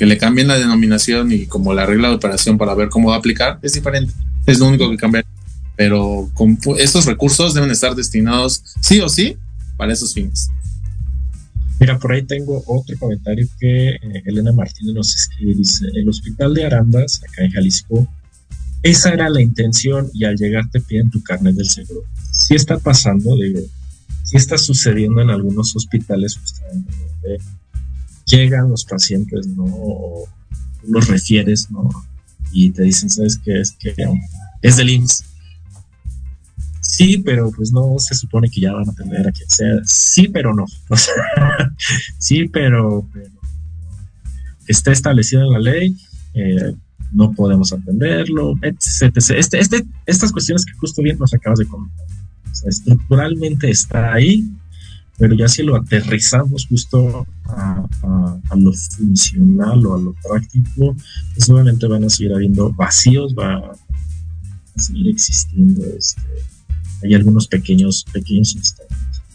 que 0.00 0.06
le 0.06 0.16
cambien 0.16 0.48
la 0.48 0.58
denominación 0.58 1.30
y 1.30 1.44
como 1.44 1.74
la 1.74 1.84
regla 1.84 2.08
de 2.08 2.14
operación 2.14 2.56
para 2.56 2.72
ver 2.72 2.88
cómo 2.88 3.10
va 3.10 3.16
a 3.16 3.18
aplicar 3.18 3.58
es 3.60 3.74
diferente. 3.74 4.14
Es 4.46 4.58
lo 4.58 4.66
único 4.66 4.88
que 4.88 4.96
cambia. 4.96 5.22
Pero 5.76 6.30
estos 6.78 7.04
recursos 7.04 7.52
deben 7.52 7.70
estar 7.70 7.94
destinados 7.94 8.62
sí 8.80 8.98
o 9.02 9.10
sí 9.10 9.36
para 9.76 9.92
esos 9.92 10.14
fines. 10.14 10.48
Mira, 11.78 11.98
por 11.98 12.12
ahí 12.12 12.22
tengo 12.22 12.64
otro 12.66 12.96
comentario 12.98 13.46
que 13.58 13.90
eh, 13.90 14.22
Elena 14.24 14.52
Martínez 14.52 14.94
nos 14.94 15.14
escribe. 15.14 15.52
Dice, 15.56 15.84
el 15.94 16.08
hospital 16.08 16.54
de 16.54 16.64
Arandas, 16.64 17.20
acá 17.22 17.44
en 17.44 17.50
Jalisco, 17.50 18.08
esa 18.82 19.10
era 19.10 19.28
la 19.28 19.42
intención 19.42 20.08
y 20.14 20.24
al 20.24 20.36
llegar 20.36 20.64
te 20.70 20.80
piden 20.80 21.10
tu 21.10 21.22
carnet 21.22 21.56
del 21.56 21.68
seguro. 21.68 22.04
Si 22.32 22.54
está 22.54 22.78
pasando, 22.78 23.36
digo, 23.36 23.60
si 24.24 24.38
está 24.38 24.56
sucediendo 24.56 25.20
en 25.20 25.28
algunos 25.28 25.76
hospitales 25.76 26.38
justamente 26.38 26.90
llegan 28.30 28.70
los 28.70 28.84
pacientes, 28.84 29.46
¿no? 29.48 29.66
Los 30.86 31.08
refieres, 31.08 31.70
¿no? 31.70 31.88
Y 32.52 32.70
te 32.70 32.82
dicen, 32.82 33.10
¿sabes 33.10 33.38
qué? 33.44 33.60
Es 33.60 33.72
que 33.72 33.94
es 34.62 34.76
del 34.76 34.90
IMSS. 34.90 35.24
Sí, 36.80 37.18
pero 37.18 37.50
pues 37.50 37.72
no 37.72 37.98
se 37.98 38.14
supone 38.14 38.50
que 38.50 38.60
ya 38.60 38.72
van 38.72 38.88
a 38.88 38.92
atender 38.92 39.26
a 39.26 39.32
quien 39.32 39.48
sea. 39.48 39.80
Sí, 39.84 40.28
pero 40.28 40.54
no. 40.54 40.66
Sí, 42.18 42.48
pero, 42.48 43.06
está 44.66 44.92
establecido 44.92 45.42
en 45.42 45.52
la 45.52 45.58
ley, 45.58 45.96
eh, 46.34 46.74
no 47.12 47.32
podemos 47.32 47.72
atenderlo, 47.72 48.54
etc. 48.62 49.16
Este, 49.16 49.58
este, 49.58 49.84
estas 50.06 50.30
cuestiones 50.30 50.64
que 50.64 50.72
justo 50.74 51.02
bien 51.02 51.18
nos 51.18 51.34
acabas 51.34 51.58
de 51.58 51.66
comentar. 51.66 52.06
Estructuralmente 52.66 53.70
está 53.70 54.12
ahí, 54.12 54.48
pero 55.20 55.34
ya 55.34 55.48
si 55.48 55.62
lo 55.62 55.76
aterrizamos 55.76 56.66
justo 56.66 57.26
a, 57.46 57.86
lo 58.56 58.72
funcional 58.72 59.86
o 59.86 59.94
a 59.94 60.00
lo 60.00 60.14
práctico, 60.14 60.96
pues 61.34 61.48
obviamente 61.50 61.86
van 61.86 62.04
a 62.04 62.08
seguir 62.08 62.32
habiendo 62.32 62.72
vacíos, 62.72 63.34
va 63.38 63.56
a 63.56 64.80
seguir 64.80 65.08
existiendo 65.08 65.84
este, 65.96 66.22
hay 67.02 67.14
algunos 67.14 67.46
pequeños, 67.46 68.04
pequeños 68.12 68.56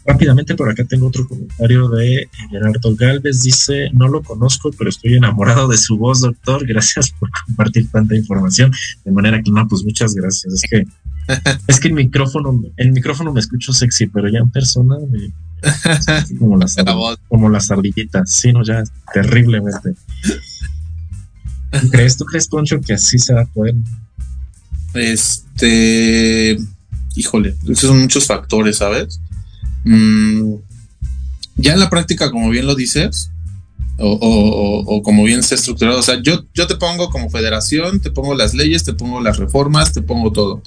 Rápidamente 0.04 0.54
por 0.54 0.70
acá 0.70 0.84
tengo 0.84 1.08
otro 1.08 1.26
comentario 1.26 1.88
de 1.88 2.28
Gerardo 2.50 2.94
Galvez. 2.94 3.42
Dice, 3.42 3.90
no 3.92 4.06
lo 4.06 4.22
conozco, 4.22 4.70
pero 4.70 4.88
estoy 4.88 5.14
enamorado 5.14 5.66
de 5.66 5.76
su 5.76 5.98
voz, 5.98 6.20
doctor. 6.20 6.64
Gracias 6.64 7.10
por 7.10 7.28
compartir 7.44 7.90
tanta 7.90 8.14
información. 8.14 8.72
De 9.04 9.10
manera 9.10 9.42
que 9.42 9.50
no, 9.50 9.66
pues 9.66 9.82
muchas 9.82 10.14
gracias. 10.14 10.54
Es 10.54 10.62
que, 10.70 10.84
es 11.66 11.80
que 11.80 11.88
el 11.88 11.94
micrófono, 11.94 12.62
el 12.76 12.92
micrófono 12.92 13.32
me 13.32 13.40
escucho 13.40 13.72
sexy, 13.72 14.06
pero 14.06 14.28
ya 14.28 14.38
en 14.38 14.50
persona 14.50 14.96
me, 15.10 15.32
como 16.38 16.56
las, 16.56 16.76
como 17.28 17.48
las 17.48 17.70
ardillitas. 17.70 18.30
Sí, 18.30 18.52
no, 18.52 18.62
ya 18.64 18.82
terriblemente. 19.12 19.94
¿Tú 21.80 21.90
crees, 21.90 22.16
tú 22.16 22.24
crees, 22.24 22.48
Poncho, 22.48 22.80
que 22.80 22.94
así 22.94 23.18
se 23.18 23.34
va 23.34 23.42
a 23.42 23.46
poder? 23.46 23.74
Este, 24.94 26.56
híjole, 27.14 27.54
esos 27.64 27.90
son 27.90 28.00
muchos 28.00 28.26
factores, 28.26 28.78
¿sabes? 28.78 29.20
Mm, 29.84 30.54
ya 31.56 31.74
en 31.74 31.80
la 31.80 31.90
práctica, 31.90 32.30
como 32.30 32.50
bien 32.50 32.66
lo 32.66 32.74
dices, 32.74 33.30
o, 33.98 35.00
como 35.02 35.24
bien 35.24 35.42
se 35.42 35.54
ha 35.54 35.58
estructurado, 35.58 35.98
o 35.98 36.02
sea, 36.02 36.20
yo, 36.22 36.44
yo 36.54 36.66
te 36.66 36.76
pongo 36.76 37.08
como 37.08 37.30
federación, 37.30 38.00
te 38.00 38.10
pongo 38.10 38.34
las 38.34 38.54
leyes, 38.54 38.84
te 38.84 38.92
pongo 38.92 39.20
las 39.20 39.38
reformas, 39.38 39.92
te 39.92 40.02
pongo 40.02 40.32
todo, 40.32 40.62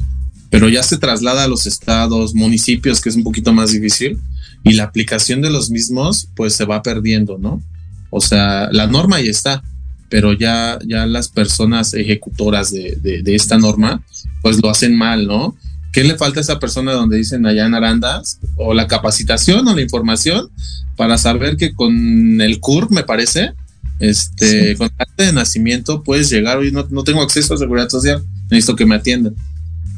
pero 0.50 0.70
ya 0.70 0.84
se 0.84 0.98
traslada 0.98 1.44
a 1.44 1.48
los 1.48 1.66
estados, 1.66 2.34
municipios, 2.34 3.02
que 3.02 3.10
es 3.10 3.16
un 3.16 3.24
poquito 3.24 3.54
más 3.54 3.72
difícil, 3.72 4.20
y 4.64 4.74
la 4.74 4.84
aplicación 4.84 5.42
de 5.42 5.50
los 5.50 5.70
mismos 5.70 6.30
pues 6.36 6.54
se 6.54 6.66
va 6.66 6.82
perdiendo, 6.82 7.38
¿no? 7.38 7.62
O 8.10 8.22
sea, 8.22 8.70
la 8.72 8.88
norma 8.88 9.18
ahí 9.18 9.28
está, 9.28 9.64
pero 10.10 10.34
ya, 10.34 10.80
ya 10.86 11.06
las 11.06 11.30
personas 11.30 11.94
ejecutoras 11.94 12.72
de, 12.72 12.96
de, 12.96 13.36
esta 13.36 13.58
norma 13.58 14.04
pues 14.42 14.62
lo 14.62 14.70
hacen 14.70 14.96
mal, 14.98 15.28
¿no? 15.28 15.56
¿Qué 15.94 16.04
le 16.04 16.18
falta 16.18 16.40
a 16.40 16.44
esa 16.44 16.60
persona 16.60 16.94
donde 16.94 17.18
dicen 17.18 17.46
allá 17.46 17.66
en 17.66 17.74
Arandas? 17.74 18.40
O 18.58 18.74
la 18.74 18.88
capacitación 18.88 19.68
o 19.68 19.76
la 19.76 19.82
información 19.82 20.50
para 20.96 21.18
saber 21.18 21.58
que 21.58 21.74
con 21.74 22.42
el 22.42 22.60
CUR, 22.60 22.92
me 22.92 23.04
parece, 23.04 23.54
este, 24.00 24.76
con 24.78 24.90
acta 24.98 25.24
de 25.24 25.34
nacimiento 25.34 26.04
puedes 26.04 26.30
llegar, 26.30 26.58
hoy 26.58 26.72
no, 26.72 26.88
no 26.90 27.04
tengo 27.04 27.22
acceso 27.22 27.54
a 27.54 27.58
seguridad 27.58 27.90
social, 27.90 28.24
necesito 28.50 28.76
que 28.76 28.86
me 28.86 28.96
atiendan, 28.96 29.36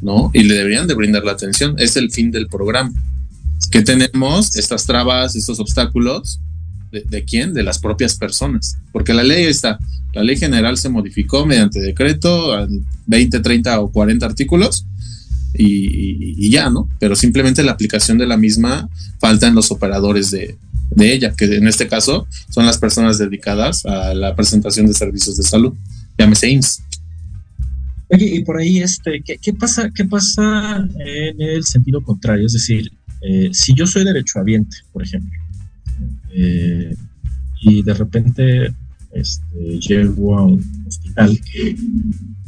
¿no? 0.02 0.32
Y 0.34 0.44
le 0.44 0.56
deberían 0.56 0.88
de 0.88 0.96
brindar 0.96 1.24
la 1.24 1.34
atención, 1.34 1.76
es 1.78 1.96
el 1.96 2.12
fin 2.12 2.32
del 2.32 2.48
programa 2.48 2.92
que 3.70 3.82
tenemos 3.82 4.56
estas 4.56 4.86
trabas, 4.86 5.36
estos 5.36 5.60
obstáculos, 5.60 6.40
de, 6.92 7.24
quién? 7.24 7.54
De 7.54 7.64
las 7.64 7.80
propias 7.80 8.16
personas. 8.16 8.76
Porque 8.92 9.14
la 9.14 9.24
ley 9.24 9.46
está, 9.46 9.80
la 10.14 10.24
ley 10.24 10.36
general 10.38 10.78
se 10.78 10.90
modificó 10.90 11.46
mediante 11.46 11.80
decreto, 11.80 12.68
20, 13.06 13.40
30 13.40 13.80
o 13.80 13.92
40 13.92 14.26
artículos, 14.26 14.86
y, 15.54 16.50
ya, 16.50 16.70
¿no? 16.70 16.90
Pero 17.00 17.16
simplemente 17.16 17.64
la 17.64 17.74
aplicación 17.74 18.18
de 18.18 18.28
la 18.28 18.38
misma 18.38 18.90
falta 19.20 19.48
en 19.48 19.56
los 19.56 19.72
operadores 19.72 20.32
de, 20.32 20.58
ella, 20.98 21.34
que 21.36 21.46
en 21.46 21.68
este 21.68 21.88
caso 21.88 22.28
son 22.50 22.66
las 22.66 22.78
personas 22.78 23.18
dedicadas 23.18 23.86
a 23.86 24.14
la 24.14 24.36
presentación 24.36 24.88
de 24.88 24.94
servicios 24.94 25.38
de 25.38 25.44
salud, 25.44 25.74
llámese 26.18 26.50
IMSS. 26.50 26.82
Oye, 28.14 28.26
y 28.26 28.44
por 28.44 28.58
ahí, 28.58 28.80
este, 28.80 29.22
¿qué, 29.26 29.38
¿qué, 29.38 29.54
pasa, 29.54 29.90
¿qué 29.96 30.04
pasa 30.04 30.86
en 31.00 31.42
el 31.42 31.64
sentido 31.64 32.04
contrario? 32.04 32.46
Es 32.46 32.54
decir, 32.54 32.92
eh, 33.22 33.50
si 33.54 33.74
yo 33.74 33.88
soy 33.88 34.04
derechohabiente, 34.04 34.78
por 34.92 35.04
ejemplo, 35.04 35.40
eh, 36.34 36.94
y 37.62 37.84
de 37.84 37.94
repente 37.94 38.74
este, 39.14 39.80
llego 39.80 40.38
a 40.38 40.46
un 40.46 40.86
hospital 40.88 41.40
que 41.40 41.76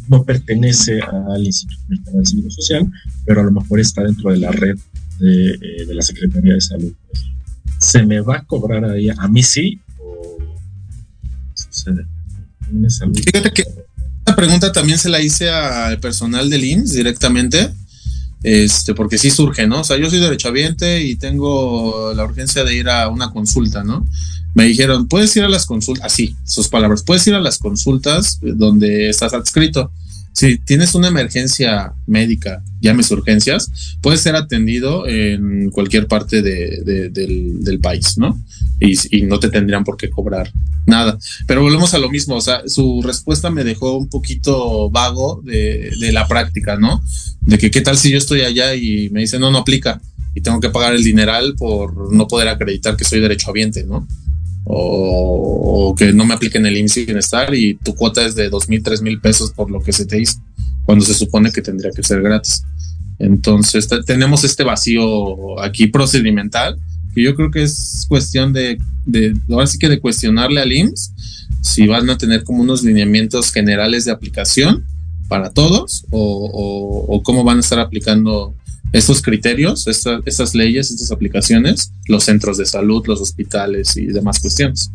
no 0.09 0.23
pertenece 0.23 0.99
al 1.01 1.45
Instituto 1.45 1.81
Mexicano 1.87 2.17
del 2.17 2.27
Seguro 2.27 2.49
Social, 2.49 2.91
pero 3.25 3.41
a 3.41 3.43
lo 3.43 3.51
mejor 3.51 3.79
está 3.79 4.03
dentro 4.03 4.31
de 4.31 4.39
la 4.39 4.51
red 4.51 4.77
de, 5.19 5.51
eh, 5.51 5.93
la 5.93 6.01
Secretaría 6.01 6.55
de 6.55 6.61
Salud. 6.61 6.93
¿Se 7.79 8.05
me 8.05 8.19
va 8.19 8.37
a 8.37 8.43
cobrar 8.43 8.83
ahí? 8.85 9.09
¿A 9.09 9.27
mí 9.27 9.43
sí? 9.43 9.79
¿O 9.99 10.37
sucede? 11.53 12.05
Fíjate 13.13 13.51
que 13.51 13.63
pregunta 14.35 14.71
también 14.71 14.97
se 14.97 15.09
la 15.09 15.21
hice 15.21 15.49
al 15.49 15.99
personal 15.99 16.49
del 16.49 16.63
IMSS 16.63 16.93
directamente 16.93 17.71
este, 18.43 18.93
porque 18.93 19.17
sí 19.17 19.31
surge, 19.31 19.65
¿no? 19.67 19.79
O 19.79 19.83
sea, 19.85 19.97
yo 19.97 20.09
soy 20.09 20.19
derechohabiente 20.19 21.01
y 21.01 21.15
tengo 21.15 22.13
la 22.13 22.25
urgencia 22.25 22.65
de 22.65 22.75
ir 22.75 22.89
a 22.89 23.07
una 23.07 23.31
consulta, 23.31 23.83
¿no? 23.83 24.05
Me 24.53 24.65
dijeron, 24.65 25.07
puedes 25.07 25.35
ir 25.37 25.43
a 25.43 25.49
las 25.49 25.65
consultas, 25.65 26.05
así, 26.05 26.35
sus 26.45 26.67
palabras, 26.67 27.03
puedes 27.03 27.25
ir 27.25 27.35
a 27.35 27.39
las 27.39 27.57
consultas 27.57 28.39
donde 28.41 29.09
estás 29.09 29.33
adscrito. 29.33 29.91
Si 30.33 30.57
tienes 30.57 30.95
una 30.95 31.07
emergencia 31.07 31.93
médica, 32.07 32.63
llames 32.81 33.11
urgencias, 33.11 33.97
puedes 34.01 34.21
ser 34.21 34.35
atendido 34.35 35.07
en 35.07 35.69
cualquier 35.69 36.07
parte 36.07 36.41
del, 36.41 37.79
país, 37.81 38.17
¿no? 38.17 38.39
Y, 38.79 39.21
no 39.21 39.39
te 39.39 39.49
tendrían 39.49 39.83
por 39.83 39.95
qué 39.95 40.09
cobrar 40.09 40.51
nada. 40.85 41.17
Pero 41.47 41.61
volvemos 41.61 41.93
a 41.93 41.99
lo 41.99 42.09
mismo, 42.09 42.35
o 42.35 42.41
sea, 42.41 42.63
su 42.67 43.01
respuesta 43.03 43.49
me 43.49 43.63
dejó 43.63 43.97
un 43.97 44.09
poquito 44.09 44.89
vago 44.89 45.41
de, 45.45 45.91
de 45.99 46.11
la 46.11 46.27
práctica, 46.27 46.77
¿no? 46.77 47.03
De 47.41 47.57
que 47.57 47.71
qué 47.71 47.81
tal 47.81 47.97
si 47.97 48.11
yo 48.11 48.17
estoy 48.17 48.41
allá 48.41 48.75
y 48.75 49.09
me 49.11 49.21
dicen, 49.21 49.39
no, 49.39 49.51
no 49.51 49.59
aplica 49.59 50.01
y 50.35 50.41
tengo 50.41 50.59
que 50.59 50.69
pagar 50.69 50.93
el 50.93 51.03
dineral 51.03 51.55
por 51.55 52.11
no 52.11 52.27
poder 52.27 52.47
acreditar 52.47 52.97
que 52.97 53.05
soy 53.05 53.19
derechohabiente, 53.19 53.83
¿no? 53.83 54.07
O, 54.65 55.95
que 55.97 56.13
no 56.13 56.25
me 56.25 56.33
apliquen 56.33 56.65
el 56.65 56.77
IMSS 56.77 57.05
bienestar 57.05 57.53
y 57.53 57.75
tu 57.75 57.95
cuota 57.95 58.25
es 58.25 58.35
de 58.35 58.49
dos 58.49 58.69
mil, 58.69 58.81
tres 58.81 59.01
mil 59.01 59.19
pesos 59.19 59.51
por 59.51 59.69
lo 59.69 59.81
que 59.81 59.93
se 59.93 60.05
te 60.05 60.21
hizo, 60.21 60.39
cuando 60.85 61.05
se 61.05 61.13
supone 61.13 61.51
que 61.51 61.61
tendría 61.61 61.91
que 61.91 62.03
ser 62.03 62.21
gratis. 62.21 62.63
Entonces 63.19 63.87
tenemos 64.05 64.43
este 64.43 64.63
vacío 64.63 65.59
aquí 65.61 65.87
procedimental 65.87 66.79
que 67.13 67.21
yo 67.21 67.35
creo 67.35 67.51
que 67.51 67.63
es 67.63 68.05
cuestión 68.07 68.53
de, 68.53 68.79
ahora 69.49 69.67
sí 69.67 69.77
que 69.77 69.89
de 69.89 69.99
cuestionarle 69.99 70.61
al 70.61 70.71
IMSS 70.71 71.13
si 71.61 71.87
van 71.87 72.09
a 72.09 72.17
tener 72.17 72.43
como 72.43 72.61
unos 72.61 72.83
lineamientos 72.83 73.51
generales 73.51 74.05
de 74.05 74.11
aplicación 74.11 74.83
para 75.27 75.51
todos 75.51 76.05
o 76.09 77.21
cómo 77.23 77.43
van 77.43 77.57
a 77.57 77.61
estar 77.61 77.79
aplicando 77.79 78.55
estos 78.93 79.21
criterios, 79.23 79.87
estas 79.87 80.55
leyes, 80.55 80.91
estas 80.91 81.11
aplicaciones, 81.11 81.91
los 82.07 82.23
centros 82.23 82.57
de 82.57 82.65
salud, 82.65 83.03
los 83.07 83.19
hospitales 83.19 83.97
y 83.97 84.05
demás 84.05 84.39
cuestiones. 84.39 84.89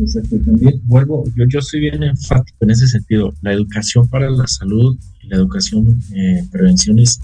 Exacto, 0.00 0.36
también 0.44 0.80
vuelvo, 0.84 1.24
yo, 1.36 1.44
yo 1.46 1.60
soy 1.60 1.80
bien 1.80 2.02
enfático 2.02 2.56
en 2.60 2.70
ese 2.70 2.88
sentido. 2.88 3.34
La 3.42 3.52
educación 3.52 4.08
para 4.08 4.30
la 4.30 4.46
salud 4.46 4.96
y 5.22 5.28
la 5.28 5.36
educación 5.36 6.02
eh, 6.14 6.44
prevención 6.50 6.98
es 6.98 7.20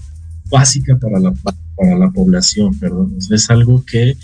básica 0.49 0.97
para 0.97 1.19
la, 1.19 1.33
para 1.75 1.97
la 1.97 2.11
población, 2.11 2.77
perdón. 2.77 3.17
es 3.31 3.49
algo 3.49 3.83
que 3.85 4.15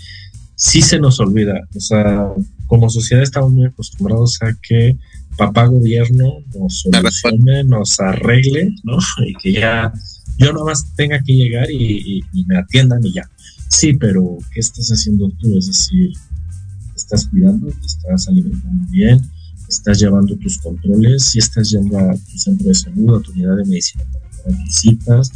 sí 0.54 0.82
se 0.82 1.00
nos 1.00 1.18
olvida. 1.18 1.66
O 1.74 1.80
sea, 1.80 2.28
como 2.66 2.90
sociedad 2.90 3.22
estamos 3.22 3.50
muy 3.52 3.66
acostumbrados 3.66 4.38
a 4.42 4.54
que 4.62 4.96
papá 5.36 5.66
gobierno 5.66 6.38
nos 6.54 6.80
solucione, 6.80 7.64
nos 7.64 7.98
arregle, 7.98 8.72
¿no? 8.84 8.98
Y 9.26 9.34
que 9.34 9.52
ya 9.52 9.92
yo 10.38 10.52
nomás 10.52 10.94
tenga 10.94 11.20
que 11.22 11.32
llegar 11.32 11.70
y, 11.70 12.22
me 12.46 12.58
atiendan 12.58 13.04
y 13.04 13.12
ya. 13.12 13.28
Sí, 13.68 13.94
pero 13.94 14.38
¿qué 14.52 14.60
estás 14.60 14.88
haciendo 14.90 15.28
tú? 15.40 15.56
Es 15.58 15.66
decir, 15.66 16.12
¿te 16.12 16.96
estás 16.96 17.26
cuidando? 17.26 17.68
¿Te 17.68 17.86
estás 17.86 18.28
alimentando 18.28 18.88
bien? 18.90 19.20
¿Estás 19.68 19.98
llevando 19.98 20.36
tus 20.36 20.58
controles? 20.58 21.24
¿Si 21.24 21.38
estás 21.38 21.70
yendo 21.70 21.98
a 21.98 22.14
tu 22.14 22.38
centro 22.38 22.68
de 22.68 22.74
salud, 22.74 23.18
a 23.18 23.22
tu 23.22 23.32
unidad 23.32 23.56
de 23.56 23.64
medicina 23.64 24.04
para 24.44 24.56
visitas? 24.62 25.32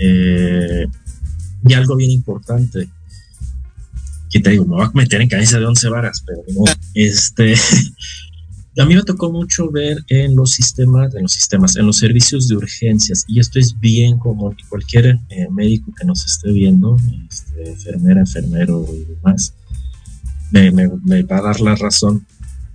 Eh, 0.00 0.86
y 1.66 1.74
algo 1.74 1.96
bien 1.96 2.10
importante, 2.10 2.88
que 4.30 4.40
te 4.40 4.50
digo, 4.50 4.66
me 4.66 4.76
voy 4.76 4.84
a 4.84 4.90
meter 4.94 5.20
en 5.20 5.28
camisa 5.28 5.58
de 5.58 5.66
once 5.66 5.88
varas, 5.88 6.22
pero 6.26 6.42
no, 6.54 6.64
este, 6.94 7.54
a 8.78 8.84
mí 8.84 8.94
me 8.94 9.02
tocó 9.02 9.32
mucho 9.32 9.70
ver 9.70 10.04
en 10.08 10.36
los 10.36 10.50
sistemas, 10.50 11.14
en 11.14 11.22
los 11.22 11.32
sistemas, 11.32 11.76
en 11.76 11.86
los 11.86 11.96
servicios 11.96 12.46
de 12.48 12.56
urgencias, 12.56 13.24
y 13.26 13.40
esto 13.40 13.58
es 13.58 13.78
bien 13.80 14.18
común, 14.18 14.56
cualquier 14.68 15.18
eh, 15.30 15.48
médico 15.50 15.92
que 15.98 16.04
nos 16.04 16.24
esté 16.26 16.52
viendo, 16.52 16.96
este, 17.30 17.70
enfermera, 17.70 18.20
enfermero 18.20 18.86
y 18.92 19.04
demás, 19.04 19.54
me, 20.50 20.70
me 20.70 21.22
va 21.22 21.38
a 21.38 21.42
dar 21.42 21.60
la 21.60 21.74
razón. 21.74 22.26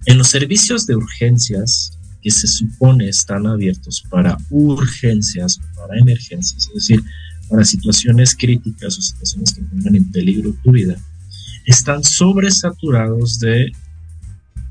En 0.06 0.18
los 0.18 0.28
servicios 0.28 0.88
de 0.88 0.96
urgencias, 0.96 1.98
que 2.22 2.32
se 2.32 2.48
supone 2.48 3.10
están 3.10 3.48
abiertos 3.48 4.04
para 4.10 4.38
urgencias, 4.50 5.60
para 5.76 6.00
emergencias, 6.00 6.68
es 6.68 6.74
decir, 6.74 7.04
para 7.50 7.64
situaciones 7.66 8.36
críticas 8.36 8.98
o 8.98 9.02
situaciones 9.02 9.54
que 9.54 9.62
pongan 9.64 9.96
en 9.96 10.12
peligro 10.12 10.56
tu 10.64 10.72
vida, 10.72 10.96
están 11.66 12.04
sobresaturados 12.04 13.40
de 13.40 13.72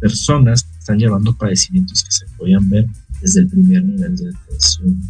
personas 0.00 0.66
están 0.90 0.98
llevando 0.98 1.36
padecimientos 1.36 2.02
que 2.02 2.10
se 2.10 2.26
podían 2.36 2.68
ver 2.68 2.86
desde 3.20 3.40
el 3.40 3.48
primer 3.48 3.84
nivel 3.84 4.16
de 4.16 4.26
depresión. 4.26 5.00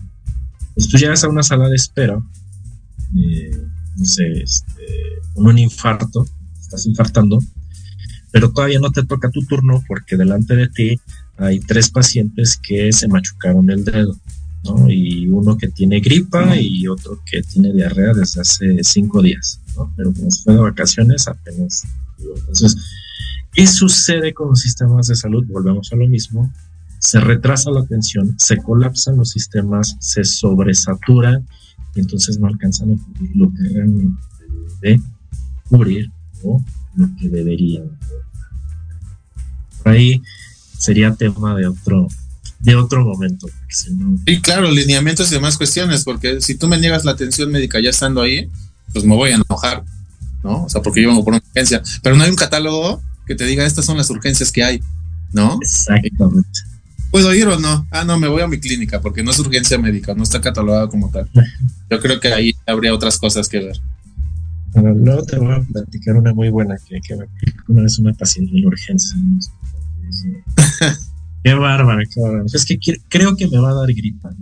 Pues 0.75 0.89
tú 0.89 0.99
llegas 0.99 1.25
a 1.25 1.29
una 1.29 1.43
sala 1.43 1.69
de 1.69 1.77
espera, 1.77 2.21
eh, 3.17 3.67
no 3.97 4.05
sé, 4.05 4.43
este, 4.43 4.85
un 5.35 5.59
infarto, 5.59 6.27
estás 6.61 6.85
infartando, 6.87 7.43
pero 8.31 8.53
todavía 8.53 8.79
no 8.79 8.91
te 8.91 9.05
toca 9.05 9.31
tu 9.31 9.45
turno 9.47 9.83
porque 9.89 10.17
delante 10.17 10.55
de 10.55 10.69
ti 10.69 11.01
hay 11.39 11.61
tres 11.61 11.91
pacientes 11.91 12.59
que 12.63 12.93
se 12.93 13.09
machucaron 13.09 13.71
el 13.71 13.85
dedo, 13.85 14.17
¿no? 14.65 14.91
Y 14.91 15.29
uno 15.29 15.57
que 15.57 15.69
tiene 15.69 16.01
gripa 16.01 16.57
y 16.57 16.87
otro 16.89 17.21
que 17.25 17.43
tiene 17.43 17.73
diarrea 17.73 18.13
desde 18.13 18.43
hace 18.43 18.85
cinco 18.85 19.23
días, 19.23 19.61
¿no? 19.77 19.91
Pero 19.97 20.13
como 20.13 20.31
se 20.31 20.43
fue 20.43 20.55
de 20.55 20.61
vacaciones 20.61 21.27
apenas. 21.27 21.85
Entonces, 22.19 22.77
¿qué 23.53 23.67
sucede 23.67 24.33
con 24.35 24.49
los 24.49 24.61
sistemas 24.61 25.07
de 25.07 25.17
salud? 25.17 25.45
Volvemos 25.49 25.93
a 25.93 25.97
lo 25.97 26.07
mismo. 26.09 26.53
Se 26.99 27.19
retrasa 27.21 27.71
la 27.71 27.81
atención, 27.81 28.35
se 28.39 28.59
colapsan 28.59 29.17
los 29.17 29.31
sistemas, 29.31 29.97
se 30.01 30.25
sobresaturan 30.25 31.47
y 31.95 32.01
entonces 32.01 32.39
no 32.39 32.47
alcanzan 32.47 32.93
a 32.93 32.97
cubrir 32.97 33.37
lo 33.37 33.53
que 33.53 33.69
realmente 33.69 34.23
debe 34.83 35.01
cubrir 35.69 36.11
o 36.43 36.63
lo 36.97 37.09
que 37.19 37.29
deberían. 37.29 37.99
Ahí 39.85 40.23
sería 40.79 41.15
tema 41.15 41.55
de 41.55 41.67
otro, 41.67 42.07
de 42.61 42.77
otro 42.77 43.05
momento. 43.05 43.47
Sí, 43.69 44.41
claro, 44.43 44.71
lineamientos 44.71 45.31
y 45.31 45.35
demás 45.37 45.57
cuestiones, 45.57 46.05
porque 46.05 46.41
si 46.41 46.55
tú 46.55 46.69
me 46.69 46.79
niegas 46.79 47.05
la 47.05 47.13
atención 47.13 47.51
médica 47.51 47.81
ya 47.81 47.91
estando 47.91 48.21
ahí, 48.21 48.51
pues 48.93 49.05
me 49.05 49.15
voy 49.15 49.31
a 49.31 49.37
enojar, 49.37 49.85
¿no? 50.43 50.65
O 50.65 50.69
sea, 50.69 50.83
porque 50.83 51.03
yo 51.03 51.09
vengo 51.09 51.25
por 51.25 51.33
una 51.33 51.43
urgencia, 51.47 51.83
pero 52.03 52.17
no 52.17 52.25
hay 52.25 52.31
un 52.31 52.37
catálogo 52.37 53.03
que 53.31 53.37
te 53.37 53.45
diga 53.45 53.65
estas 53.65 53.85
son 53.85 53.97
las 53.97 54.11
urgencias 54.11 54.51
que 54.51 54.65
hay, 54.65 54.81
¿no? 55.33 55.57
Exactamente. 55.63 56.49
¿Puedo 57.13 57.33
ir 57.33 57.47
o 57.47 57.61
no? 57.61 57.87
Ah, 57.93 58.03
no, 58.03 58.19
me 58.19 58.27
voy 58.27 58.43
a 58.43 58.49
mi 58.49 58.59
clínica 58.59 59.01
porque 59.01 59.23
no 59.23 59.31
es 59.31 59.39
urgencia 59.39 59.79
médica, 59.79 60.15
no 60.17 60.25
está 60.25 60.41
catalogada 60.41 60.89
como 60.89 61.13
tal. 61.13 61.31
Yo 61.89 62.01
creo 62.01 62.19
que 62.19 62.27
ahí 62.33 62.57
habría 62.67 62.93
otras 62.93 63.19
cosas 63.19 63.49
que 63.49 63.61
ver. 63.61 63.77
Bueno, 64.73 64.95
luego 64.95 65.23
te 65.23 65.39
voy 65.39 65.55
a 65.55 65.61
platicar 65.61 66.17
una 66.17 66.35
muy 66.35 66.49
buena 66.49 66.77
que, 66.89 67.01
que 67.01 67.15
una 67.69 67.83
vez 67.83 68.01
una 68.01 68.13
paciente 68.15 68.59
en 68.59 68.67
urgencia. 68.67 69.17
qué 71.45 71.55
bárbaro, 71.55 72.03
qué 72.13 72.21
bárbaro. 72.21 72.47
Es 72.53 72.65
que 72.65 72.81
creo 73.09 73.37
que 73.37 73.47
me 73.47 73.59
va 73.59 73.71
a 73.71 73.75
dar 73.75 73.93
gripa. 73.93 74.35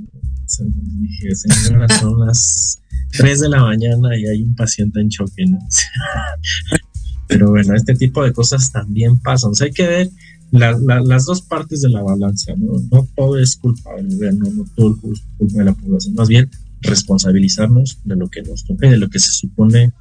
dije, 1.03 1.34
señora, 1.34 1.86
son 2.01 2.26
las 2.26 2.80
3 3.18 3.41
de 3.41 3.49
la 3.51 3.61
mañana 3.64 4.16
y 4.16 4.26
hay 4.26 4.43
un 4.45 4.57
paciente 4.57 4.99
en 4.99 5.11
choque. 5.11 5.45
Pero 7.29 7.51
bueno, 7.51 7.74
este 7.74 7.95
tipo 7.95 8.24
de 8.24 8.33
cosas 8.33 8.72
también 8.72 9.18
pasan. 9.18 9.53
O 9.53 9.55
sea, 9.55 9.66
hay 9.66 9.72
que 9.72 9.87
ver 9.87 10.11
las 10.51 11.26
dos 11.26 11.43
partes 11.43 11.83
de 11.83 11.91
la 11.91 12.03
balanza. 12.03 12.55
¿no? 12.57 12.72
no 12.91 13.07
todo 13.14 13.39
es 13.39 13.57
culpa, 13.57 13.91
no, 14.03 14.51
no 14.51 14.64
todo 14.74 14.97
es 15.12 15.22
culpa 15.37 15.59
de 15.59 15.64
la 15.64 15.74
población. 15.74 16.14
Más 16.14 16.29
bien, 16.29 16.51
responsabilizarnos 16.81 17.99
de 18.05 18.16
lo 18.16 18.29
que 18.29 18.43
nos 18.43 18.64
toca 18.64 18.87
y 18.87 18.91
de 18.91 18.99
lo 18.99 19.09
que 19.09 19.18
se 19.18 19.31
supone 19.31 19.93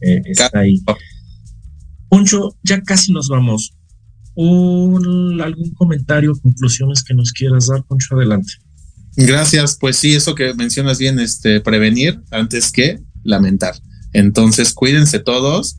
eh, 0.00 0.22
está 0.26 0.60
ahí. 0.60 0.82
Poncho, 2.08 2.56
ya 2.62 2.80
casi 2.82 3.12
nos 3.12 3.28
vamos 3.28 3.72
un, 4.34 5.40
algún 5.40 5.70
comentario, 5.70 6.34
conclusiones 6.40 7.02
que 7.02 7.14
nos 7.14 7.32
quieras 7.32 7.66
dar, 7.66 7.82
Poncho, 7.84 8.14
adelante. 8.16 8.52
Gracias, 9.16 9.78
pues 9.80 9.96
sí, 9.96 10.14
eso 10.14 10.34
que 10.34 10.52
mencionas 10.54 10.98
bien, 10.98 11.18
este, 11.18 11.60
prevenir 11.60 12.20
antes 12.30 12.70
que 12.70 13.00
lamentar. 13.24 13.74
Entonces, 14.12 14.74
cuídense 14.74 15.18
todos, 15.18 15.78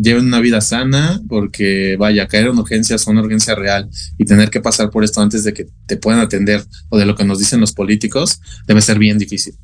lleven 0.00 0.26
una 0.26 0.40
vida 0.40 0.60
sana, 0.60 1.20
porque 1.28 1.96
vaya, 1.98 2.26
caer 2.26 2.48
en 2.48 2.58
urgencias 2.58 3.02
son 3.02 3.16
una 3.16 3.24
urgencia 3.24 3.54
real 3.54 3.88
y 4.18 4.24
tener 4.24 4.50
que 4.50 4.60
pasar 4.60 4.90
por 4.90 5.04
esto 5.04 5.20
antes 5.20 5.44
de 5.44 5.52
que 5.52 5.66
te 5.86 5.96
puedan 5.96 6.20
atender 6.20 6.64
o 6.88 6.98
de 6.98 7.06
lo 7.06 7.14
que 7.14 7.24
nos 7.24 7.38
dicen 7.38 7.60
los 7.60 7.72
políticos 7.72 8.40
debe 8.66 8.80
ser 8.80 8.98
bien 8.98 9.18
difícil. 9.18 9.54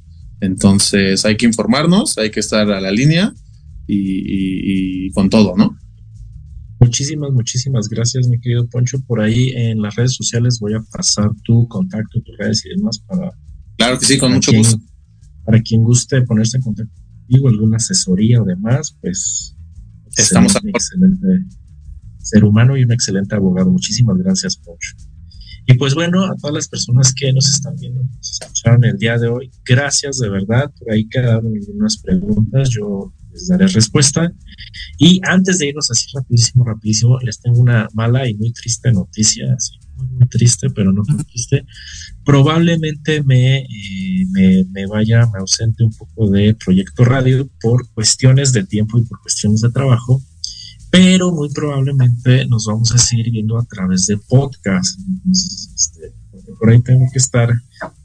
Entonces, 0.41 1.25
hay 1.25 1.37
que 1.37 1.47
informarnos, 1.47 2.19
hay 2.19 2.31
que 2.31 2.41
estar 2.41 2.71
a 2.71 2.81
la 2.81 2.91
línea 2.91 3.33
y 3.87 5.11
con 5.13 5.31
todo, 5.31 5.55
¿no? 5.57 5.77
Muchísimas, 6.79 7.33
muchísimas 7.33 7.89
gracias, 7.89 8.29
mi 8.29 8.39
querido 8.39 8.69
Poncho. 8.69 9.01
Por 9.07 9.21
ahí 9.21 9.51
en 9.57 9.81
las 9.81 9.97
redes 9.97 10.15
sociales 10.15 10.59
voy 10.61 10.75
a 10.75 10.83
pasar 10.93 11.31
tu 11.43 11.67
contacto, 11.69 12.21
tus 12.21 12.37
redes 12.37 12.67
y 12.67 12.69
demás 12.77 12.99
para. 12.99 13.31
Claro 13.79 13.99
que 13.99 14.05
sí, 14.05 14.19
con 14.19 14.35
mucho 14.35 14.53
gusto. 14.53 14.79
Para 15.45 15.63
quien 15.63 15.83
guste 15.83 16.21
ponerse 16.23 16.59
en 16.59 16.63
contacto 16.63 16.93
contigo, 17.19 17.49
alguna 17.49 17.77
asesoría 17.79 18.43
o 18.43 18.45
demás, 18.45 18.95
pues. 19.01 19.56
Estamos 20.17 20.55
un 20.63 20.69
excelente 20.69 21.45
ser 22.19 22.45
humano 22.45 22.77
y 22.77 22.85
un 22.85 22.93
excelente 22.93 23.35
abogado. 23.35 23.71
Muchísimas 23.71 24.17
gracias, 24.19 24.57
Poncho. 24.57 24.97
Y 25.67 25.75
pues 25.75 25.95
bueno, 25.95 26.25
a 26.25 26.37
todas 26.37 26.55
las 26.55 26.69
personas 26.69 27.13
que 27.13 27.33
nos 27.33 27.49
están 27.49 27.75
viendo, 27.77 28.03
nos 28.03 28.41
escucharon 28.41 28.85
el 28.85 28.97
día 28.99 29.19
de 29.19 29.29
hoy, 29.29 29.51
gracias 29.65 30.19
de 30.19 30.29
verdad. 30.29 30.71
Por 30.79 30.93
ahí 30.93 31.09
quedaron 31.09 31.53
algunas 31.55 31.99
preguntas. 31.99 32.71
Yo 32.71 33.13
les 33.33 33.49
daré 33.49 33.67
respuesta. 33.67 34.33
Y 34.99 35.21
antes 35.25 35.59
de 35.59 35.69
irnos 35.69 35.91
así 35.91 36.07
rapidísimo, 36.15 36.65
rapidísimo, 36.65 37.19
les 37.21 37.41
tengo 37.41 37.59
una 37.59 37.89
mala 37.95 38.29
y 38.29 38.35
muy 38.35 38.53
triste 38.53 38.93
noticia, 38.93 39.55
así, 39.55 39.73
muy, 39.97 40.27
triste, 40.29 40.71
pero 40.71 40.93
no 40.93 41.03
tan 41.03 41.25
triste. 41.25 41.65
Probablemente 42.25 43.23
me, 43.23 43.59
eh, 43.59 44.27
me, 44.31 44.65
me, 44.73 44.87
vaya, 44.87 45.27
me 45.27 45.39
ausente 45.39 45.85
un 45.85 45.93
poco 45.93 46.31
de 46.31 46.55
Proyecto 46.55 47.05
Radio 47.05 47.49
por 47.61 47.89
cuestiones 47.91 48.53
de 48.53 48.65
tiempo 48.65 48.99
y 48.99 49.05
por 49.05 49.21
cuestiones 49.21 49.61
de 49.61 49.71
trabajo, 49.71 50.21
pero 50.91 51.33
muy 51.33 51.49
probablemente 51.51 52.47
nos 52.47 52.67
vamos 52.67 52.93
a 52.93 52.99
seguir 52.99 53.31
viendo 53.31 53.59
a 53.59 53.65
través 53.65 54.07
de 54.07 54.17
podcast. 54.17 54.99
Este, 55.75 56.13
por 56.59 56.71
ahí 56.71 56.81
tengo 56.83 57.07
que 57.13 57.19
estar 57.19 57.51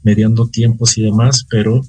mediando 0.02 0.48
tiempos 0.48 0.96
y 0.98 1.02
demás, 1.02 1.44
pero 1.50 1.80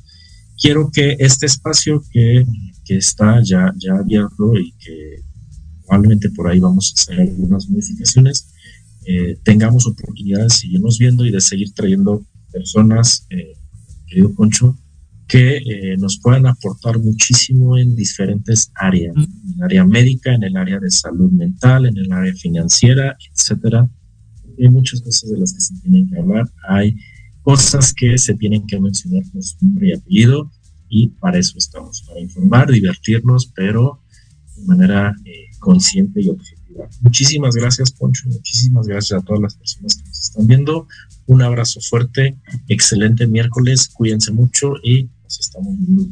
quiero 0.57 0.89
que 0.91 1.15
este 1.19 1.45
espacio 1.45 2.03
que 2.11 2.45
que 2.85 2.97
está 2.97 3.41
ya, 3.43 3.73
ya 3.77 3.95
abierto 3.95 4.57
y 4.57 4.71
que 4.73 5.21
probablemente 5.85 6.29
por 6.31 6.47
ahí 6.47 6.59
vamos 6.59 6.91
a 6.91 7.01
hacer 7.01 7.21
algunas 7.21 7.67
modificaciones, 7.69 8.52
eh, 9.05 9.37
tengamos 9.43 9.87
oportunidad 9.87 10.43
de 10.43 10.49
seguirnos 10.49 10.97
viendo 10.97 11.25
y 11.25 11.31
de 11.31 11.41
seguir 11.41 11.73
trayendo 11.73 12.25
personas, 12.51 13.25
eh, 13.29 13.53
querido 14.07 14.33
Poncho, 14.33 14.77
que 15.27 15.57
eh, 15.57 15.97
nos 15.97 16.19
puedan 16.19 16.45
aportar 16.45 16.99
muchísimo 16.99 17.77
en 17.77 17.95
diferentes 17.95 18.71
áreas, 18.75 19.15
en 19.15 19.55
el 19.55 19.63
área 19.63 19.85
médica, 19.85 20.33
en 20.33 20.43
el 20.43 20.55
área 20.55 20.79
de 20.79 20.91
salud 20.91 21.31
mental, 21.31 21.85
en 21.85 21.97
el 21.97 22.11
área 22.11 22.33
financiera, 22.35 23.17
etcétera. 23.31 23.89
Hay 24.59 24.69
muchas 24.69 25.01
cosas 25.01 25.31
de 25.31 25.39
las 25.39 25.53
que 25.53 25.61
se 25.61 25.75
tienen 25.81 26.09
que 26.09 26.19
hablar, 26.19 26.45
hay 26.67 26.95
cosas 27.41 27.93
que 27.93 28.17
se 28.17 28.35
tienen 28.35 28.65
que 28.67 28.79
mencionar 28.79 29.23
con 29.31 29.41
su 29.41 29.55
nombre 29.61 29.89
y 29.89 29.93
apellido, 29.93 30.51
y 30.89 31.07
para 31.07 31.39
eso 31.39 31.57
estamos, 31.57 32.03
para 32.07 32.19
informar, 32.19 32.71
divertirnos, 32.71 33.51
pero 33.55 34.01
de 34.55 34.65
manera 34.65 35.15
eh, 35.25 35.47
consciente 35.59 36.21
y 36.21 36.29
objetiva. 36.29 36.62
Muchísimas 37.01 37.55
gracias, 37.55 37.91
Poncho. 37.91 38.27
Muchísimas 38.27 38.87
gracias 38.87 39.21
a 39.21 39.23
todas 39.23 39.41
las 39.41 39.55
personas 39.55 39.95
que 39.95 40.03
nos 40.03 40.19
están 40.19 40.47
viendo. 40.47 40.87
Un 41.25 41.41
abrazo 41.41 41.79
fuerte. 41.81 42.37
Excelente 42.67 43.27
miércoles. 43.27 43.89
Cuídense 43.93 44.31
mucho 44.31 44.73
y 44.83 45.09
nos 45.23 45.39
estamos 45.39 45.73
viendo. 45.77 46.07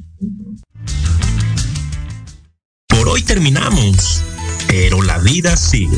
Por 2.87 3.09
hoy 3.09 3.23
terminamos, 3.23 4.21
pero 4.67 5.01
la 5.01 5.17
vida 5.19 5.57
sigue. 5.57 5.97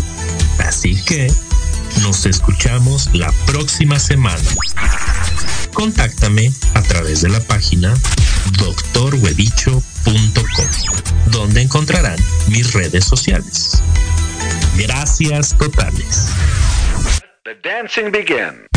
Así 0.59 0.95
que 1.05 1.31
nos 2.01 2.25
escuchamos 2.25 3.13
la 3.13 3.31
próxima 3.45 3.99
semana. 3.99 4.41
Contáctame 5.73 6.51
a 6.73 6.81
través 6.83 7.21
de 7.21 7.29
la 7.29 7.39
página 7.41 7.93
doctorhuedicho.com, 8.59 11.31
donde 11.31 11.61
encontrarán 11.61 12.17
mis 12.47 12.73
redes 12.73 13.05
sociales. 13.05 13.81
Gracias 14.77 15.55
totales. 15.57 16.31
The 17.45 17.53
dancing 17.61 18.11
begins. 18.11 18.67